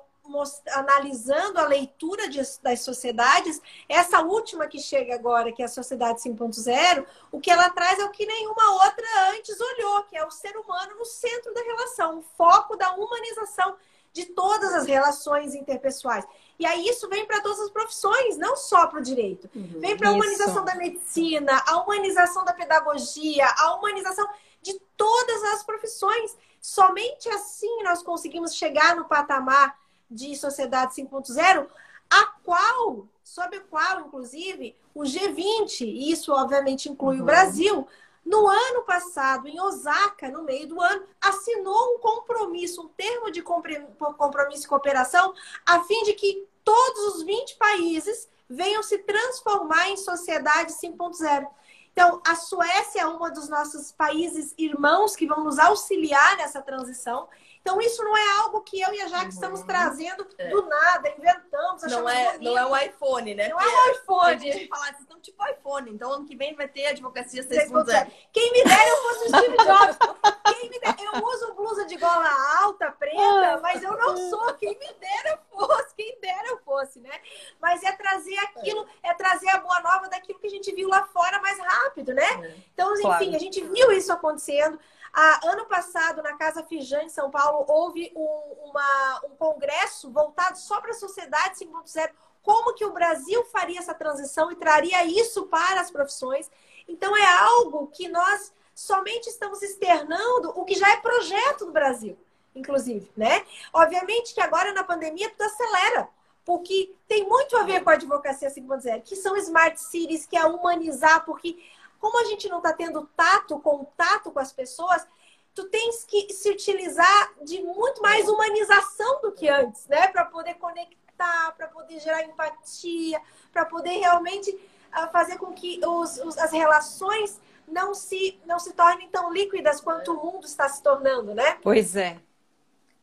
analisando 0.72 1.60
a 1.60 1.68
leitura 1.68 2.28
de, 2.30 2.42
das 2.62 2.82
sociedades, 2.82 3.62
essa 3.88 4.22
última 4.22 4.68
que 4.68 4.80
chega 4.80 5.14
agora, 5.14 5.52
que 5.52 5.62
é 5.62 5.66
a 5.66 5.70
Sociedade 5.70 6.22
5.0, 6.22 7.06
o 7.32 7.40
que 7.40 7.52
ela 7.52 7.70
traz 7.70 8.00
é 8.00 8.06
o 8.06 8.12
que 8.12 8.26
nenhuma 8.26 8.86
outra 8.86 9.06
antes 9.32 9.60
olhou, 9.60 10.04
que 10.04 10.18
é 10.18 10.26
o 10.26 10.32
ser 10.32 10.56
humano 10.58 10.96
no 10.98 11.06
centro 11.06 11.54
da 11.54 11.62
relação, 11.62 12.20
o 12.20 12.24
foco 12.38 12.76
da 12.76 12.94
humanização 12.94 13.76
de 14.14 14.26
todas 14.26 14.74
as 14.74 14.86
relações 14.86 15.56
interpessoais. 15.56 16.26
E 16.58 16.66
aí 16.66 16.88
isso 16.88 17.10
vem 17.10 17.26
para 17.26 17.42
todas 17.42 17.60
as 17.60 17.70
profissões, 17.72 18.38
não 18.38 18.56
só 18.56 18.88
para 18.88 19.00
o 19.00 19.04
direito. 19.04 19.50
Uhum, 19.54 19.80
vem 19.80 19.98
para 19.98 20.10
a 20.10 20.12
humanização 20.12 20.64
da 20.64 20.76
medicina, 20.76 21.64
a 21.66 21.82
humanização 21.82 22.46
da 22.46 22.54
pedagogia, 22.54 23.46
a 23.58 23.76
humanização 23.76 24.28
de 24.62 24.80
todas 24.96 25.44
as 25.56 25.64
profissões. 25.64 26.38
Somente 26.64 27.28
assim 27.28 27.84
nós 27.84 28.02
conseguimos 28.02 28.56
chegar 28.56 28.96
no 28.96 29.04
patamar 29.04 29.78
de 30.10 30.34
sociedade 30.34 30.96
5.0, 30.96 31.68
a 32.10 32.26
qual, 32.42 33.06
sob 33.22 33.58
o 33.58 33.66
qual, 33.66 34.00
inclusive, 34.00 34.74
o 34.96 35.02
G20, 35.02 35.82
e 35.82 36.10
isso 36.10 36.32
obviamente 36.32 36.88
inclui 36.88 37.18
uhum. 37.18 37.24
o 37.24 37.26
Brasil, 37.26 37.86
no 38.26 38.48
ano 38.48 38.84
passado, 38.84 39.46
em 39.46 39.60
Osaka, 39.60 40.30
no 40.30 40.44
meio 40.44 40.66
do 40.66 40.80
ano, 40.80 41.06
assinou 41.20 41.96
um 41.96 42.00
compromisso, 42.00 42.84
um 42.84 42.88
termo 42.88 43.30
de 43.30 43.42
compromisso 43.42 44.64
e 44.64 44.70
cooperação, 44.70 45.34
a 45.66 45.84
fim 45.84 46.02
de 46.04 46.14
que 46.14 46.48
todos 46.64 47.16
os 47.16 47.24
20 47.24 47.58
países 47.58 48.30
venham 48.50 48.82
se 48.82 49.00
transformar 49.00 49.90
em 49.90 49.98
sociedade 49.98 50.72
5.0. 50.72 51.46
Então, 51.94 52.20
a 52.28 52.36
Suécia 52.36 53.02
é 53.02 53.08
um 53.08 53.20
dos 53.32 53.48
nossos 53.48 53.92
países 53.92 54.54
irmãos 54.58 55.16
que 55.16 55.28
vão 55.28 55.44
nos 55.44 55.60
auxiliar 55.60 56.38
nessa 56.38 56.60
transição. 56.60 57.30
Então, 57.64 57.80
isso 57.80 58.04
não 58.04 58.16
é 58.16 58.40
algo 58.42 58.60
que 58.60 58.82
eu 58.82 58.94
e 58.94 59.02
a 59.02 59.08
Jaque 59.08 59.24
uhum. 59.24 59.30
estamos 59.30 59.62
trazendo 59.62 60.28
é. 60.38 60.50
do 60.50 60.66
nada, 60.66 61.10
inventamos, 61.18 61.82
não 61.84 62.10
é, 62.10 62.38
Não 62.38 62.58
é 62.58 62.66
o 62.66 62.78
iPhone, 62.78 63.34
né? 63.34 63.48
Não 63.48 63.58
é 63.58 63.66
o 63.66 63.92
iPhone. 63.94 64.36
A 64.36 64.38
gente 64.38 64.68
falar, 64.68 64.88
vocês 64.88 65.00
estão 65.00 65.18
tipo 65.22 65.48
iPhone, 65.48 65.90
então 65.90 66.12
ano 66.12 66.26
que 66.26 66.36
vem 66.36 66.54
vai 66.56 66.68
ter 66.68 66.88
advocacia 66.88 67.42
6.0. 67.42 68.12
Quem 68.34 68.52
me 68.52 68.66
dera 68.66 68.90
eu 68.90 68.98
fosse 68.98 69.24
o 69.24 69.28
Steve 69.30 69.58
Jobs. 69.58 69.98
Quem 70.44 70.70
me 70.70 70.80
dera, 70.80 70.98
eu 71.00 71.26
uso 71.26 71.54
blusa 71.54 71.86
de 71.86 71.96
gola 71.96 72.30
alta, 72.64 72.92
preta, 72.92 73.60
mas 73.62 73.82
eu 73.82 73.96
não 73.98 74.18
sou. 74.30 74.54
Quem 74.56 74.78
me 74.78 74.94
dera 75.00 75.30
eu 75.30 75.38
fosse, 75.58 75.96
quem 75.96 76.20
dera 76.20 76.48
eu 76.50 76.58
fosse, 76.66 77.00
né? 77.00 77.18
Mas 77.62 77.82
é 77.82 77.94
trazer 77.94 78.38
aquilo, 78.40 78.86
é 79.02 79.14
trazer 79.14 79.50
a 79.52 79.60
boa 79.60 79.80
nova 79.80 80.10
daquilo 80.10 80.38
que 80.38 80.48
a 80.48 80.50
gente 80.50 80.70
viu 80.76 80.90
lá 80.90 81.06
fora 81.06 81.42
mais 81.42 81.58
rápido, 81.60 82.14
né? 82.14 82.26
É. 82.26 82.56
Então, 82.74 82.92
enfim, 82.94 83.04
claro. 83.04 83.36
a 83.36 83.40
gente 83.40 83.64
viu 83.64 83.90
isso 83.94 84.12
acontecendo. 84.12 84.78
Ah, 85.14 85.40
ano 85.44 85.66
passado, 85.66 86.24
na 86.24 86.36
Casa 86.36 86.64
Fijan, 86.64 87.04
em 87.04 87.10
São 87.10 87.30
Paulo, 87.30 87.66
houve 87.68 88.12
um, 88.16 88.70
uma, 88.70 89.22
um 89.26 89.36
congresso 89.36 90.10
voltado 90.10 90.58
só 90.58 90.82
para 90.82 90.90
a 90.90 90.96
sociedade 90.96 91.60
5.0. 91.60 92.10
Como 92.42 92.74
que 92.74 92.84
o 92.84 92.92
Brasil 92.92 93.46
faria 93.46 93.80
essa 93.80 93.94
transição 93.94 94.52
e 94.52 94.56
traria 94.56 95.06
isso 95.06 95.46
para 95.46 95.80
as 95.80 95.92
profissões? 95.92 96.50
Então, 96.88 97.16
é 97.16 97.26
algo 97.26 97.88
que 97.88 98.10
nós 98.10 98.52
somente 98.74 99.30
estamos 99.30 99.62
externando 99.62 100.52
o 100.56 100.66
que 100.66 100.74
já 100.74 100.92
é 100.92 100.98
projeto 100.98 101.68
do 101.68 101.72
Brasil, 101.72 102.18
inclusive, 102.56 103.12
né? 103.16 103.46
Obviamente 103.72 104.34
que 104.34 104.42
agora 104.42 104.74
na 104.74 104.84
pandemia 104.84 105.30
tudo 105.30 105.44
acelera, 105.44 106.10
porque 106.44 106.94
tem 107.08 107.24
muito 107.28 107.56
a 107.56 107.64
ver 107.64 107.84
com 107.84 107.92
a 107.92 107.94
advocacia 107.94 108.50
5.0, 108.50 109.04
que 109.04 109.16
são 109.16 109.38
smart 109.38 109.80
cities, 109.80 110.26
que 110.26 110.36
é 110.36 110.46
humanizar, 110.46 111.24
porque 111.24 111.64
como 112.04 112.20
a 112.20 112.26
gente 112.26 112.50
não 112.50 112.58
está 112.58 112.74
tendo 112.74 113.10
tato, 113.16 113.58
contato 113.62 114.30
com 114.30 114.40
as 114.40 114.52
pessoas, 114.52 115.08
tu 115.56 115.70
tens 115.70 116.04
que 116.04 116.34
se 116.34 116.50
utilizar 116.50 117.34
de 117.42 117.62
muito 117.62 118.02
mais 118.02 118.28
humanização 118.28 119.22
do 119.22 119.32
que 119.32 119.48
antes, 119.48 119.88
né? 119.88 120.10
Para 120.10 120.26
poder 120.26 120.56
conectar, 120.56 121.54
para 121.56 121.70
poder 121.70 122.02
gerar 122.02 122.24
empatia, 122.24 123.22
para 123.54 123.64
poder 123.64 124.00
realmente 124.00 124.52
uh, 124.52 125.10
fazer 125.14 125.38
com 125.38 125.54
que 125.54 125.80
os, 125.82 126.18
os, 126.18 126.38
as 126.38 126.52
relações 126.52 127.40
não 127.66 127.94
se, 127.94 128.38
não 128.46 128.60
se 128.60 128.74
tornem 128.74 129.08
tão 129.08 129.32
líquidas 129.32 129.80
quanto 129.80 130.12
o 130.12 130.26
mundo 130.26 130.46
está 130.46 130.68
se 130.68 130.84
tornando, 130.84 131.34
né? 131.34 131.58
Pois 131.62 131.96
é. 131.96 132.20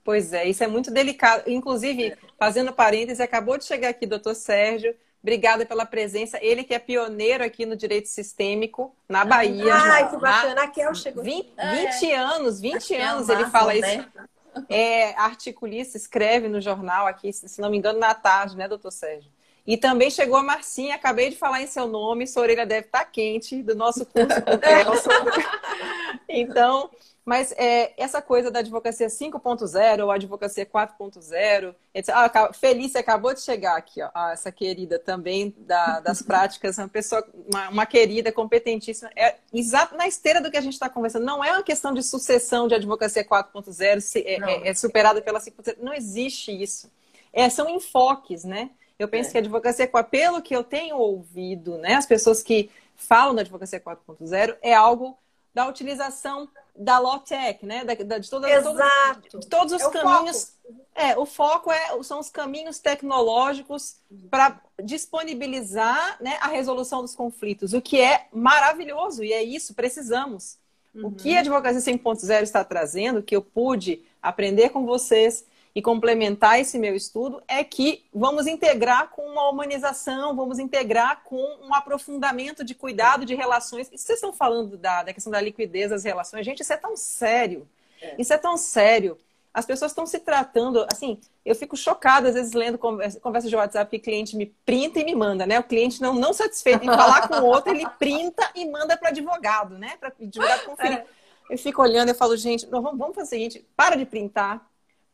Pois 0.05 0.35
é, 0.35 0.45
isso 0.47 0.63
é 0.63 0.67
muito 0.67 0.91
delicado. 0.91 1.49
Inclusive, 1.51 2.19
fazendo 2.39 2.71
parênteses, 2.71 3.21
acabou 3.21 3.57
de 3.57 3.65
chegar 3.65 3.89
aqui 3.89 4.05
doutor 4.05 4.35
Sérgio. 4.35 4.95
Obrigada 5.23 5.67
pela 5.67 5.85
presença. 5.85 6.39
Ele 6.41 6.65
que 6.65 6.73
é 6.73 6.79
pioneiro 6.79 7.45
aqui 7.45 7.67
no 7.67 7.77
direito 7.77 8.09
sistêmico, 8.09 8.95
na 9.09 9.25
Bahia. 9.25 9.75
Ai, 9.75 10.11
que 10.11 10.17
bacana. 10.17 10.63
A 10.63 10.67
Kel 10.67 10.95
chegou. 10.95 11.23
20, 11.23 11.53
20 11.57 12.11
é. 12.11 12.17
anos, 12.17 12.61
20 12.61 12.95
é 12.95 13.03
anos 13.03 13.29
ele 13.29 13.45
fala 13.47 13.75
né? 13.75 13.97
isso. 13.97 14.09
É 14.69 15.15
articulista, 15.15 15.97
escreve 15.97 16.49
no 16.49 16.61
jornal 16.61 17.07
aqui, 17.07 17.33
se 17.33 17.61
não 17.61 17.71
me 17.71 17.79
engano, 17.79 18.01
na 18.01 18.13
tarde, 18.15 18.57
né, 18.57 18.67
doutor 18.67 18.91
Sérgio? 18.91 19.31
E 19.65 19.77
também 19.77 20.11
chegou 20.11 20.37
a 20.37 20.43
Marcinha, 20.43 20.97
acabei 20.97 21.31
de 21.31 21.37
falar 21.37 21.63
em 21.63 21.69
seu 21.69 21.87
nome, 21.87 22.27
sua 22.27 22.43
orelha 22.43 22.67
deve 22.67 22.87
estar 22.87 23.05
quente, 23.05 23.63
do 23.63 23.77
nosso 23.77 24.05
curso 24.05 24.43
com 24.43 24.51
o 24.51 24.59
então, 26.29 26.91
mas 27.25 27.53
é, 27.53 27.93
essa 27.97 28.23
coisa 28.23 28.51
da 28.51 28.61
advocacia 28.61 29.07
5.0 29.07 30.03
ou 30.03 30.11
advocacia 30.11 30.65
4.0, 30.65 31.75
ah, 32.09 32.53
Felícia 32.53 33.01
acabou 33.01 33.35
de 33.35 33.41
chegar 33.41 33.77
aqui, 33.77 34.03
ó, 34.03 34.11
ah, 34.15 34.33
essa 34.33 34.51
querida 34.51 34.99
também 34.99 35.55
da, 35.59 36.01
das 36.01 36.23
práticas, 36.23 36.79
uma 36.79 36.89
pessoa, 36.89 37.27
uma, 37.53 37.69
uma 37.69 37.87
querida, 37.87 38.33
competentíssima, 38.33 39.11
é 39.15 39.37
exato 39.53 39.97
na 39.97 40.09
esteira 40.09 40.41
do 40.41 40.51
que 40.51 40.57
a 40.57 40.63
gente 40.63 40.73
está 40.73 40.89
conversando. 40.89 41.25
Não 41.25 41.45
é 41.45 41.53
uma 41.53 41.63
questão 41.63 41.93
de 41.93 42.03
sucessão 42.03 42.67
de 42.67 42.75
advocacia 42.75 43.25
4.0, 43.25 44.23
é, 44.25 44.35
é, 44.35 44.69
é 44.71 44.75
superada 44.75 45.21
pela 45.21 45.39
5.0, 45.39 45.77
não 45.81 45.93
existe 45.93 46.51
isso. 46.51 46.91
É, 47.33 47.49
são 47.49 47.69
enfoques, 47.69 48.45
né? 48.45 48.71
Eu 48.99 49.09
penso 49.09 49.29
é. 49.29 49.33
que 49.33 49.39
a 49.39 49.41
advocacia, 49.41 49.91
pelo 50.11 50.43
que 50.43 50.55
eu 50.55 50.65
tenho 50.65 50.97
ouvido, 50.97 51.79
né, 51.79 51.95
as 51.95 52.07
pessoas 52.07 52.43
que 52.43 52.71
falam 52.97 53.35
da 53.35 53.41
advocacia 53.41 53.81
4.0, 53.81 54.57
é 54.61 54.75
algo 54.75 55.19
da 55.53 55.67
utilização 55.67 56.49
da 56.75 56.99
Lotec, 56.99 57.67
né? 57.67 57.85
Da, 57.85 57.95
da, 57.95 58.19
de, 58.19 58.31
todas, 58.31 58.51
Exato. 58.51 59.29
Todos, 59.31 59.41
de 59.41 59.49
todos 59.49 59.73
os 59.73 59.83
é 59.83 59.91
caminhos. 59.91 60.57
Foco. 60.65 60.87
É, 60.95 61.19
o 61.19 61.27
foco 61.27 61.73
é, 61.73 62.03
são 62.03 62.21
os 62.21 62.31
caminhos 62.31 62.79
tecnológicos 62.79 63.97
para 64.31 64.61
disponibilizar 64.83 66.17
né, 66.23 66.39
a 66.41 66.49
resolução 66.49 67.03
dos 67.03 67.15
conflitos, 67.15 67.73
o 67.73 67.81
que 67.81 68.01
é 68.01 68.29
maravilhoso, 68.33 69.25
e 69.25 69.33
é 69.33 69.43
isso, 69.43 69.75
precisamos. 69.75 70.59
Uhum. 70.95 71.09
O 71.09 71.13
que 71.13 71.37
a 71.37 71.41
Advocacia 71.41 71.81
5.0 71.81 72.43
está 72.43 72.65
trazendo, 72.65 73.23
que 73.23 73.35
eu 73.35 73.43
pude 73.43 74.05
aprender 74.23 74.71
com 74.71 74.85
vocês, 74.85 75.45
e 75.75 75.81
complementar 75.81 76.59
esse 76.59 76.79
meu 76.79 76.95
estudo 76.95 77.43
é 77.47 77.63
que 77.63 78.05
vamos 78.13 78.47
integrar 78.47 79.09
com 79.11 79.23
uma 79.23 79.49
humanização, 79.49 80.35
vamos 80.35 80.59
integrar 80.59 81.23
com 81.23 81.43
um 81.63 81.73
aprofundamento 81.73 82.65
de 82.65 82.75
cuidado 82.75 83.25
de 83.25 83.35
relações. 83.35 83.89
E 83.93 83.99
vocês 83.99 84.17
estão 84.17 84.33
falando 84.33 84.77
da, 84.77 85.05
da 85.05 85.13
questão 85.13 85.31
da 85.31 85.41
liquidez 85.41 85.91
das 85.91 86.05
relações, 86.05 86.45
gente, 86.45 86.63
isso 86.63 86.73
é 86.73 86.77
tão 86.77 86.97
sério. 86.97 87.69
É. 88.03 88.17
Isso 88.19 88.33
é 88.33 88.39
tão 88.39 88.57
sério. 88.57 89.17
As 89.53 89.67
pessoas 89.67 89.91
estão 89.91 90.07
se 90.07 90.21
tratando, 90.21 90.87
assim, 90.91 91.19
eu 91.45 91.55
fico 91.57 91.77
chocada 91.77 92.29
às 92.29 92.35
vezes 92.35 92.53
lendo 92.53 92.79
conversas 92.79 93.21
conversa 93.21 93.49
de 93.49 93.57
WhatsApp 93.57 93.91
que 93.91 93.97
o 93.97 94.01
cliente 94.01 94.37
me 94.37 94.47
printa 94.65 95.01
e 95.01 95.05
me 95.05 95.15
manda, 95.15 95.45
né? 95.45 95.59
O 95.59 95.65
cliente 95.65 96.01
não, 96.01 96.15
não 96.15 96.33
satisfeito 96.33 96.85
em 96.85 96.87
falar 96.87 97.27
com 97.27 97.35
o 97.35 97.47
outro, 97.47 97.75
ele 97.75 97.89
printa 97.99 98.49
e 98.55 98.65
manda 98.65 98.97
para 98.97 99.09
advogado, 99.09 99.77
né? 99.77 99.97
Para 99.99 100.13
advogado 100.21 100.65
conferir. 100.65 100.99
É. 100.99 101.07
Eu 101.51 101.59
fico 101.59 101.83
olhando 101.83 102.11
e 102.11 102.15
falo, 102.15 102.37
gente, 102.37 102.65
vamos 102.67 102.97
fazer 103.13 103.23
o 103.23 103.27
seguinte, 103.27 103.67
para 103.77 103.97
de 103.97 104.07
printar, 104.07 104.70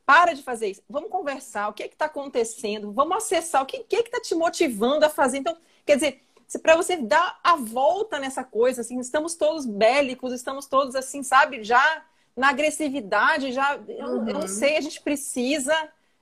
para 0.07 0.33
de 0.33 0.43
fazer 0.43 0.69
isso. 0.69 0.83
Vamos 0.89 1.11
conversar. 1.11 1.69
O 1.69 1.73
que 1.73 1.83
é 1.83 1.87
está 1.87 2.05
acontecendo? 2.05 2.93
Vamos 2.93 3.17
acessar. 3.17 3.63
O 3.63 3.67
que 3.67 3.85
é 3.93 4.01
está 4.01 4.21
te 4.21 4.35
motivando 4.37 5.05
a 5.05 5.11
fazer? 5.11 5.39
Então, 5.39 5.57
quer 5.85 5.97
dizer, 5.97 6.23
para 6.63 6.77
você 6.77 6.97
dar 6.97 7.41
a 7.43 7.57
volta 7.57 8.19
nessa 8.21 8.45
coisa, 8.45 8.83
assim, 8.83 8.99
estamos 9.01 9.35
todos 9.35 9.67
bélicos, 9.67 10.33
estamos 10.33 10.67
todos 10.67 10.95
assim, 10.95 11.25
sabe, 11.25 11.65
já 11.65 12.05
na 12.37 12.51
agressividade, 12.51 13.51
já. 13.51 13.79
Eu, 13.89 14.07
uhum. 14.07 14.29
eu 14.29 14.35
não 14.35 14.41
uhum. 14.43 14.49
sei, 14.49 14.77
a 14.77 14.81
gente 14.81 15.03
precisa 15.03 15.75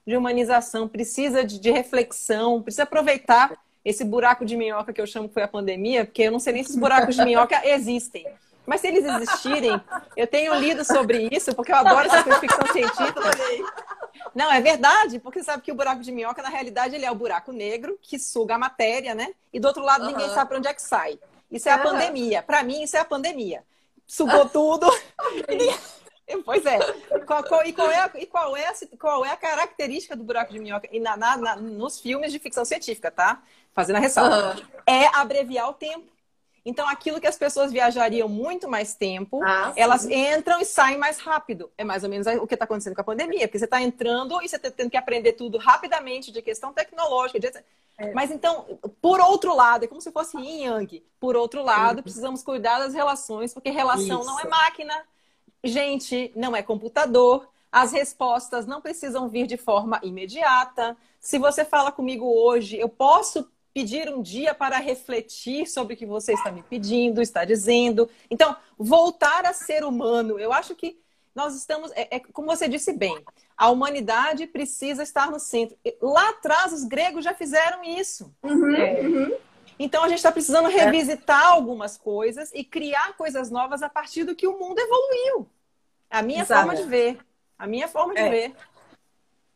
de 0.07 0.17
humanização, 0.17 0.89
precisa 0.89 1.45
de, 1.45 1.59
de, 1.59 1.71
reflexão, 1.71 2.63
precisa 2.63 2.85
aproveitar 2.85 3.59
esse 3.85 4.05
buraco 4.05 4.45
de 4.45 4.57
minhoca 4.57 4.93
que 4.93 5.01
eu 5.01 5.07
chamo 5.07 5.29
que 5.29 5.35
foi 5.35 5.43
a 5.43 5.49
pandemia, 5.49 6.07
porque 6.07 6.23
eu 6.23 6.33
não 6.33 6.39
sei 6.39 6.55
nem 6.55 6.65
se 6.65 6.71
os 6.71 6.77
buracos 6.77 7.17
de 7.17 7.25
minhoca 7.25 7.61
existem. 7.67 8.27
Mas 8.67 8.81
se 8.81 8.89
eles 8.89 9.05
existirem, 9.05 9.81
eu 10.17 10.27
tenho 10.27 10.55
lido 10.55 10.85
sobre 10.85 11.29
isso, 11.31 11.55
porque 11.55 11.71
eu 11.71 11.77
adoro 11.77 12.07
essa 12.07 12.39
ficção 12.41 12.67
científica. 12.73 13.31
Não, 14.35 14.51
é 14.51 14.61
verdade, 14.61 15.19
porque 15.19 15.43
sabe 15.43 15.63
que 15.63 15.71
o 15.71 15.75
buraco 15.75 16.03
de 16.03 16.11
minhoca, 16.11 16.43
na 16.43 16.49
realidade, 16.49 16.95
ele 16.95 17.05
é 17.05 17.11
o 17.11 17.15
buraco 17.15 17.53
negro 17.53 17.99
que 18.01 18.19
suga 18.19 18.55
a 18.55 18.59
matéria, 18.59 19.15
né? 19.15 19.35
E 19.53 19.61
do 19.61 19.69
outro 19.69 19.83
lado, 19.83 20.05
uhum. 20.05 20.11
ninguém 20.11 20.29
sabe 20.31 20.49
para 20.49 20.59
onde 20.59 20.69
é 20.69 20.75
que 20.75 20.83
sai. 20.83 21.19
Isso 21.51 21.69
é 21.69 21.73
a 21.73 21.79
pandemia. 21.79 22.43
Para 22.43 22.63
mim, 22.63 22.83
isso 22.83 22.97
é 22.97 23.01
a 23.01 23.05
pandemia. 23.05 23.63
Sugou 24.07 24.49
tudo. 24.49 24.91
pois 26.45 26.65
é. 26.67 26.79
Qual, 27.27 27.45
qual, 27.45 27.65
e, 27.65 27.73
qual 27.73 27.91
é, 27.91 28.01
a, 28.01 28.11
e 28.17 28.27
qual, 28.27 28.57
é 28.57 28.67
a, 28.67 28.75
qual 28.99 29.25
é 29.25 29.31
a 29.31 29.37
característica 29.37 30.17
do 30.17 30.25
buraco 30.25 30.53
de 30.53 30.59
minhoca? 30.59 30.89
E 30.91 30.99
na, 30.99 31.17
na, 31.17 31.37
na, 31.37 31.57
nos 31.57 32.01
filmes 32.01 32.33
de 32.33 32.39
ficção 32.39 32.65
científica, 32.65 33.11
tá? 33.11 33.43
Fazendo 33.73 33.97
a 33.97 34.01
ressalva. 34.01 34.57
Uhum. 34.57 34.63
É 34.87 35.07
abreviar 35.17 35.69
o 35.69 35.75
tempo. 35.75 36.14
Então, 36.65 36.89
aquilo 36.89 37.21
que 37.21 37.27
as 37.27 37.37
pessoas 37.37 37.71
viajariam 37.71 38.27
muito 38.27 38.67
mais 38.67 38.95
tempo, 38.95 39.43
ah, 39.45 39.73
elas 39.77 40.07
entram 40.07 40.61
e 40.61 40.65
saem 40.65 40.97
mais 40.97 41.19
rápido. 41.19 41.71
É 41.77 41.85
mais 41.85 42.03
ou 42.05 42.09
menos 42.09 42.27
o 42.27 42.47
que 42.47 42.55
está 42.55 42.65
acontecendo 42.65 42.95
com 42.95 43.03
a 43.03 43.05
pandemia, 43.05 43.47
porque 43.47 43.59
você 43.59 43.67
está 43.67 43.83
entrando 43.83 44.41
e 44.43 44.49
você 44.49 44.57
está 44.57 44.71
tendo 44.71 44.91
que 44.91 44.97
aprender 44.97 45.35
tudo 45.35 45.59
rapidamente 45.59 46.33
de 46.33 46.41
questão 46.41 46.73
tecnológica. 46.73 47.39
De... 47.39 47.53
É. 47.99 48.13
Mas 48.15 48.31
então, 48.31 48.79
por 49.03 49.21
outro 49.21 49.55
lado, 49.55 49.85
é 49.85 49.87
como 49.87 50.01
se 50.01 50.11
fosse 50.11 50.39
yin 50.39 50.65
yang. 50.65 51.03
Por 51.21 51.37
outro 51.37 51.63
lado, 51.63 51.99
uhum. 51.99 52.03
precisamos 52.03 52.43
cuidar 52.43 52.79
das 52.79 52.95
relações, 52.95 53.53
porque 53.53 53.69
relação 53.69 54.21
Isso. 54.21 54.31
não 54.31 54.41
é 54.41 54.49
máquina, 54.49 55.05
gente 55.63 56.33
não 56.35 56.57
é 56.57 56.63
computador. 56.63 57.47
As 57.71 57.93
respostas 57.93 58.67
não 58.67 58.81
precisam 58.81 59.29
vir 59.29 59.47
de 59.47 59.59
forma 59.59 60.01
imediata. 60.03 60.97
Se 61.21 61.39
você 61.39 61.65
fala 61.65 61.93
comigo 61.93 62.25
hoje, 62.25 62.79
eu 62.79 62.89
posso 62.89 63.49
pedir 63.75 64.09
um 64.09 64.23
dia 64.23 64.55
para 64.55 64.79
refletir 64.79 65.67
sobre 65.67 65.95
o 65.95 65.97
que 65.97 66.07
você 66.07 66.33
está 66.33 66.53
me 66.53 66.63
pedindo, 66.63 67.21
está 67.21 67.45
dizendo. 67.45 68.09
Então, 68.31 68.57
voltar 68.79 69.45
a 69.45 69.53
ser 69.53 69.85
humano. 69.85 70.39
Eu 70.39 70.53
acho 70.53 70.77
que 70.77 70.97
nós 71.35 71.57
estamos, 71.57 71.91
é, 71.97 72.17
é, 72.17 72.21
como 72.21 72.47
você 72.47 72.69
disse 72.69 72.93
bem, 72.93 73.21
a 73.57 73.69
humanidade 73.69 74.47
precisa 74.47 75.03
estar 75.03 75.29
no 75.29 75.41
centro. 75.41 75.77
Lá 76.01 76.31
atrás, 76.31 76.73
os 76.73 76.85
gregos 76.85 77.25
já 77.25 77.35
fizeram 77.35 77.83
isso. 77.83 78.33
Uhum, 78.45 78.77
é. 78.77 79.01
uhum. 79.01 79.37
Então, 79.77 80.05
a 80.05 80.09
gente 80.09 80.19
está 80.19 80.31
precisando 80.31 80.69
revisitar 80.69 81.47
algumas 81.47 81.99
coisas 81.99 82.53
e 82.55 82.63
criar 82.63 83.17
coisas 83.17 83.51
novas 83.51 83.83
a 83.83 83.89
partir 83.89 84.23
do 84.23 84.37
que 84.37 84.47
o 84.47 84.57
mundo 84.57 84.79
evoluiu. 84.79 85.51
A 86.09 86.23
minha 86.23 86.43
Exato. 86.43 86.65
forma 86.65 86.81
de 86.81 86.89
ver. 86.89 87.19
A 87.59 87.67
minha 87.67 87.89
forma 87.89 88.15
de 88.15 88.21
é. 88.21 88.31
ver. 88.31 88.57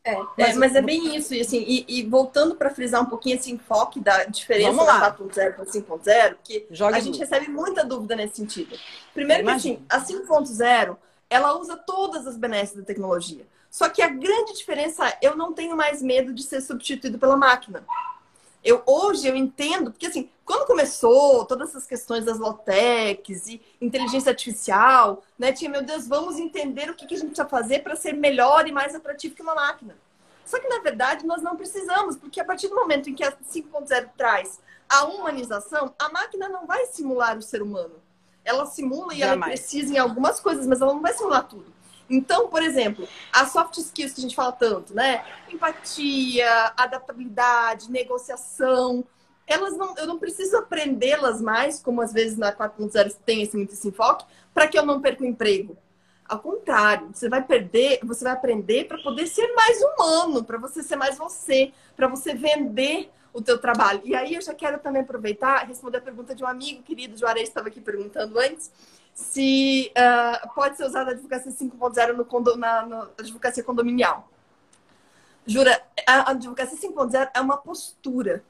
É, 0.05 0.17
mas, 0.37 0.49
é, 0.49 0.55
mas 0.55 0.75
é 0.75 0.83
bem 0.83 1.17
isso. 1.17 1.35
E, 1.35 1.41
assim, 1.41 1.65
e, 1.67 1.85
e 1.89 2.07
voltando 2.07 2.55
para 2.55 2.71
frisar 2.71 3.03
um 3.03 3.07
pouquinho 3.07 3.37
esse 3.37 3.51
enfoque 3.51 4.01
da 4.01 4.25
diferença 4.25 4.85
da 4.85 5.17
4.0 5.17 5.55
para 5.55 5.65
5.0, 5.65 6.35
porque 6.37 6.67
Joga 6.71 6.97
a 6.97 7.01
gente 7.01 7.19
recebe 7.19 7.49
muita 7.49 7.85
dúvida 7.85 8.17
nesse 8.17 8.37
sentido. 8.37 8.79
Primeiro 9.13 9.45
que 9.45 9.51
assim, 9.51 9.83
a 9.89 10.01
5.0, 10.01 10.97
ela 11.29 11.59
usa 11.59 11.77
todas 11.77 12.27
as 12.27 12.37
benesses 12.37 12.77
da 12.77 12.83
tecnologia. 12.83 13.47
Só 13.71 13.89
que 13.89 14.01
a 14.01 14.09
grande 14.09 14.55
diferença 14.55 15.07
é 15.09 15.19
eu 15.21 15.37
não 15.37 15.53
tenho 15.53 15.77
mais 15.77 16.03
medo 16.03 16.33
de 16.33 16.43
ser 16.43 16.61
substituído 16.61 17.19
pela 17.19 17.37
máquina. 17.37 17.85
Eu, 18.65 18.83
hoje 18.87 19.29
eu 19.29 19.37
entendo, 19.37 19.91
porque 19.91 20.07
assim, 20.07 20.29
quando 20.45 20.67
começou 20.67 21.45
todas 21.45 21.71
essas 21.71 21.87
questões 21.87 22.25
das 22.25 22.39
low-techs 22.39 23.47
e 23.47 23.61
inteligência 23.81 24.31
artificial, 24.31 25.23
né, 25.39 25.53
tinha, 25.53 25.71
meu 25.71 25.83
Deus, 25.83 26.09
vamos 26.09 26.39
entender 26.39 26.91
o 26.91 26.95
que, 26.95 27.07
que 27.07 27.15
a 27.15 27.19
gente 27.19 27.29
precisa 27.29 27.49
fazer 27.49 27.81
para 27.81 27.95
ser 27.97 28.15
melhor 28.15 28.67
e 28.67 28.73
mais 28.73 28.95
atrativo 28.95 29.35
que 29.35 29.43
uma 29.43 29.55
máquina. 29.55 29.97
Só 30.45 30.59
que, 30.59 30.69
na 30.69 30.81
verdade, 30.81 31.27
nós 31.27 31.43
não 31.43 31.57
precisamos, 31.57 32.17
porque 32.17 32.41
a 32.41 32.45
partir 32.45 32.69
do 32.69 32.75
momento 32.75 33.11
em 33.11 33.15
que 33.15 33.23
a 33.23 33.33
5.0 33.33 34.09
traz 34.17 34.59
a 34.89 35.05
humanização, 35.05 35.95
a 35.99 36.09
máquina 36.09 36.49
não 36.49 36.67
vai 36.67 36.87
simular 36.87 37.37
o 37.37 37.43
ser 37.43 37.61
humano. 37.61 37.97
Ela 38.43 38.65
simula 38.65 39.13
e 39.13 39.19
Jamais. 39.19 39.37
ela 39.37 39.45
precisa 39.45 39.93
em 39.93 39.99
algumas 39.99 40.41
coisas, 40.41 40.67
mas 40.67 40.81
ela 40.81 40.95
não 40.95 41.03
vai 41.03 41.13
simular 41.13 41.47
tudo. 41.47 41.67
Então, 42.09 42.49
por 42.49 42.63
exemplo, 42.63 43.07
as 43.33 43.51
soft 43.53 43.77
skills 43.79 44.13
que 44.13 44.21
a 44.21 44.23
gente 44.23 44.37
fala 44.37 44.53
tanto, 44.53 44.95
né? 44.95 45.25
Empatia, 45.53 46.73
adaptabilidade, 46.77 47.91
negociação, 47.91 49.05
elas 49.49 49.77
não, 49.77 49.97
eu 49.97 50.07
não 50.07 50.19
preciso 50.19 50.57
aprendê-las 50.59 51.41
mais, 51.41 51.81
como 51.81 52.03
às 52.03 52.13
vezes 52.13 52.37
na 52.37 52.53
4.0 52.53 53.17
tem 53.25 53.43
esse, 53.43 53.57
muito 53.57 53.73
esse 53.73 53.89
enfoque, 53.89 54.27
para 54.53 54.69
que 54.69 54.79
eu 54.79 54.85
não 54.85 55.01
perca 55.01 55.23
o 55.23 55.27
emprego. 55.27 55.77
Ao 56.29 56.39
contrário, 56.39 57.09
você 57.13 57.29
vai 57.29 57.43
perder, 57.43 58.01
você 58.03 58.23
vai 58.25 58.35
aprender 58.35 58.85
para 58.85 58.99
poder 58.99 59.27
ser 59.27 59.51
mais 59.55 59.81
humano, 59.83 60.45
para 60.45 60.59
você 60.59 60.83
ser 60.83 60.97
mais 60.97 61.17
você, 61.17 61.73
para 61.97 62.07
você 62.07 62.35
vender 62.35 63.11
o 63.33 63.41
teu 63.41 63.57
trabalho. 63.59 64.03
E 64.05 64.15
aí 64.15 64.35
eu 64.35 64.43
já 64.43 64.53
quero 64.53 64.79
também 64.79 65.01
aproveitar 65.01 65.67
responder 65.67 65.99
a 65.99 66.03
pergunta 66.03 66.35
de 66.35 66.45
um 66.45 66.47
amigo 66.47 66.83
querido, 66.83 67.17
Juarez 67.17 67.49
estava 67.49 67.69
aqui 67.69 67.81
perguntando 67.81 68.39
antes, 68.39 68.71
se 69.19 69.93
uh, 69.99 70.55
pode 70.55 70.77
ser 70.77 70.85
usada 70.85 71.11
a 71.11 71.13
advocacia 71.13 71.51
5.0 71.51 72.13
no 72.13 72.25
condo, 72.25 72.57
na, 72.57 72.87
na 72.87 73.09
advocacia 73.19 73.65
condominial. 73.65 74.31
Jura, 75.45 75.83
a 76.07 76.31
advocacia 76.31 76.79
5.0 76.79 77.31
é 77.35 77.41
uma 77.41 77.57
postura. 77.57 78.45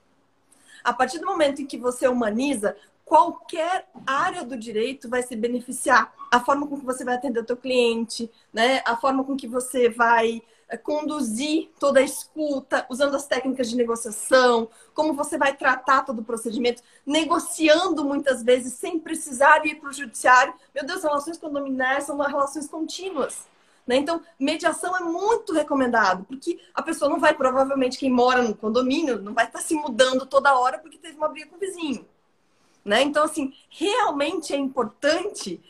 A 0.84 0.92
partir 0.92 1.20
do 1.20 1.26
momento 1.26 1.62
em 1.62 1.66
que 1.66 1.78
você 1.78 2.06
humaniza, 2.06 2.76
qualquer 3.08 3.88
área 4.06 4.44
do 4.44 4.56
direito 4.56 5.08
vai 5.08 5.22
se 5.22 5.34
beneficiar. 5.34 6.12
A 6.30 6.40
forma 6.40 6.66
com 6.66 6.78
que 6.78 6.84
você 6.84 7.04
vai 7.04 7.14
atender 7.14 7.40
o 7.40 7.44
teu 7.44 7.56
cliente, 7.56 8.30
né? 8.52 8.82
A 8.84 8.96
forma 8.96 9.24
com 9.24 9.34
que 9.34 9.48
você 9.48 9.88
vai 9.88 10.42
eh, 10.68 10.76
conduzir 10.76 11.70
toda 11.80 12.00
a 12.00 12.02
escuta, 12.02 12.86
usando 12.90 13.16
as 13.16 13.26
técnicas 13.26 13.70
de 13.70 13.76
negociação, 13.76 14.68
como 14.92 15.14
você 15.14 15.38
vai 15.38 15.56
tratar 15.56 16.02
todo 16.02 16.20
o 16.20 16.24
procedimento, 16.24 16.82
negociando 17.06 18.04
muitas 18.04 18.42
vezes 18.42 18.74
sem 18.74 18.98
precisar 18.98 19.64
ir 19.66 19.76
para 19.76 19.88
o 19.88 19.92
judiciário. 19.92 20.52
Meu 20.74 20.84
Deus, 20.84 21.02
relações 21.02 21.38
condominiais 21.38 22.04
são 22.04 22.18
relações 22.18 22.68
contínuas. 22.68 23.46
Né? 23.86 23.96
Então, 23.96 24.20
mediação 24.38 24.94
é 24.94 25.00
muito 25.00 25.54
recomendado, 25.54 26.24
porque 26.24 26.60
a 26.74 26.82
pessoa 26.82 27.08
não 27.08 27.18
vai, 27.18 27.32
provavelmente, 27.32 27.96
quem 27.96 28.10
mora 28.10 28.42
no 28.42 28.54
condomínio, 28.54 29.18
não 29.22 29.32
vai 29.32 29.46
estar 29.46 29.60
se 29.60 29.74
mudando 29.74 30.26
toda 30.26 30.58
hora 30.58 30.78
porque 30.78 30.98
teve 30.98 31.16
uma 31.16 31.28
briga 31.28 31.48
com 31.48 31.56
o 31.56 31.58
vizinho. 31.58 32.06
Né? 32.84 33.02
Então, 33.02 33.24
assim, 33.24 33.52
realmente 33.68 34.52
é 34.52 34.56
importante 34.56 35.60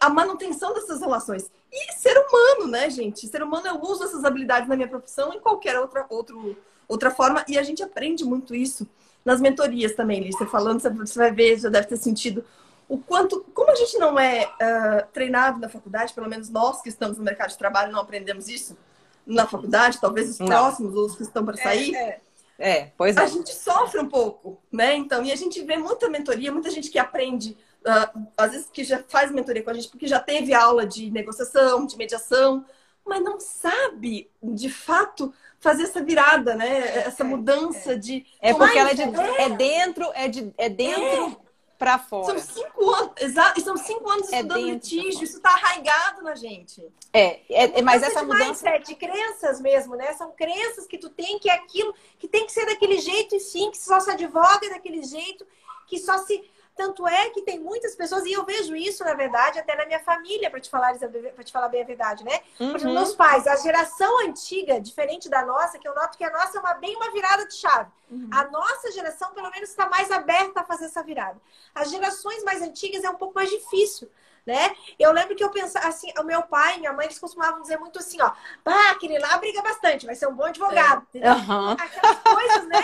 a 0.00 0.10
manutenção 0.10 0.74
dessas 0.74 1.00
relações. 1.00 1.50
E 1.72 1.92
ser 1.92 2.18
humano, 2.18 2.66
né, 2.66 2.90
gente? 2.90 3.26
Ser 3.26 3.42
humano, 3.42 3.66
eu 3.68 3.80
uso 3.80 4.04
essas 4.04 4.24
habilidades 4.24 4.68
na 4.68 4.76
minha 4.76 4.88
profissão 4.88 5.32
em 5.32 5.40
qualquer 5.40 5.78
outra, 5.78 6.04
outro, 6.08 6.56
outra 6.88 7.10
forma. 7.10 7.44
E 7.46 7.58
a 7.58 7.62
gente 7.62 7.82
aprende 7.82 8.24
muito 8.24 8.54
isso 8.54 8.86
nas 9.24 9.40
mentorias 9.40 9.94
também, 9.94 10.20
Lícia. 10.20 10.46
Falando, 10.46 10.80
você 10.80 11.18
vai 11.18 11.30
ver, 11.30 11.58
já 11.58 11.68
deve 11.68 11.86
ter 11.86 11.96
sentido 11.96 12.44
o 12.88 12.98
quanto. 12.98 13.46
Como 13.54 13.70
a 13.70 13.74
gente 13.76 13.96
não 13.98 14.18
é 14.18 14.46
uh, 14.46 15.06
treinado 15.12 15.60
na 15.60 15.68
faculdade, 15.68 16.12
pelo 16.12 16.28
menos 16.28 16.48
nós 16.48 16.82
que 16.82 16.88
estamos 16.88 17.16
no 17.16 17.24
mercado 17.24 17.50
de 17.50 17.58
trabalho 17.58 17.92
não 17.92 18.00
aprendemos 18.00 18.48
isso 18.48 18.76
na 19.24 19.46
faculdade, 19.46 20.00
talvez 20.00 20.30
os 20.30 20.38
não. 20.40 20.46
próximos, 20.46 20.94
os 20.94 21.16
que 21.16 21.22
estão 21.22 21.44
para 21.44 21.58
é, 21.58 21.62
sair. 21.62 21.94
É, 21.94 22.02
é. 22.02 22.20
É, 22.60 22.90
pois 22.96 23.16
é. 23.16 23.20
A 23.20 23.26
gente 23.26 23.54
sofre 23.54 23.98
um 23.98 24.08
pouco, 24.08 24.60
né? 24.70 24.94
Então, 24.94 25.24
e 25.24 25.32
a 25.32 25.36
gente 25.36 25.62
vê 25.62 25.78
muita 25.78 26.10
mentoria, 26.10 26.52
muita 26.52 26.70
gente 26.70 26.90
que 26.90 26.98
aprende 26.98 27.56
uh, 27.80 28.28
às 28.36 28.52
vezes 28.52 28.68
que 28.70 28.84
já 28.84 29.02
faz 29.08 29.30
mentoria 29.30 29.62
com 29.62 29.70
a 29.70 29.74
gente, 29.74 29.88
porque 29.88 30.06
já 30.06 30.20
teve 30.20 30.52
aula 30.52 30.86
de 30.86 31.10
negociação, 31.10 31.86
de 31.86 31.96
mediação, 31.96 32.64
mas 33.04 33.22
não 33.22 33.40
sabe, 33.40 34.30
de 34.42 34.68
fato, 34.68 35.32
fazer 35.58 35.84
essa 35.84 36.02
virada, 36.02 36.54
né? 36.54 36.98
Essa 36.98 37.22
é, 37.22 37.26
mudança 37.26 37.92
é, 37.94 37.96
de. 37.96 38.26
É 38.40 38.52
porque 38.52 38.78
ela 38.78 38.90
é, 38.90 38.94
de, 38.94 39.02
é 39.02 39.48
dentro, 39.48 40.10
é, 40.14 40.28
de, 40.28 40.52
é 40.58 40.68
dentro 40.68 41.40
é. 41.46 41.49
Para 41.80 41.98
fora. 41.98 42.38
São 42.38 42.62
cinco 42.62 42.90
anos, 42.90 43.12
exato, 43.18 43.60
são 43.62 43.74
cinco 43.78 44.10
anos 44.10 44.30
é 44.30 44.36
estudando 44.36 44.66
litígio, 44.66 45.24
isso 45.24 45.38
está 45.38 45.48
arraigado 45.48 46.22
na 46.22 46.34
gente. 46.34 46.86
É, 47.10 47.40
é, 47.48 47.80
mas 47.80 48.02
essa 48.02 48.22
mudança. 48.22 48.68
É 48.68 48.78
de 48.78 48.94
crenças 48.94 49.62
mesmo, 49.62 49.96
né? 49.96 50.12
São 50.12 50.30
crenças 50.32 50.86
que 50.86 50.98
tu 50.98 51.08
tem 51.08 51.38
que 51.38 51.48
é 51.48 51.54
aquilo, 51.54 51.94
que 52.18 52.28
tem 52.28 52.44
que 52.44 52.52
ser 52.52 52.66
daquele 52.66 52.98
jeito, 52.98 53.34
e 53.34 53.40
sim, 53.40 53.70
que 53.70 53.78
só 53.78 53.98
se 53.98 54.10
advoga 54.10 54.68
daquele 54.68 55.02
jeito, 55.02 55.46
que 55.86 55.98
só 55.98 56.18
se 56.18 56.44
tanto 56.80 57.06
é 57.06 57.28
que 57.28 57.42
tem 57.42 57.60
muitas 57.60 57.94
pessoas, 57.94 58.24
e 58.24 58.32
eu 58.32 58.42
vejo 58.42 58.74
isso, 58.74 59.04
na 59.04 59.12
verdade, 59.12 59.58
até 59.58 59.76
na 59.76 59.84
minha 59.84 60.00
família, 60.00 60.50
para 60.50 60.58
te 60.58 60.70
falar, 60.70 60.98
para 60.98 61.44
te 61.44 61.52
falar 61.52 61.68
bem 61.68 61.82
a 61.82 61.84
verdade, 61.84 62.24
né? 62.24 62.40
Uhum. 62.58 62.72
Porque 62.72 62.86
meus 62.86 63.14
pais, 63.14 63.46
a 63.46 63.54
geração 63.56 64.20
antiga, 64.20 64.80
diferente 64.80 65.28
da 65.28 65.44
nossa, 65.44 65.78
que 65.78 65.86
eu 65.86 65.94
noto 65.94 66.16
que 66.16 66.24
a 66.24 66.30
nossa 66.30 66.56
é 66.56 66.60
uma, 66.60 66.72
bem 66.72 66.96
uma 66.96 67.12
virada 67.12 67.46
de 67.46 67.52
chave. 67.52 67.90
Uhum. 68.10 68.30
A 68.32 68.44
nossa 68.44 68.90
geração, 68.92 69.30
pelo 69.34 69.50
menos, 69.50 69.68
está 69.68 69.90
mais 69.90 70.10
aberta 70.10 70.60
a 70.60 70.64
fazer 70.64 70.86
essa 70.86 71.02
virada. 71.02 71.38
As 71.74 71.90
gerações 71.90 72.42
mais 72.44 72.62
antigas 72.62 73.04
é 73.04 73.10
um 73.10 73.16
pouco 73.16 73.34
mais 73.34 73.50
difícil 73.50 74.10
né? 74.46 74.74
Eu 74.98 75.12
lembro 75.12 75.36
que 75.36 75.44
eu 75.44 75.50
pensava 75.50 75.88
assim, 75.88 76.12
o 76.18 76.24
meu 76.24 76.42
pai 76.42 76.76
e 76.76 76.80
minha 76.80 76.92
mãe, 76.92 77.06
eles 77.06 77.18
costumavam 77.18 77.60
dizer 77.60 77.78
muito 77.78 77.98
assim, 77.98 78.20
ó, 78.20 78.30
bah, 78.64 78.90
aquele 78.90 79.18
lá 79.18 79.36
briga 79.38 79.62
bastante, 79.62 80.06
vai 80.06 80.14
ser 80.14 80.26
um 80.26 80.34
bom 80.34 80.44
advogado. 80.44 81.06
É. 81.14 81.30
Uhum. 81.30 81.70
Aquelas 81.70 82.18
coisas, 82.20 82.68
né, 82.68 82.82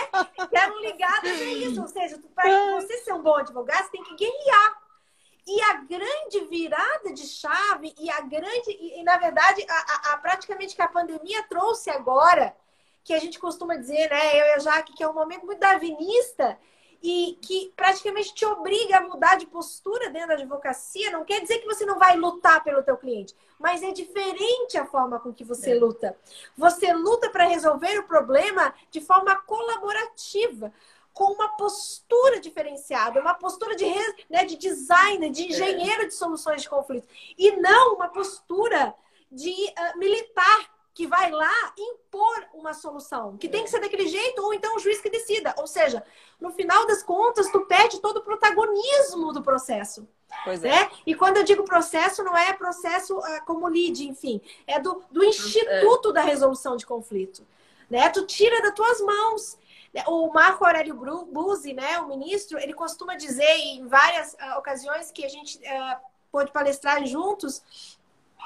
que 0.49 0.57
eram 0.57 0.79
ligadas 0.81 1.31
a 1.31 1.45
isso. 1.45 1.81
Ou 1.81 1.87
seja, 1.87 2.19
para 2.35 2.75
você 2.75 2.97
ser 2.99 3.13
um 3.13 3.21
bom 3.21 3.35
advogado, 3.35 3.83
você 3.83 3.91
tem 3.91 4.03
que 4.03 4.15
guerrear. 4.15 4.87
E 5.49 5.61
a 5.61 5.73
grande 5.75 6.41
virada 6.49 7.13
de 7.13 7.25
chave 7.25 7.95
e 7.97 8.11
a 8.11 8.19
grande, 8.19 8.69
e, 8.69 8.99
e 8.99 9.03
na 9.03 9.15
verdade, 9.17 9.65
a, 9.69 9.73
a, 9.73 10.13
a, 10.13 10.17
praticamente 10.17 10.75
que 10.75 10.81
a 10.81 10.89
pandemia 10.89 11.41
trouxe 11.43 11.89
agora, 11.89 12.53
que 13.01 13.13
a 13.13 13.19
gente 13.19 13.39
costuma 13.39 13.77
dizer, 13.77 14.09
né, 14.09 14.41
eu 14.41 14.45
e 14.45 14.51
a 14.53 14.59
Jaque, 14.59 14.93
que 14.93 15.01
é 15.01 15.07
um 15.07 15.13
momento 15.13 15.45
muito 15.45 15.59
darwinista, 15.59 16.59
e 17.01 17.37
que 17.41 17.71
praticamente 17.75 18.33
te 18.33 18.45
obriga 18.45 18.97
a 18.97 19.01
mudar 19.01 19.37
de 19.37 19.45
postura 19.45 20.09
dentro 20.09 20.29
da 20.29 20.33
advocacia, 20.35 21.11
não 21.11 21.23
quer 21.23 21.41
dizer 21.41 21.59
que 21.59 21.65
você 21.65 21.85
não 21.85 21.99
vai 21.99 22.17
lutar 22.17 22.63
pelo 22.63 22.83
teu 22.83 22.97
cliente, 22.97 23.35
mas 23.59 23.83
é 23.83 23.91
diferente 23.91 24.77
a 24.77 24.85
forma 24.85 25.19
com 25.19 25.33
que 25.33 25.43
você 25.43 25.71
é. 25.71 25.75
luta. 25.75 26.17
Você 26.57 26.91
luta 26.93 27.29
para 27.29 27.45
resolver 27.45 27.99
o 27.99 28.07
problema 28.07 28.73
de 28.89 29.01
forma 29.01 29.35
colaborativa, 29.35 30.73
com 31.13 31.33
uma 31.33 31.49
postura 31.57 32.39
diferenciada, 32.39 33.19
uma 33.19 33.33
postura 33.33 33.75
de, 33.75 33.85
né, 34.29 34.45
de 34.45 34.55
designer, 34.55 35.31
de 35.31 35.43
é. 35.43 35.45
engenheiro 35.47 36.07
de 36.07 36.13
soluções 36.13 36.61
de 36.61 36.69
conflitos, 36.69 37.09
e 37.37 37.55
não 37.55 37.95
uma 37.95 38.07
postura 38.07 38.93
de 39.31 39.49
uh, 39.51 39.97
militar 39.97 40.76
que 40.97 41.05
vai 41.05 41.29
lá 41.29 41.73
impor 41.77 42.47
uma 42.55 42.73
solução, 42.73 43.37
que 43.37 43.47
tem 43.47 43.63
que 43.63 43.69
ser 43.69 43.79
daquele 43.79 44.07
jeito, 44.07 44.41
ou 44.41 44.51
então 44.51 44.75
o 44.75 44.79
juiz 44.79 44.99
que 44.99 45.11
decida. 45.11 45.53
Ou 45.59 45.67
seja, 45.67 46.03
no 46.41 46.49
final 46.49 46.87
das 46.87 47.03
contas, 47.03 47.51
tu 47.51 47.59
perde 47.67 48.01
todo 48.01 48.17
o 48.17 48.23
protagonismo 48.23 49.31
do 49.31 49.43
processo. 49.43 50.07
Pois 50.43 50.63
é. 50.63 50.69
Né? 50.71 50.91
E 51.05 51.13
quando 51.13 51.37
eu 51.37 51.43
digo 51.43 51.63
processo, 51.63 52.23
não 52.23 52.35
é 52.35 52.51
processo 52.51 53.15
uh, 53.15 53.45
como 53.45 53.67
lead, 53.67 54.07
enfim, 54.07 54.41
é 54.65 54.79
do, 54.79 55.03
do 55.11 55.23
instituto 55.23 56.09
é. 56.09 56.13
da 56.13 56.21
resolução 56.23 56.75
de 56.75 56.83
conflito. 56.87 57.45
Né? 57.87 58.09
Tu 58.09 58.25
tira 58.25 58.59
das 58.63 58.73
tuas 58.73 58.99
mãos. 58.99 59.55
O 60.07 60.33
Marco 60.33 60.65
Aurélio 60.65 60.95
Buzzi, 60.95 61.73
né, 61.73 61.99
o 61.99 62.07
ministro, 62.07 62.59
ele 62.59 62.73
costuma 62.73 63.15
dizer 63.15 63.49
em 63.49 63.87
várias 63.87 64.33
uh, 64.33 64.57
ocasiões 64.57 65.11
que 65.11 65.23
a 65.23 65.29
gente 65.29 65.57
uh, 65.59 65.97
pôde 66.31 66.51
palestrar 66.51 67.05
juntos 67.05 67.96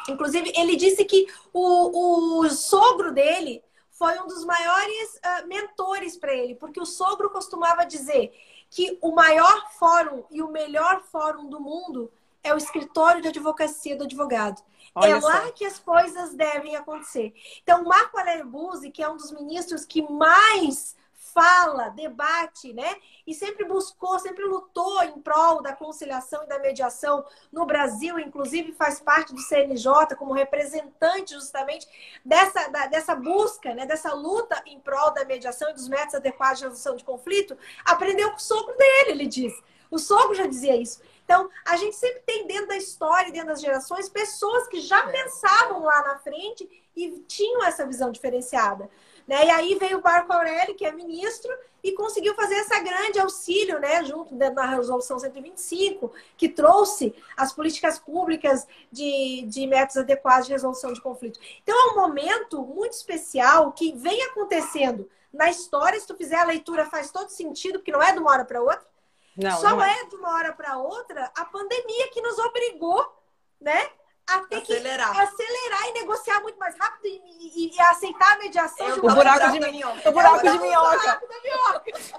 Inclusive, 0.10 0.52
ele 0.56 0.76
disse 0.76 1.06
que 1.06 1.28
o, 1.54 2.40
o 2.42 2.50
sogro 2.50 3.14
dele 3.14 3.64
foi 3.92 4.20
um 4.20 4.28
dos 4.28 4.44
maiores 4.44 5.16
uh, 5.16 5.48
mentores 5.48 6.18
para 6.18 6.34
ele, 6.34 6.56
porque 6.56 6.80
o 6.80 6.86
sogro 6.86 7.30
costumava 7.30 7.86
dizer 7.86 8.34
que 8.70 8.98
o 9.02 9.12
maior 9.12 9.72
fórum 9.74 10.24
e 10.32 10.42
o 10.42 10.48
melhor 10.48 11.04
fórum 11.04 11.48
do 11.48 11.60
mundo 11.60 12.12
é 12.44 12.54
o 12.54 12.58
escritório 12.58 13.22
de 13.22 13.28
advocacia 13.28 13.96
do 13.96 14.06
advogado. 14.06 14.62
Olha 14.96 15.12
é 15.12 15.20
lá 15.20 15.46
só. 15.46 15.52
que 15.52 15.66
as 15.66 15.78
coisas 15.78 16.34
devem 16.34 16.76
acontecer. 16.76 17.34
Então, 17.62 17.84
Marco 17.84 18.18
Aurélio 18.18 18.48
Buzzi, 18.48 18.90
que 18.90 19.04
é 19.04 19.10
um 19.10 19.18
dos 19.18 19.32
ministros 19.32 19.86
que 19.86 20.02
mais 20.02 20.96
fala, 21.34 21.90
debate, 21.90 22.74
né? 22.74 22.96
E 23.26 23.34
sempre 23.34 23.66
buscou, 23.66 24.20
sempre 24.20 24.46
lutou 24.46 25.04
em 25.04 25.20
prol 25.22 25.62
da 25.62 25.74
conciliação 25.74 26.44
e 26.44 26.48
da 26.48 26.60
mediação 26.60 27.26
no 27.52 27.66
Brasil, 27.66 28.20
inclusive 28.20 28.74
faz 28.74 29.00
parte 29.00 29.34
do 29.34 29.42
CNJ 29.42 30.16
como 30.18 30.34
representante 30.34 31.34
justamente 31.34 31.88
dessa, 32.24 32.68
da, 32.70 32.88
dessa 32.88 33.16
busca, 33.16 33.74
né? 33.74 33.86
dessa 33.86 34.14
luta 34.14 34.62
em 34.66 34.80
prol 34.80 35.12
da 35.14 35.26
mediação 35.26 35.70
e 35.70 35.74
dos 35.74 35.88
métodos 35.88 36.16
adequados 36.16 36.60
de 36.60 36.66
resolução 36.66 36.96
de 36.96 37.04
conflito, 37.04 37.58
aprendeu 37.86 38.30
com 38.32 38.38
o 38.38 38.42
sogro 38.42 38.76
dele, 38.78 39.12
ele 39.12 39.28
disse. 39.28 39.62
O 39.90 40.00
sogro 40.00 40.34
já 40.34 40.48
dizia 40.48 40.76
isso. 40.76 41.02
Então, 41.26 41.50
a 41.66 41.76
gente 41.76 41.96
sempre 41.96 42.22
tem 42.26 42.48
dentro 42.48 42.68
da 42.68 42.78
história, 42.78 43.32
dentro 43.32 43.50
das 43.50 43.62
gerações, 43.62 44.10
pessoas 44.10 44.68
que 44.68 44.80
já 44.80 45.06
pensavam 45.08 45.84
lá 45.84 46.02
na 46.04 46.20
frente 46.20 46.70
e 46.96 47.20
tinham 47.28 47.64
essa 47.64 47.86
visão 47.86 48.12
diferenciada. 48.12 48.90
Né? 49.28 49.46
E 49.46 49.50
aí 49.50 49.76
veio 49.76 50.00
o 50.00 50.04
Marco 50.04 50.32
Aurélio, 50.32 50.76
que 50.76 50.86
é 50.86 50.92
ministro, 50.92 51.52
e 51.84 51.92
conseguiu 51.94 52.36
fazer 52.36 52.56
essa 52.56 52.80
grande 52.80 53.20
auxílio, 53.20 53.80
né, 53.80 54.04
junto 54.04 54.36
da 54.36 54.66
resolução 54.66 55.18
125, 55.18 56.12
que 56.38 56.48
trouxe 56.48 57.16
as 57.36 57.52
políticas 57.52 57.98
públicas 57.98 58.68
de, 58.92 59.44
de 59.48 59.66
métodos 59.66 59.98
adequados 59.98 60.48
de 60.48 60.54
resolução 60.54 60.94
de 60.94 61.02
conflito. 61.02 61.40
Então 61.64 61.76
é 61.76 61.94
um 61.94 61.96
momento 61.96 62.62
muito 62.62 62.94
especial 62.94 63.72
que 63.72 63.94
vem 63.94 64.22
acontecendo 64.26 65.10
na 65.34 65.50
história. 65.50 66.00
Se 66.00 66.06
tu 66.06 66.16
fizer 66.16 66.36
a 66.36 66.46
leitura, 66.46 66.86
faz 66.86 67.12
todo 67.12 67.30
sentido, 67.30 67.80
porque 67.80 67.92
não 67.92 68.02
é 68.02 68.12
de 68.12 68.20
uma 68.20 68.32
hora 68.32 68.46
para 68.46 68.62
outra. 68.62 68.86
Não, 69.36 69.60
Só 69.60 69.72
não 69.72 69.84
é. 69.84 69.92
é 69.92 70.06
de 70.06 70.16
uma 70.16 70.30
hora 70.36 70.54
para 70.54 70.78
outra 70.78 71.32
a 71.36 71.46
pandemia 71.46 72.10
que 72.12 72.22
nos 72.22 72.38
obrigou, 72.38 73.04
né, 73.60 73.90
a 74.28 74.40
ter 74.40 74.58
acelerar. 74.58 75.12
que 75.12 75.22
acelerar 75.22 75.90
e 75.90 75.94
negociar 75.94 76.42
muito 76.42 76.58
mais 76.58 76.78
rápido 76.78 77.06
e, 77.06 77.66
e, 77.66 77.76
e 77.76 77.82
aceitar 77.82 78.34
a 78.34 78.40
mediação 78.40 78.88
eu, 78.88 78.94
de 78.96 79.00
o 79.00 79.14
buraco 79.14 79.52
de 79.52 79.60
minhoca. 79.60 80.10
O 80.10 80.12
buraco 80.12 80.50
de 80.50 80.60
minhoca. 80.60 81.22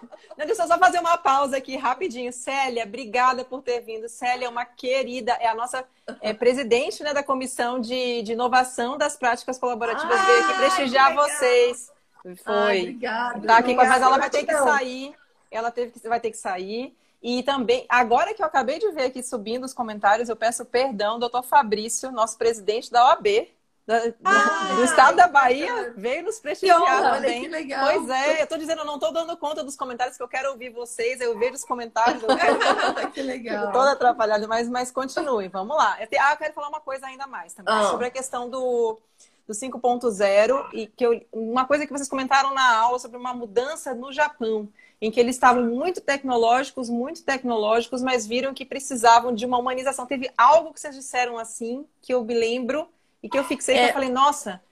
Não, 0.36 0.46
deixa 0.46 0.62
eu 0.62 0.66
só 0.66 0.78
fazer 0.78 0.98
uma 0.98 1.16
pausa 1.16 1.56
aqui 1.56 1.76
rapidinho. 1.76 2.32
Célia, 2.32 2.84
obrigada 2.84 3.44
por 3.44 3.62
ter 3.62 3.80
vindo. 3.80 4.08
Célia 4.08 4.46
é 4.46 4.48
uma 4.48 4.64
querida, 4.64 5.32
é 5.32 5.46
a 5.46 5.54
nossa 5.54 5.84
é, 6.20 6.32
presidente 6.34 7.02
né, 7.02 7.12
da 7.14 7.22
comissão 7.22 7.80
de, 7.80 8.22
de 8.22 8.32
inovação 8.32 8.96
das 8.98 9.16
práticas 9.16 9.58
colaborativas. 9.58 10.18
Ah, 10.18 10.24
veio 10.24 10.44
aqui 10.44 10.54
prestigiar 10.58 11.14
vocês. 11.14 11.92
Foi. 12.22 12.54
Ai, 12.54 12.80
obrigada. 12.80 13.46
Tá 13.46 13.56
aqui, 13.56 13.74
mas 13.74 13.90
ela 13.90 14.18
vai 14.18 14.30
ter 14.30 14.44
que 14.44 14.56
sair. 14.56 15.14
Ela 15.50 15.70
teve 15.70 15.92
que, 15.92 16.08
vai 16.08 16.20
ter 16.20 16.30
que 16.30 16.36
sair. 16.36 16.96
E 17.22 17.42
também, 17.44 17.86
agora 17.88 18.34
que 18.34 18.42
eu 18.42 18.46
acabei 18.46 18.80
de 18.80 18.90
ver 18.90 19.04
aqui 19.04 19.22
subindo 19.22 19.64
os 19.64 19.72
comentários, 19.72 20.28
eu 20.28 20.34
peço 20.34 20.64
perdão, 20.64 21.20
doutor 21.20 21.44
Fabrício, 21.44 22.10
nosso 22.10 22.36
presidente 22.36 22.90
da 22.90 23.10
OAB, 23.10 23.48
da, 23.86 23.96
ah, 24.24 24.74
do 24.74 24.84
estado 24.84 25.16
da 25.16 25.28
Bahia 25.28 25.92
veio 25.96 26.24
nos 26.24 26.38
prestigiar 26.38 27.14
também. 27.14 27.48
legal. 27.48 27.84
Pois 27.86 28.08
é, 28.10 28.42
eu 28.42 28.46
tô 28.46 28.56
dizendo, 28.56 28.80
eu 28.80 28.84
não 28.84 28.98
tô 28.98 29.12
dando 29.12 29.36
conta 29.36 29.62
dos 29.62 29.76
comentários 29.76 30.16
que 30.16 30.22
eu 30.22 30.28
quero 30.28 30.50
ouvir 30.50 30.70
vocês, 30.70 31.20
eu 31.20 31.38
vejo 31.38 31.54
os 31.54 31.64
comentários, 31.64 32.22
eu 32.22 32.28
que 33.10 33.22
legal. 33.22 33.66
Tô 33.66 33.72
toda 33.72 33.92
atrapalhada, 33.92 34.48
mas, 34.48 34.68
mas 34.68 34.90
continuem, 34.90 35.48
vamos 35.48 35.76
lá. 35.76 35.96
Ah, 36.00 36.32
eu 36.32 36.36
quero 36.38 36.54
falar 36.54 36.68
uma 36.68 36.80
coisa 36.80 37.06
ainda 37.06 37.26
mais 37.28 37.54
também, 37.54 37.74
ah. 37.74 37.90
sobre 37.90 38.06
a 38.06 38.10
questão 38.10 38.50
do, 38.50 38.98
do 39.46 39.52
5.0 39.52 40.70
e 40.72 40.86
que 40.88 41.04
eu... 41.04 41.20
uma 41.32 41.66
coisa 41.66 41.86
que 41.86 41.92
vocês 41.92 42.08
comentaram 42.08 42.54
na 42.54 42.76
aula 42.78 42.98
sobre 42.98 43.16
uma 43.16 43.34
mudança 43.34 43.94
no 43.94 44.12
Japão 44.12 44.68
em 45.02 45.10
que 45.10 45.18
eles 45.18 45.34
estavam 45.34 45.64
muito 45.64 46.00
tecnológicos, 46.00 46.88
muito 46.88 47.24
tecnológicos, 47.24 48.00
mas 48.00 48.24
viram 48.24 48.54
que 48.54 48.64
precisavam 48.64 49.34
de 49.34 49.44
uma 49.44 49.58
humanização. 49.58 50.06
Teve 50.06 50.30
algo 50.38 50.72
que 50.72 50.80
vocês 50.80 50.94
disseram 50.94 51.36
assim, 51.36 51.84
que 52.00 52.14
eu 52.14 52.24
me 52.24 52.32
lembro, 52.32 52.88
e 53.20 53.28
que 53.28 53.36
eu 53.36 53.42
fixei 53.42 53.74
é... 53.74 53.84
que 53.84 53.88
eu 53.90 53.94
falei, 53.94 54.10
nossa, 54.10 54.62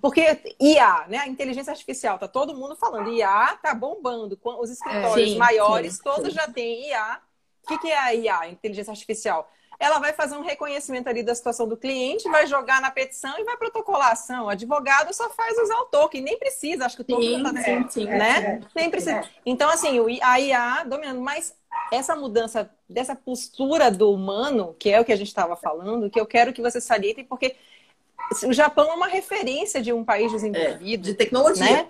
porque 0.00 0.40
IA, 0.60 1.06
né? 1.08 1.18
A 1.18 1.26
inteligência 1.26 1.72
artificial, 1.72 2.20
tá 2.20 2.28
todo 2.28 2.54
mundo 2.54 2.76
falando. 2.76 3.12
IA 3.12 3.58
tá 3.60 3.74
bombando. 3.74 4.38
Os 4.60 4.70
escritórios 4.70 5.30
é, 5.30 5.32
sim, 5.32 5.38
maiores, 5.38 5.94
sim, 5.94 6.02
todos 6.04 6.28
sim. 6.28 6.34
já 6.34 6.46
têm 6.46 6.88
IA. 6.90 7.20
O 7.64 7.68
que, 7.68 7.78
que 7.78 7.90
é 7.90 7.98
a 7.98 8.14
IA, 8.14 8.48
inteligência 8.48 8.90
artificial? 8.90 9.50
Ela 9.78 9.98
vai 9.98 10.12
fazer 10.12 10.36
um 10.36 10.42
reconhecimento 10.42 11.08
ali 11.08 11.22
da 11.22 11.34
situação 11.34 11.66
do 11.66 11.76
cliente, 11.76 12.28
vai 12.28 12.46
jogar 12.46 12.80
na 12.80 12.90
petição 12.90 13.36
e 13.38 13.44
vai 13.44 13.56
protocolar 13.56 14.10
a 14.10 14.12
ação. 14.12 14.46
O 14.46 14.48
advogado 14.48 15.12
só 15.12 15.28
faz 15.30 15.58
usar 15.58 15.76
o 15.80 15.86
token, 15.86 16.22
nem 16.22 16.38
precisa, 16.38 16.86
acho 16.86 16.96
que 16.96 17.02
o 17.02 17.04
token 17.04 17.36
sim, 17.36 17.42
tá 17.42 17.62
sim, 17.62 17.88
sim, 17.88 18.04
né? 18.04 18.60
É, 18.62 18.68
nem 18.76 18.90
precisa. 18.90 19.16
É. 19.16 19.24
Então, 19.44 19.68
assim, 19.68 19.98
a 20.22 20.40
IA 20.40 20.84
dominando, 20.84 21.20
mas 21.20 21.56
essa 21.90 22.14
mudança 22.14 22.70
dessa 22.88 23.16
postura 23.16 23.90
do 23.90 24.12
humano, 24.12 24.76
que 24.78 24.90
é 24.90 25.00
o 25.00 25.04
que 25.04 25.12
a 25.12 25.16
gente 25.16 25.28
estava 25.28 25.56
falando, 25.56 26.10
que 26.10 26.20
eu 26.20 26.26
quero 26.26 26.52
que 26.52 26.62
vocês 26.62 26.84
salientem, 26.84 27.24
porque 27.24 27.56
o 28.44 28.52
Japão 28.52 28.90
é 28.90 28.94
uma 28.94 29.08
referência 29.08 29.82
de 29.82 29.92
um 29.92 30.04
país 30.04 30.30
desenvolvido. 30.30 31.08
É, 31.08 31.10
de 31.10 31.14
tecnologia. 31.14 31.70
Né? 31.70 31.86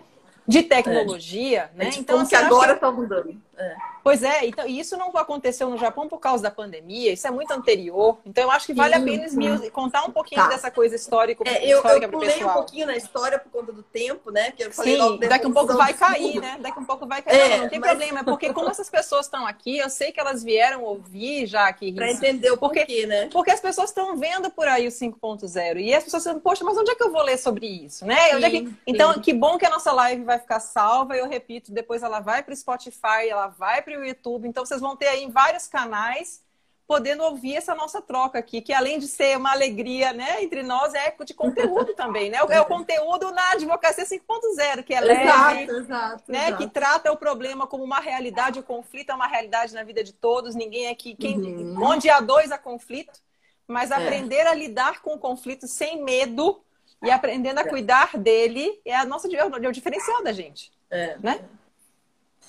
De 0.47 0.63
tecnologia, 0.63 1.71
é. 1.75 1.79
né? 1.79 1.91
É 1.95 1.99
então, 1.99 2.27
que 2.27 2.35
agora 2.35 2.73
está 2.73 2.91
mudando. 2.91 3.41
É. 3.57 3.77
Pois 4.03 4.23
é, 4.23 4.47
então, 4.47 4.67
e 4.67 4.81
isso 4.81 4.97
não 4.97 5.11
aconteceu 5.17 5.71
no 5.71 5.77
Japão 5.77 6.09
por 6.09 6.19
causa 6.19 6.43
da 6.43 6.51
pandemia, 6.51 7.13
isso 7.13 7.27
é 7.27 7.31
muito 7.31 7.53
anterior. 7.53 8.19
Então, 8.27 8.43
eu 8.43 8.51
acho 8.51 8.67
que 8.67 8.75
vale 8.75 8.95
sim, 8.95 9.01
a 9.01 9.05
pena 9.05 9.71
contar 9.71 10.05
um 10.05 10.11
pouquinho 10.11 10.43
tá. 10.43 10.49
dessa 10.49 10.71
coisa 10.71 10.97
histórica, 10.97 11.45
é, 11.49 11.65
eu, 11.65 11.77
histórica 11.77 12.07
eu 12.07 12.11
pulei 12.11 12.45
um 12.45 12.49
pouquinho 12.49 12.87
na 12.87 12.97
história 12.97 13.39
por 13.39 13.51
conta 13.51 13.73
do 13.73 13.83
tempo, 13.83 14.31
né? 14.31 14.51
Que 14.51 14.65
eu 14.65 14.73
falei 14.73 15.01
sim, 15.01 15.19
daqui 15.29 15.47
um 15.47 15.53
pouco 15.53 15.75
vai 15.75 15.95
cair, 15.95 16.41
né? 16.41 16.59
Daqui 16.61 16.81
um 16.81 16.85
pouco 16.85 17.07
vai 17.07 17.23
cair. 17.23 17.39
É, 17.39 17.49
não, 17.49 17.63
não 17.63 17.69
tem 17.69 17.79
mas... 17.79 17.91
problema, 17.91 18.21
é 18.21 18.23
porque 18.25 18.53
como 18.53 18.71
essas 18.71 18.91
pessoas 18.91 19.27
estão 19.27 19.47
aqui, 19.47 19.79
eu 19.79 19.89
sei 19.89 20.11
que 20.11 20.19
elas 20.19 20.43
vieram 20.43 20.83
ouvir 20.83 21.47
já 21.47 21.69
aqui. 21.69 21.93
Para 21.93 22.11
entender 22.11 22.51
o 22.51 22.57
porque, 22.57 22.81
porquê, 22.81 23.07
né? 23.07 23.29
Porque 23.33 23.51
as 23.53 23.61
pessoas 23.61 23.91
estão 23.91 24.17
vendo 24.17 24.51
por 24.51 24.67
aí 24.67 24.89
o 24.89 24.91
5.0 24.91 25.81
e 25.81 25.95
as 25.95 26.03
pessoas 26.03 26.25
dizem, 26.25 26.41
poxa, 26.41 26.65
mas 26.65 26.77
onde 26.77 26.91
é 26.91 26.95
que 26.95 27.03
eu 27.03 27.13
vou 27.13 27.23
ler 27.23 27.39
sobre 27.39 27.67
isso, 27.67 28.05
né? 28.05 28.31
Sim, 28.31 28.45
é 28.45 28.51
que... 28.51 28.75
Então, 28.85 29.13
que 29.21 29.33
bom 29.33 29.57
que 29.59 29.67
a 29.67 29.71
nossa 29.71 29.93
live 29.93 30.25
vai 30.25 30.39
ficar 30.39 30.59
salva, 30.59 31.17
eu 31.17 31.29
repito, 31.29 31.73
depois 31.73 32.03
ela 32.03 32.19
vai 32.19 32.43
para 32.43 32.53
o 32.53 32.57
Spotify, 32.57 33.29
ela 33.29 33.42
vai 33.49 33.83
para 33.83 33.99
o 33.99 34.05
YouTube. 34.05 34.49
Então, 34.49 34.65
vocês 34.65 34.81
vão 34.81 34.97
ter 34.97 35.09
aí 35.09 35.23
em 35.23 35.31
vários 35.31 35.67
canais 35.67 36.43
podendo 36.87 37.23
ouvir 37.23 37.57
essa 37.57 37.75
nossa 37.75 38.03
troca 38.03 38.39
aqui, 38.39 38.61
que 38.61 38.73
além 38.73 38.99
de 38.99 39.07
ser 39.07 39.37
uma 39.39 39.53
alegria 39.53 40.13
né, 40.13 40.43
entre 40.43 40.63
nós, 40.63 40.93
é 40.93 41.15
de 41.25 41.33
conteúdo 41.33 41.95
também, 41.95 42.29
né? 42.29 42.39
É 42.51 42.61
o 42.61 42.67
conteúdo 42.67 43.31
na 43.31 43.53
advocacia 43.53 44.05
5.0, 44.05 44.83
que 44.83 44.93
é 44.93 45.01
leve, 45.01 45.23
exato, 45.23 45.73
exato, 45.73 46.25
né? 46.31 46.49
Exato. 46.49 46.59
Que 46.59 46.69
trata 46.69 47.11
o 47.11 47.17
problema 47.17 47.67
como 47.67 47.83
uma 47.83 47.99
realidade, 47.99 48.59
o 48.59 48.63
conflito 48.63 49.11
é 49.11 49.15
uma 49.15 49.27
realidade 49.27 49.73
na 49.73 49.83
vida 49.83 50.05
de 50.05 50.13
todos, 50.13 50.55
ninguém 50.55 50.89
aqui, 50.89 51.15
quem, 51.15 51.39
uhum. 51.39 51.83
onde 51.83 52.11
há 52.11 52.21
dois 52.21 52.53
há 52.53 52.59
conflito, 52.59 53.21
mas 53.67 53.91
é. 53.91 53.95
aprender 53.95 54.47
a 54.47 54.53
lidar 54.53 55.01
com 55.01 55.15
o 55.15 55.19
conflito 55.19 55.67
sem 55.67 56.03
medo 56.03 56.63
e 57.03 57.11
aprendendo 57.11 57.59
a 57.59 57.65
cuidar 57.67 58.19
dele 58.19 58.81
é 58.85 58.95
a 58.95 59.05
nossa 59.05 59.29
é 59.35 59.45
o 59.45 59.73
diferencial 59.73 60.23
da 60.23 60.33
gente, 60.33 60.71
é. 60.91 61.17
né? 61.23 61.43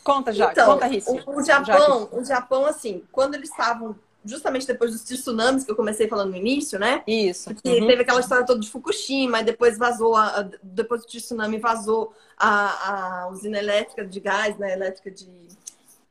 Conta, 0.04 0.34
já. 0.34 0.52
Então, 0.52 0.78
Conta, 0.78 0.88
O, 1.08 1.40
o 1.40 1.44
Japão, 1.44 2.10
o 2.12 2.24
Japão, 2.24 2.66
assim, 2.66 3.04
quando 3.12 3.36
eles 3.36 3.50
estavam 3.50 3.96
justamente 4.26 4.66
depois 4.66 4.92
dos 4.92 5.04
tsunamis 5.04 5.64
que 5.64 5.72
eu 5.72 5.76
comecei 5.76 6.08
falando 6.08 6.32
no 6.32 6.38
início, 6.38 6.80
né? 6.80 7.04
Isso. 7.06 7.54
Porque 7.54 7.82
uhum. 7.82 7.88
teve 7.88 8.02
aquela 8.04 8.22
história 8.22 8.46
toda 8.46 8.60
de 8.60 8.70
Fukushima, 8.70 9.42
e 9.42 9.44
depois 9.44 9.78
vazou, 9.78 10.16
a, 10.16 10.50
depois 10.62 11.02
do 11.02 11.08
tsunami 11.08 11.58
vazou 11.58 12.14
a, 12.38 13.24
a 13.24 13.28
usina 13.30 13.58
elétrica 13.58 14.06
de 14.06 14.20
gás, 14.20 14.58
né? 14.58 14.74
Elétrica 14.74 15.12
de. 15.12 15.28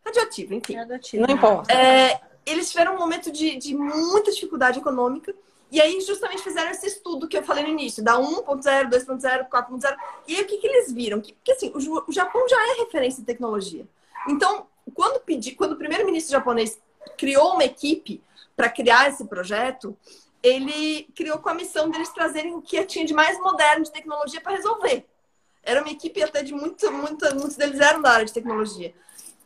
radioativa, 0.04 0.54
enfim. 0.54 0.76
Radioativa. 0.76 1.26
Não 1.26 1.34
importa. 1.34 1.72
É, 1.72 2.20
eles 2.44 2.70
tiveram 2.70 2.94
um 2.94 2.98
momento 2.98 3.30
de, 3.30 3.56
de 3.56 3.74
muita 3.74 4.30
dificuldade 4.30 4.78
econômica. 4.78 5.34
E 5.70 5.80
aí, 5.80 6.00
justamente, 6.02 6.42
fizeram 6.42 6.70
esse 6.70 6.82
que 6.82 6.91
falei 7.52 7.64
no 7.64 7.70
início, 7.70 8.02
da 8.02 8.14
1.0, 8.14 8.88
2.0, 8.88 9.48
4.0. 9.48 9.96
E 10.26 10.36
aí, 10.36 10.42
o 10.42 10.46
que, 10.46 10.56
que 10.56 10.66
eles 10.66 10.90
viram? 10.90 11.20
Que, 11.20 11.34
porque, 11.34 11.52
assim, 11.52 11.70
o, 11.74 12.04
o 12.08 12.12
Japão 12.12 12.48
já 12.48 12.56
é 12.56 12.80
referência 12.80 13.20
em 13.20 13.24
tecnologia. 13.24 13.86
Então, 14.26 14.66
quando, 14.94 15.20
pedi, 15.20 15.52
quando 15.52 15.72
o 15.72 15.76
primeiro-ministro 15.76 16.32
japonês 16.32 16.80
criou 17.18 17.52
uma 17.52 17.64
equipe 17.64 18.22
para 18.56 18.70
criar 18.70 19.10
esse 19.10 19.24
projeto, 19.26 19.96
ele 20.42 21.08
criou 21.14 21.38
com 21.38 21.50
a 21.50 21.54
missão 21.54 21.90
deles 21.90 22.08
trazerem 22.08 22.54
o 22.54 22.62
que 22.62 22.82
tinha 22.86 23.04
de 23.04 23.12
mais 23.12 23.38
moderno 23.38 23.84
de 23.84 23.92
tecnologia 23.92 24.40
para 24.40 24.56
resolver. 24.56 25.06
Era 25.62 25.80
uma 25.80 25.90
equipe 25.90 26.22
até 26.22 26.42
de 26.42 26.52
muito, 26.52 26.90
muito, 26.90 27.24
muitos 27.34 27.56
deles 27.56 27.78
eram 27.80 28.00
da 28.00 28.12
área 28.12 28.26
de 28.26 28.32
tecnologia. 28.32 28.94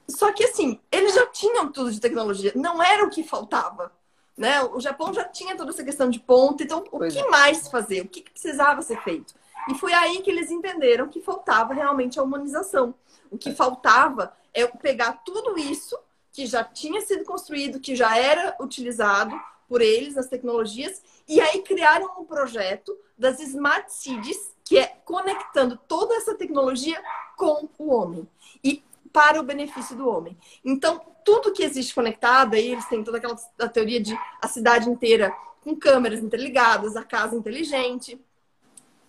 Só 0.08 0.32
que, 0.32 0.44
assim, 0.44 0.78
eles 0.92 1.14
já 1.14 1.26
tinham 1.26 1.70
tudo 1.72 1.90
de 1.90 2.00
tecnologia, 2.00 2.52
não 2.54 2.80
era 2.80 3.04
o 3.04 3.10
que 3.10 3.24
faltava. 3.24 3.92
Né? 4.36 4.62
O 4.62 4.80
Japão 4.80 5.14
já 5.14 5.24
tinha 5.24 5.56
toda 5.56 5.70
essa 5.70 5.84
questão 5.84 6.10
de 6.10 6.20
ponto, 6.20 6.62
então 6.62 6.80
o 6.80 6.98
pois 6.98 7.14
que 7.14 7.20
é. 7.20 7.28
mais 7.28 7.68
fazer? 7.68 8.02
O 8.02 8.08
que 8.08 8.22
precisava 8.22 8.82
ser 8.82 9.02
feito? 9.02 9.34
E 9.68 9.74
foi 9.74 9.92
aí 9.92 10.20
que 10.20 10.30
eles 10.30 10.50
entenderam 10.50 11.08
que 11.08 11.20
faltava 11.20 11.72
realmente 11.72 12.18
a 12.18 12.22
humanização. 12.22 12.94
O 13.30 13.38
que 13.38 13.52
faltava 13.52 14.36
é 14.52 14.66
pegar 14.66 15.22
tudo 15.24 15.58
isso 15.58 15.98
que 16.32 16.46
já 16.46 16.62
tinha 16.62 17.00
sido 17.00 17.24
construído, 17.24 17.80
que 17.80 17.96
já 17.96 18.16
era 18.16 18.54
utilizado 18.60 19.34
por 19.66 19.80
eles 19.80 20.14
nas 20.14 20.28
tecnologias, 20.28 21.02
e 21.26 21.40
aí 21.40 21.62
criaram 21.62 22.20
um 22.20 22.24
projeto 22.24 22.96
das 23.18 23.40
Smart 23.40 23.92
Cities, 23.92 24.54
que 24.64 24.78
é 24.78 24.86
conectando 25.04 25.78
toda 25.88 26.14
essa 26.14 26.34
tecnologia 26.34 27.02
com 27.36 27.68
o 27.78 27.92
homem 27.92 28.28
e 28.62 28.84
para 29.12 29.40
o 29.40 29.42
benefício 29.42 29.96
do 29.96 30.08
homem. 30.08 30.36
Então, 30.64 31.00
tudo 31.26 31.52
que 31.52 31.64
existe 31.64 31.92
conectado, 31.92 32.54
aí 32.54 32.70
eles 32.70 32.86
têm 32.86 33.02
toda 33.02 33.18
aquela 33.18 33.36
teoria 33.68 34.00
de 34.00 34.16
a 34.40 34.46
cidade 34.46 34.88
inteira 34.88 35.34
com 35.62 35.74
câmeras 35.74 36.20
interligadas, 36.20 36.94
a 36.94 37.02
casa 37.02 37.34
inteligente, 37.34 38.18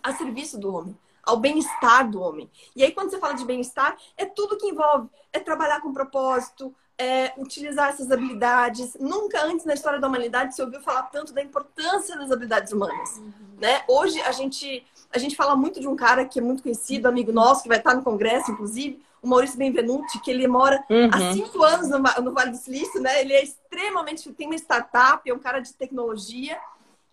a 0.02 0.12
serviço 0.12 0.58
do 0.58 0.74
homem, 0.74 0.98
ao 1.22 1.36
bem-estar 1.36 2.10
do 2.10 2.20
homem. 2.20 2.50
E 2.74 2.82
aí, 2.82 2.90
quando 2.90 3.10
você 3.10 3.20
fala 3.20 3.34
de 3.34 3.44
bem-estar, 3.44 3.96
é 4.16 4.26
tudo 4.26 4.58
que 4.58 4.66
envolve, 4.66 5.08
é 5.32 5.38
trabalhar 5.38 5.80
com 5.80 5.92
propósito, 5.92 6.74
é 6.98 7.32
utilizar 7.38 7.90
essas 7.90 8.10
habilidades. 8.10 8.96
Nunca 8.98 9.44
antes 9.44 9.64
na 9.64 9.74
história 9.74 10.00
da 10.00 10.08
humanidade 10.08 10.56
se 10.56 10.60
ouviu 10.60 10.80
falar 10.80 11.04
tanto 11.04 11.32
da 11.32 11.40
importância 11.40 12.18
das 12.18 12.32
habilidades 12.32 12.72
humanas. 12.72 13.18
Uhum. 13.18 13.32
Né? 13.60 13.84
Hoje 13.86 14.20
a 14.22 14.32
gente, 14.32 14.84
a 15.12 15.18
gente 15.18 15.36
fala 15.36 15.54
muito 15.54 15.78
de 15.78 15.86
um 15.86 15.94
cara 15.94 16.24
que 16.24 16.40
é 16.40 16.42
muito 16.42 16.64
conhecido, 16.64 17.06
amigo 17.06 17.30
nosso, 17.30 17.62
que 17.62 17.68
vai 17.68 17.78
estar 17.78 17.94
no 17.94 18.02
congresso, 18.02 18.50
inclusive, 18.50 19.00
o 19.22 19.28
Maurício 19.28 19.58
Benvenuti, 19.58 20.20
que 20.20 20.30
ele 20.30 20.46
mora 20.46 20.84
uhum. 20.88 21.10
há 21.12 21.32
cinco 21.32 21.62
anos 21.62 21.88
no, 21.88 21.98
no, 21.98 22.32
Vale 22.32 22.52
do 22.52 22.56
Silício, 22.56 23.00
né? 23.00 23.20
Ele 23.20 23.32
é 23.32 23.42
extremamente, 23.42 24.32
tem 24.32 24.46
uma 24.46 24.56
startup, 24.56 25.28
é 25.28 25.34
um 25.34 25.38
cara 25.38 25.60
de 25.60 25.72
tecnologia, 25.74 26.58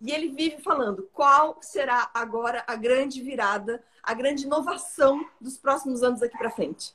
e 0.01 0.11
ele 0.11 0.29
vive 0.29 0.61
falando 0.61 1.09
qual 1.13 1.57
será 1.61 2.09
agora 2.13 2.63
a 2.67 2.75
grande 2.75 3.21
virada, 3.21 3.83
a 4.03 4.13
grande 4.13 4.45
inovação 4.45 5.25
dos 5.39 5.57
próximos 5.57 6.03
anos 6.03 6.21
aqui 6.21 6.37
para 6.37 6.51
frente. 6.51 6.93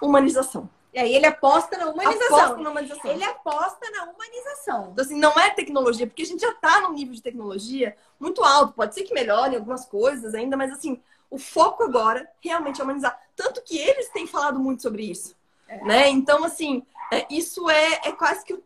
Humanização. 0.00 0.68
E 0.92 0.98
aí 0.98 1.12
ele 1.12 1.26
aposta 1.26 1.76
na 1.76 1.88
humanização. 1.88 2.36
Aposta 2.36 2.62
na 2.62 2.70
humanização. 2.70 3.10
Ele 3.10 3.24
aposta 3.24 3.90
na 3.90 4.04
humanização. 4.04 4.90
Então, 4.92 5.04
assim, 5.04 5.18
não 5.18 5.32
é 5.32 5.50
tecnologia, 5.50 6.06
porque 6.06 6.22
a 6.22 6.26
gente 6.26 6.40
já 6.40 6.50
está 6.50 6.80
num 6.80 6.92
nível 6.92 7.14
de 7.14 7.22
tecnologia 7.22 7.96
muito 8.18 8.44
alto. 8.44 8.74
Pode 8.74 8.94
ser 8.94 9.02
que 9.02 9.12
melhore 9.12 9.56
algumas 9.56 9.84
coisas 9.84 10.34
ainda, 10.34 10.56
mas 10.56 10.72
assim, 10.72 11.02
o 11.34 11.38
foco 11.38 11.82
agora 11.82 12.30
realmente 12.40 12.80
é 12.80 12.84
humanizar. 12.84 13.20
Tanto 13.34 13.60
que 13.62 13.76
eles 13.76 14.08
têm 14.10 14.24
falado 14.24 14.60
muito 14.60 14.82
sobre 14.82 15.02
isso. 15.02 15.34
É. 15.66 15.84
Né? 15.84 16.08
Então, 16.08 16.44
assim, 16.44 16.86
é, 17.12 17.26
isso 17.28 17.68
é, 17.68 18.02
é 18.04 18.12
quase 18.12 18.44
que 18.44 18.56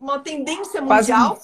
uma 0.00 0.20
tendência 0.20 0.80
mundial. 0.80 1.36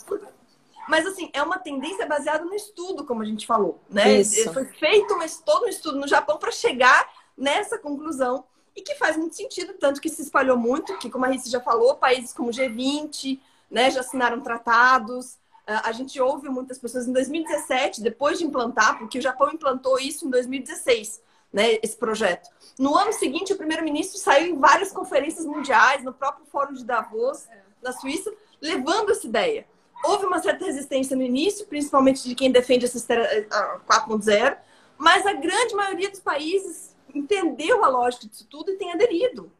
Mas, 0.88 1.04
assim, 1.04 1.30
é 1.32 1.42
uma 1.42 1.58
tendência 1.58 2.06
baseada 2.06 2.44
no 2.44 2.54
estudo, 2.54 3.04
como 3.04 3.22
a 3.22 3.24
gente 3.24 3.44
falou. 3.44 3.82
Né? 3.90 4.20
Isso. 4.20 4.52
Foi 4.52 4.66
feito 4.66 5.18
todo 5.44 5.66
um 5.66 5.68
estudo 5.68 5.98
no 5.98 6.06
Japão 6.06 6.38
para 6.38 6.52
chegar 6.52 7.10
nessa 7.36 7.76
conclusão 7.76 8.44
e 8.76 8.80
que 8.80 8.94
faz 8.94 9.16
muito 9.16 9.34
sentido, 9.34 9.74
tanto 9.74 10.00
que 10.00 10.08
se 10.08 10.22
espalhou 10.22 10.56
muito, 10.56 10.96
que, 10.98 11.10
como 11.10 11.24
a 11.24 11.28
Rita 11.28 11.50
já 11.50 11.60
falou, 11.60 11.96
países 11.96 12.32
como 12.32 12.50
o 12.50 12.52
G20 12.52 13.40
né, 13.68 13.90
já 13.90 13.98
assinaram 13.98 14.40
tratados. 14.40 15.38
Ah, 15.70 15.82
a 15.90 15.92
gente 15.92 16.18
ouve 16.18 16.48
muitas 16.48 16.78
pessoas 16.78 17.06
em 17.06 17.12
2017, 17.12 18.00
depois 18.00 18.38
de 18.38 18.44
implantar, 18.46 18.98
porque 18.98 19.18
o 19.18 19.22
Japão 19.22 19.50
implantou 19.52 20.00
isso 20.00 20.26
em 20.26 20.30
2016, 20.30 21.22
né, 21.52 21.78
esse 21.82 21.94
projeto. 21.94 22.48
No 22.78 22.96
ano 22.96 23.12
seguinte, 23.12 23.52
o 23.52 23.56
primeiro-ministro 23.56 24.18
saiu 24.18 24.54
em 24.54 24.58
várias 24.58 24.90
conferências 24.90 25.44
mundiais, 25.44 26.02
no 26.02 26.14
próprio 26.14 26.46
Fórum 26.46 26.72
de 26.72 26.86
Davos, 26.86 27.46
na 27.82 27.92
Suíça, 27.92 28.32
levando 28.62 29.10
essa 29.10 29.26
ideia. 29.26 29.66
houve 30.04 30.24
uma 30.24 30.40
certa 30.40 30.64
resistência 30.64 31.14
no 31.14 31.22
início, 31.22 31.66
principalmente 31.66 32.26
de 32.26 32.34
quem 32.34 32.50
defende 32.50 32.86
a 32.86 32.88
4.0, 32.88 34.56
mas 34.96 35.26
a 35.26 35.34
grande 35.34 35.74
maioria 35.74 36.08
dos 36.08 36.20
países 36.20 36.96
entendeu 37.14 37.84
a 37.84 37.88
lógica 37.88 38.26
disso 38.26 38.46
tudo 38.48 38.70
e 38.70 38.76
tem 38.76 38.92
aderido. 38.92 39.52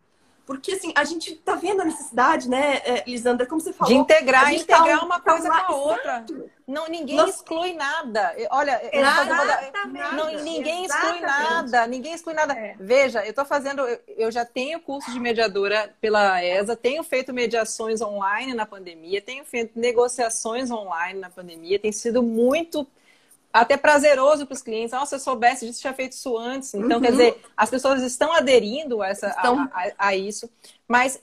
Porque, 0.49 0.72
assim, 0.72 0.94
a 0.94 1.05
gente 1.05 1.34
tá 1.34 1.57
vendo 1.57 1.82
a 1.82 1.84
necessidade, 1.84 2.49
né, 2.49 2.80
é, 2.82 3.05
Lisandra, 3.07 3.44
como 3.44 3.61
você 3.61 3.70
falou... 3.70 3.92
De 3.92 4.01
integrar, 4.01 4.51
integrar 4.51 5.01
tá, 5.01 5.05
uma 5.05 5.20
coisa 5.20 5.46
tá 5.46 5.64
com 5.64 5.72
a 5.74 5.76
outra. 5.76 6.24
Não, 6.66 6.88
ninguém 6.88 7.22
exclui 7.28 7.74
nada. 7.74 8.34
Olha, 8.51 8.80
Exatamente. 8.90 10.14
Não, 10.14 10.32
ninguém 10.42 10.86
Exatamente. 10.86 11.16
exclui 11.16 11.20
nada. 11.20 11.86
Ninguém 11.86 12.14
exclui 12.14 12.34
nada. 12.34 12.55
É. 12.55 12.74
Veja, 12.80 13.26
eu 13.26 13.34
tô 13.34 13.44
fazendo... 13.44 13.86
Eu 14.16 14.32
já 14.32 14.42
tenho 14.42 14.80
curso 14.80 15.12
de 15.12 15.20
mediadora 15.20 15.94
pela 16.01 16.42
ESA, 16.42 16.74
tenho 16.74 17.03
feito 17.03 17.30
mediações 17.30 18.01
online 18.01 18.55
na 18.55 18.64
pandemia, 18.64 19.20
tenho 19.20 19.44
feito 19.44 19.78
negociações 19.78 20.70
online 20.70 21.20
na 21.20 21.28
pandemia, 21.28 21.78
tem 21.78 21.92
sido 21.92 22.22
muito 22.22 22.86
até 23.53 23.76
prazeroso 23.76 24.46
para 24.46 24.55
os 24.55 24.62
clientes. 24.62 24.92
Nossa, 24.92 25.07
se 25.07 25.14
eu 25.16 25.20
soubesse 25.20 25.66
disso, 25.66 25.80
tinha 25.80 25.94
feito 25.94 26.12
isso 26.12 26.36
antes. 26.36 26.74
Então, 26.74 26.99
uhum. 26.99 27.03
quer 27.03 27.12
dizer, 27.12 27.40
as 27.57 27.70
pessoas 27.70 28.03
estão 28.03 28.32
aderindo 28.32 29.03
a, 29.03 29.09
essa, 29.09 29.28
estão... 29.28 29.61
A, 29.61 29.68
a, 29.72 30.09
a, 30.09 30.16
isso. 30.16 30.51
Mas, 30.86 31.20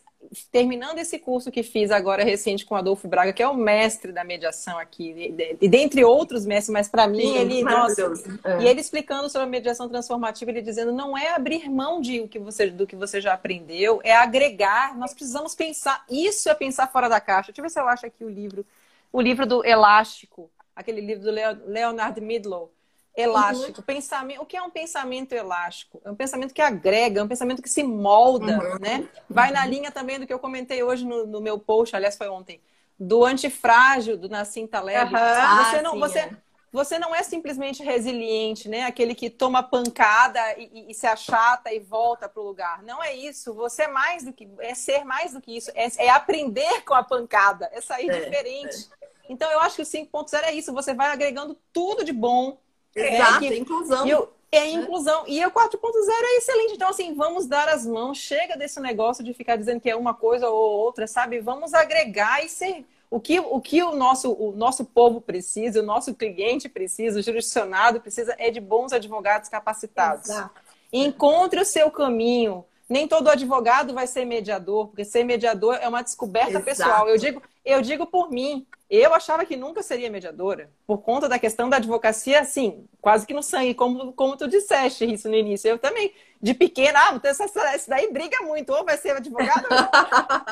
terminando 0.52 1.00
esse 1.00 1.20
curso 1.20 1.52
que 1.52 1.64
fiz 1.64 1.92
agora 1.92 2.24
recente 2.24 2.66
com 2.66 2.76
o 2.76 2.78
Adolfo 2.78 3.08
Braga, 3.08 3.32
que 3.32 3.44
é 3.44 3.48
o 3.48 3.56
mestre 3.56 4.12
da 4.12 4.24
mediação 4.24 4.78
aqui, 4.78 5.36
e 5.62 5.68
dentre 5.68 6.04
outros 6.04 6.46
mestres, 6.46 6.74
mas 6.74 6.88
para 6.88 7.08
mim, 7.08 7.34
Sim, 7.34 7.38
ele. 7.38 7.64
Nossa, 7.64 8.14
é. 8.44 8.64
E 8.64 8.68
ele 8.68 8.82
explicando 8.82 9.30
sobre 9.30 9.48
a 9.48 9.50
mediação 9.50 9.88
transformativa, 9.88 10.52
ele 10.52 10.62
dizendo: 10.62 10.92
não 10.92 11.18
é 11.18 11.34
abrir 11.34 11.70
mão 11.70 12.02
de 12.02 12.22
o 12.22 12.28
que 12.28 12.40
você, 12.40 12.70
do 12.70 12.88
que 12.88 12.96
você 12.96 13.22
já 13.22 13.34
aprendeu, 13.34 14.02
é 14.04 14.14
agregar. 14.14 14.98
Nós 14.98 15.14
precisamos 15.14 15.54
pensar. 15.54 16.04
Isso 16.10 16.50
é 16.50 16.56
pensar 16.56 16.88
fora 16.92 17.08
da 17.08 17.22
caixa. 17.22 17.52
Deixa 17.52 17.62
eu 17.62 17.64
ver 17.64 17.70
se 17.70 17.80
eu 17.80 17.88
acho 17.88 18.06
aqui 18.06 18.24
o 18.24 18.30
livro. 18.30 18.66
O 19.12 19.22
livro 19.22 19.46
do 19.46 19.66
Elástico 19.66 20.50
aquele 20.76 21.02
livro 21.02 21.24
do 21.24 21.32
Leonard 21.32 22.20
Midlow, 22.20 22.72
elástico. 23.16 23.80
Uhum. 23.80 23.86
Pensamento, 23.86 24.42
o 24.42 24.46
que 24.46 24.58
é 24.58 24.62
um 24.62 24.70
pensamento 24.70 25.34
elástico? 25.34 26.02
É 26.04 26.12
um 26.12 26.16
pensamento 26.16 26.54
que 26.54 26.62
agrega, 26.62 27.22
é 27.22 27.24
um 27.24 27.28
pensamento 27.28 27.62
que 27.62 27.70
se 27.70 27.84
molda, 27.84 28.60
uhum. 28.60 28.80
né? 28.80 29.08
Vai 29.30 29.52
na 29.52 29.66
linha 29.66 29.92
também 29.92 30.20
do 30.20 30.28
que 30.28 30.34
eu 30.34 30.40
comentei 30.40 30.84
hoje 30.84 31.06
no, 31.06 31.26
no 31.26 31.40
meu 31.40 31.58
post, 31.58 31.96
aliás, 31.96 32.18
foi 32.18 32.28
ontem, 32.28 32.62
do 33.00 33.24
antifrágil 33.24 34.18
do 34.18 34.30
Nassim 34.30 34.68
Taleb. 34.68 35.14
Uhum. 35.14 35.64
Você 35.64 35.82
não, 35.82 35.96
ah, 35.96 36.00
você, 36.00 36.20
é. 36.20 36.30
você 36.72 37.00
não 37.00 37.16
é 37.16 37.24
simplesmente 37.24 37.84
resiliente, 37.84 38.68
né? 38.68 38.84
Aquele 38.84 39.16
que 39.16 39.30
toma 39.30 39.64
pancada 39.64 40.40
e, 40.58 40.70
e, 40.74 40.92
e 40.92 40.94
se 40.94 41.08
achata 41.08 41.74
e 41.74 41.80
volta 41.80 42.28
para 42.28 42.42
o 42.42 42.46
lugar. 42.46 42.84
Não 42.84 43.02
é 43.02 43.16
isso. 43.16 43.54
Você 43.54 43.84
é 43.84 43.88
mais 43.88 44.24
do 44.24 44.34
que 44.34 44.50
é 44.60 44.76
ser 44.76 45.06
mais 45.06 45.34
do 45.34 45.42
que 45.42 45.56
isso. 45.56 45.72
É, 45.74 46.06
é 46.06 46.10
aprender 46.10 46.82
com 46.82 46.94
a 46.94 47.04
pancada. 47.04 47.70
É 47.74 47.80
sair 47.80 48.10
é, 48.10 48.20
diferente. 48.20 48.90
É. 49.28 49.34
Então, 49.34 49.52
eu 49.52 49.60
acho 49.60 49.76
que 49.76 49.82
o 49.82 49.86
5.0 49.86 50.44
é 50.44 50.54
isso, 50.54 50.74
você 50.74 50.94
vai 50.94 51.12
agregando 51.12 51.58
tudo 51.74 52.04
de 52.04 52.14
bom. 52.14 52.58
É, 52.96 53.16
Exato, 53.16 53.46
é, 53.46 53.50
que, 53.50 53.58
inclusão. 53.58 54.08
Eu, 54.08 54.34
é 54.52 54.70
inclusão. 54.70 55.24
E 55.28 55.46
o 55.46 55.52
4.0 55.52 55.80
é 56.10 56.38
excelente. 56.38 56.74
Então, 56.74 56.90
assim, 56.90 57.14
vamos 57.14 57.46
dar 57.46 57.68
as 57.68 57.86
mãos. 57.86 58.18
Chega 58.18 58.56
desse 58.56 58.80
negócio 58.80 59.24
de 59.24 59.34
ficar 59.34 59.58
dizendo 59.58 59.82
que 59.82 59.90
é 59.90 59.96
uma 59.96 60.14
coisa 60.14 60.50
ou 60.50 60.80
outra, 60.80 61.08
sabe? 61.08 61.40
Vamos 61.40 61.74
agregar 61.74 62.44
e 62.44 62.50
ser. 62.50 62.86
O 63.10 63.20
que 63.20 63.40
o, 63.40 63.62
que 63.62 63.84
o, 63.84 63.96
nosso, 63.96 64.32
o 64.34 64.52
nosso 64.54 64.84
povo 64.84 65.22
precisa, 65.22 65.80
o 65.80 65.86
nosso 65.86 66.14
cliente 66.14 66.68
precisa, 66.68 67.20
o 67.20 67.22
jurisdicionado 67.22 68.02
precisa 68.02 68.36
é 68.38 68.50
de 68.50 68.60
bons 68.60 68.92
advogados 68.92 69.48
capacitados. 69.48 70.30
Exato. 70.30 70.60
Encontre 70.92 71.60
o 71.60 71.66
seu 71.66 71.92
caminho. 71.92 72.66
Nem 72.90 73.08
todo 73.08 73.30
advogado 73.30 73.94
vai 73.94 74.06
ser 74.06 74.26
mediador, 74.26 74.88
porque 74.88 75.06
ser 75.06 75.24
mediador 75.24 75.78
é 75.82 75.88
uma 75.88 76.02
descoberta 76.02 76.52
Exato. 76.52 76.66
pessoal. 76.66 77.10
Eu 77.10 77.18
digo, 77.18 77.42
eu 77.66 77.82
digo 77.82 78.06
por 78.06 78.30
mim. 78.30 78.66
Eu 78.88 79.16
achava 79.16 79.44
que 79.44 79.56
nunca 79.56 79.82
seria 79.82 80.12
mediadora, 80.12 80.70
por 80.86 81.00
conta 81.00 81.28
da 81.28 81.40
questão 81.40 81.68
da 81.68 81.78
advocacia, 81.78 82.42
assim, 82.42 82.88
quase 83.02 83.26
que 83.26 83.34
no 83.34 83.42
sangue, 83.42 83.74
como, 83.74 84.14
como 84.14 84.38
tu 84.38 84.48
disseste 84.48 85.12
isso 85.12 85.28
no 85.28 85.36
início. 85.36 85.68
Eu 85.68 85.80
também, 85.80 86.14
de 86.40 86.54
pequena, 86.54 87.00
ah, 87.00 87.20
essa, 87.24 87.46
essa 87.46 87.90
daí 87.90 88.12
briga 88.12 88.44
muito, 88.44 88.72
ou 88.72 88.86
vai 88.86 88.96
ser 88.96 89.12
advogada, 89.12 89.68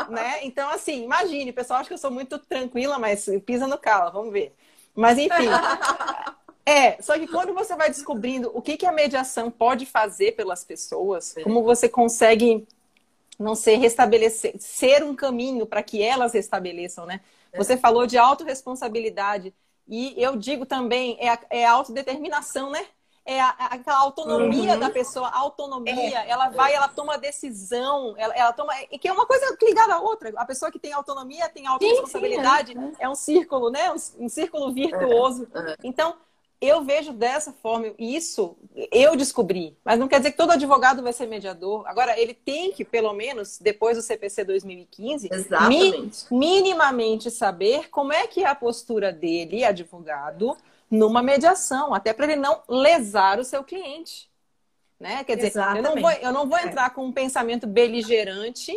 né? 0.10 0.40
Então, 0.42 0.68
assim, 0.70 1.04
imagine, 1.04 1.52
o 1.52 1.54
pessoal 1.54 1.80
acha 1.80 1.88
que 1.88 1.94
eu 1.94 1.98
sou 2.00 2.10
muito 2.10 2.40
tranquila, 2.40 2.98
mas 2.98 3.30
pisa 3.46 3.68
no 3.68 3.78
calo, 3.78 4.12
vamos 4.12 4.34
ver. 4.34 4.52
Mas, 4.96 5.20
enfim. 5.20 5.48
É, 6.66 7.02
só 7.02 7.20
que 7.20 7.28
quando 7.28 7.54
você 7.54 7.76
vai 7.76 7.90
descobrindo 7.90 8.50
o 8.54 8.62
que, 8.62 8.78
que 8.78 8.86
a 8.86 8.92
mediação 8.92 9.52
pode 9.52 9.86
fazer 9.86 10.32
pelas 10.32 10.64
pessoas, 10.64 11.36
como 11.44 11.62
você 11.62 11.90
consegue 11.90 12.66
não 13.44 13.56
ser 13.56 13.76
restabelecer, 13.76 14.56
ser 14.60 15.04
um 15.04 15.16
caminho 15.16 15.66
para 15.66 15.84
que 15.84 16.02
elas 16.02 16.34
restabeleçam, 16.34 17.06
né? 17.06 17.22
Você 17.56 17.78
falou 17.78 18.08
de 18.08 18.18
autorresponsabilidade. 18.18 19.54
E 19.88 20.14
eu 20.18 20.36
digo 20.36 20.66
também, 20.66 21.18
é 21.20 21.30
a, 21.30 21.40
é 21.50 21.66
a 21.66 21.72
autodeterminação, 21.72 22.72
né? 22.72 22.86
É 23.26 23.40
a, 23.40 23.50
a, 23.50 23.66
aquela 23.76 24.00
autonomia 24.00 24.74
uhum. 24.74 24.80
da 24.80 24.90
pessoa, 24.90 25.28
a 25.28 25.38
autonomia, 25.38 26.24
é. 26.24 26.30
ela 26.30 26.50
vai, 26.50 26.74
ela 26.74 26.90
toma 26.90 27.18
decisão, 27.18 28.16
ela, 28.18 28.34
ela 28.34 28.52
toma. 28.52 28.74
E 28.92 28.98
que 28.98 29.08
é 29.08 29.14
uma 29.14 29.26
coisa 29.26 29.58
ligada 29.62 29.94
à 29.94 30.00
outra. 30.00 30.34
A 30.36 30.46
pessoa 30.46 30.72
que 30.72 30.80
tem 30.80 30.92
autonomia 30.92 31.48
tem 31.50 31.68
autorresponsabilidade, 31.68 32.74
sim, 32.74 32.80
sim, 32.80 32.94
é. 33.00 33.06
é. 33.06 33.10
um 33.10 33.16
círculo, 33.16 33.70
né? 33.70 33.92
Um, 33.92 34.26
um 34.26 34.30
círculo 34.30 34.74
virtuoso. 34.74 35.48
É, 35.54 35.72
é. 35.72 35.78
Então, 35.84 36.16
eu 36.64 36.84
vejo 36.84 37.12
dessa 37.12 37.52
forma, 37.52 37.94
isso 38.00 38.56
eu 38.92 39.16
descobri, 39.18 39.78
mas 39.84 40.00
não 40.00 40.08
quer 40.08 40.20
dizer 40.20 40.32
que 40.32 40.38
todo 40.38 40.52
advogado 40.52 41.04
vai 41.04 41.12
ser 41.12 41.28
mediador. 41.28 41.86
Agora, 41.88 42.18
ele 42.18 42.34
tem 42.34 42.72
que, 42.72 42.86
pelo 42.86 43.12
menos, 43.12 43.60
depois 43.60 43.98
do 43.98 44.02
CPC 44.02 44.46
2015, 44.46 45.30
mi, 45.68 46.12
minimamente 46.32 47.30
saber 47.30 47.90
como 47.90 48.14
é 48.14 48.28
que 48.28 48.44
é 48.44 48.48
a 48.48 48.56
postura 48.56 49.12
dele, 49.12 49.66
advogado, 49.66 50.56
numa 50.90 51.22
mediação, 51.22 51.94
até 51.94 52.14
para 52.14 52.32
ele 52.32 52.38
não 52.38 52.62
lesar 52.70 53.40
o 53.40 53.44
seu 53.44 53.64
cliente. 53.64 54.30
Né? 54.98 55.24
Quer 55.26 55.36
dizer, 55.36 55.54
eu 55.76 55.84
não, 55.84 55.96
vou, 56.00 56.12
eu 56.12 56.32
não 56.32 56.48
vou 56.48 56.58
é. 56.58 56.66
entrar 56.66 56.92
com 56.92 57.06
um 57.06 57.12
pensamento 57.12 57.68
beligerante 57.68 58.74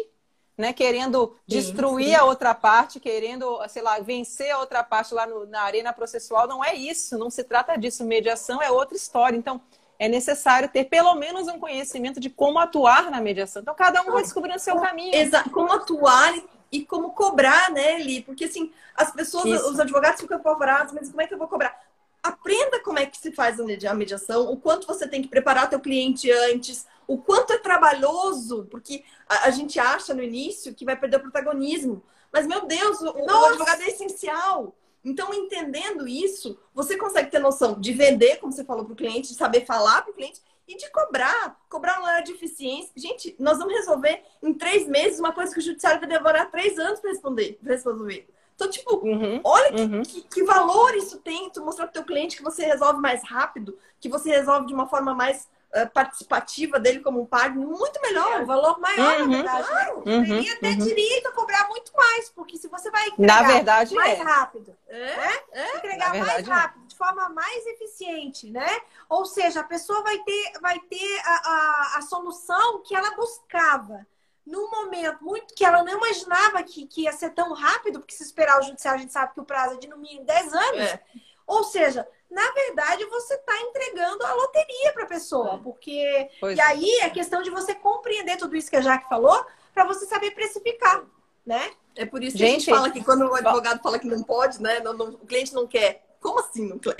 né, 0.56 0.72
querendo 0.72 1.36
destruir 1.46 2.06
sim, 2.06 2.10
sim. 2.12 2.16
a 2.16 2.24
outra 2.24 2.54
parte, 2.54 2.98
querendo, 2.98 3.60
sei 3.68 3.82
lá, 3.82 3.98
vencer 3.98 4.50
a 4.50 4.58
outra 4.58 4.82
parte 4.82 5.12
lá 5.12 5.26
no, 5.26 5.46
na 5.46 5.62
arena 5.62 5.92
processual. 5.92 6.48
Não 6.48 6.64
é 6.64 6.74
isso, 6.74 7.18
não 7.18 7.28
se 7.28 7.44
trata 7.44 7.76
disso. 7.76 8.04
Mediação 8.04 8.62
é 8.62 8.70
outra 8.70 8.96
história. 8.96 9.36
Então, 9.36 9.60
é 9.98 10.08
necessário 10.08 10.68
ter 10.68 10.84
pelo 10.84 11.14
menos 11.14 11.46
um 11.48 11.58
conhecimento 11.58 12.18
de 12.18 12.30
como 12.30 12.58
atuar 12.58 13.10
na 13.10 13.20
mediação. 13.20 13.62
Então, 13.62 13.74
cada 13.74 14.02
um 14.02 14.12
vai 14.12 14.22
descobrindo 14.22 14.56
o 14.56 14.60
seu 14.60 14.78
caminho. 14.80 15.14
Exato, 15.14 15.50
como 15.50 15.72
atuar 15.72 16.34
e 16.72 16.84
como 16.84 17.10
cobrar, 17.10 17.70
né, 17.70 17.98
Li? 17.98 18.22
Porque, 18.22 18.44
assim, 18.44 18.72
as 18.94 19.12
pessoas, 19.12 19.44
isso. 19.46 19.70
os 19.70 19.78
advogados 19.78 20.20
ficam 20.20 20.38
apavorados, 20.38 20.92
mas 20.92 21.08
como 21.08 21.20
é 21.20 21.26
que 21.26 21.34
eu 21.34 21.38
vou 21.38 21.48
cobrar? 21.48 21.78
Aprenda 22.22 22.80
como 22.82 22.98
é 22.98 23.06
que 23.06 23.16
se 23.18 23.30
faz 23.30 23.60
a 23.60 23.94
mediação, 23.94 24.50
o 24.50 24.56
quanto 24.56 24.86
você 24.86 25.06
tem 25.06 25.22
que 25.22 25.28
preparar 25.28 25.70
teu 25.70 25.78
cliente 25.78 26.30
antes, 26.30 26.86
o 27.06 27.18
quanto 27.18 27.52
é 27.52 27.58
trabalhoso, 27.58 28.66
porque 28.70 29.04
a, 29.28 29.46
a, 29.46 29.50
gente 29.50 29.78
acha 29.78 30.12
no 30.14 30.22
início 30.22 30.74
que 30.74 30.84
vai 30.84 30.96
perder 30.96 31.18
o 31.18 31.20
protagonismo. 31.20 32.02
Mas, 32.32 32.46
meu 32.46 32.66
Deus, 32.66 33.00
o, 33.00 33.10
o 33.10 33.44
advogado 33.46 33.82
é 33.82 33.88
essencial. 33.88 34.74
Então, 35.04 35.32
entendendo 35.32 36.08
isso, 36.08 36.58
você 36.74 36.96
consegue 36.96 37.30
ter 37.30 37.38
noção 37.38 37.80
de 37.80 37.92
vender, 37.92 38.38
como 38.38 38.52
você 38.52 38.64
falou 38.64 38.84
para 38.84 38.92
o 38.92 38.96
cliente, 38.96 39.28
de 39.28 39.34
saber 39.34 39.64
falar 39.64 40.02
para 40.02 40.10
o 40.10 40.14
cliente 40.14 40.40
e 40.66 40.76
de 40.76 40.90
cobrar. 40.90 41.56
Cobrar 41.68 42.00
uma 42.00 42.20
de 42.20 42.32
eficiência. 42.32 42.90
Gente, 42.96 43.36
nós 43.38 43.58
vamos 43.58 43.72
resolver 43.72 44.22
em 44.42 44.52
três 44.52 44.88
meses 44.88 45.20
uma 45.20 45.32
coisa 45.32 45.52
que 45.52 45.60
o 45.60 45.62
judiciário 45.62 46.00
vai 46.00 46.08
demorar 46.08 46.46
três 46.46 46.76
anos 46.78 46.98
para 46.98 47.10
responder, 47.10 47.58
para 47.62 47.72
resolver. 47.72 48.28
Então, 48.56 48.70
tipo, 48.70 48.96
uhum, 48.96 49.40
olha 49.44 49.72
que, 49.72 49.82
uhum. 49.82 50.02
que, 50.02 50.22
que, 50.22 50.42
valor 50.42 50.94
isso 50.96 51.18
tem, 51.18 51.50
tu 51.50 51.62
mostrar 51.62 51.86
para 51.86 51.90
o 51.90 51.94
teu 51.94 52.04
cliente 52.04 52.38
que 52.38 52.42
você 52.42 52.64
resolve 52.64 53.00
mais 53.00 53.22
rápido, 53.22 53.78
que 54.00 54.08
você 54.08 54.30
resolve 54.30 54.66
de 54.66 54.72
uma 54.72 54.88
forma 54.88 55.14
mais 55.14 55.46
participativa 55.92 56.80
dele 56.80 57.00
como 57.00 57.20
um 57.20 57.26
par 57.26 57.54
muito 57.54 58.00
melhor, 58.00 58.40
um 58.40 58.46
valor 58.46 58.78
maior, 58.80 59.20
uhum, 59.20 59.26
na 59.26 59.36
verdade. 59.36 59.68
Claro, 59.68 59.96
uhum, 60.06 60.24
teria 60.24 60.52
até 60.54 60.68
uhum. 60.70 60.78
direito 60.78 61.28
a 61.28 61.32
cobrar 61.32 61.68
muito 61.68 61.92
mais, 61.94 62.30
porque 62.30 62.56
se 62.56 62.68
você 62.68 62.90
vai 62.90 63.08
entregar 63.08 63.42
na 63.42 63.48
verdade, 63.48 63.94
mais 63.94 64.18
é. 64.18 64.22
rápido, 64.22 64.76
é, 64.88 65.16
né? 65.16 65.38
é, 65.52 65.76
entregar 65.76 66.14
mais 66.18 66.46
rápido, 66.46 66.84
é. 66.84 66.86
de 66.86 66.96
forma 66.96 67.28
mais 67.28 67.66
eficiente, 67.66 68.50
né? 68.50 68.80
Ou 69.08 69.26
seja, 69.26 69.60
a 69.60 69.64
pessoa 69.64 70.02
vai 70.02 70.18
ter, 70.20 70.52
vai 70.60 70.78
ter 70.80 71.20
a, 71.24 71.34
a, 71.34 71.98
a 71.98 72.02
solução 72.02 72.82
que 72.82 72.94
ela 72.94 73.14
buscava 73.14 74.06
num 74.46 74.70
momento 74.70 75.24
muito 75.24 75.54
que 75.54 75.64
ela 75.64 75.82
não 75.82 75.92
imaginava 75.92 76.62
que, 76.62 76.86
que 76.86 77.02
ia 77.02 77.12
ser 77.12 77.30
tão 77.30 77.52
rápido, 77.52 77.98
porque 77.98 78.14
se 78.14 78.22
esperar 78.22 78.60
o 78.60 78.62
judiciário, 78.62 79.00
a 79.00 79.02
gente 79.02 79.12
sabe 79.12 79.34
que 79.34 79.40
o 79.40 79.44
prazo 79.44 79.74
é 79.74 79.78
de 79.78 79.88
no 79.88 79.98
mínimo 79.98 80.24
10 80.24 80.54
anos. 80.54 80.80
É. 80.80 81.02
Ou 81.46 81.64
seja, 81.64 82.06
na 82.30 82.50
verdade, 82.52 83.04
você 83.06 83.34
está 83.34 83.60
entregando 83.60 84.24
a 84.24 84.34
loteria 84.34 84.92
para 84.92 85.04
a 85.04 85.08
pessoa. 85.08 85.54
É. 85.54 85.58
Porque. 85.58 86.30
Pois 86.40 86.56
e 86.56 86.60
é. 86.60 86.64
aí 86.64 86.90
é 87.00 87.10
questão 87.10 87.42
de 87.42 87.50
você 87.50 87.74
compreender 87.74 88.36
tudo 88.36 88.56
isso 88.56 88.70
que 88.70 88.76
a 88.76 88.80
Jaque 88.80 89.08
falou, 89.08 89.44
para 89.72 89.84
você 89.84 90.06
saber 90.06 90.32
precificar, 90.32 91.04
né? 91.44 91.72
É 91.94 92.04
por 92.04 92.22
isso 92.22 92.36
que 92.36 92.42
gente, 92.44 92.54
a 92.54 92.58
gente 92.58 92.70
fala 92.70 92.90
que 92.90 93.02
quando 93.02 93.22
o 93.22 93.34
advogado 93.34 93.80
fala 93.82 93.98
que 93.98 94.06
não 94.06 94.22
pode, 94.22 94.60
né? 94.60 94.80
Não, 94.80 94.92
não, 94.92 95.08
o 95.10 95.26
cliente 95.26 95.54
não 95.54 95.66
quer. 95.66 96.04
Como 96.20 96.40
assim 96.40 96.68
não 96.68 96.78
quer? 96.78 96.94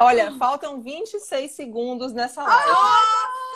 Olha, 0.00 0.36
faltam 0.36 0.80
26 0.82 1.52
segundos 1.52 2.12
nessa 2.12 2.42
live. 2.42 2.70
Ah! 2.70 3.47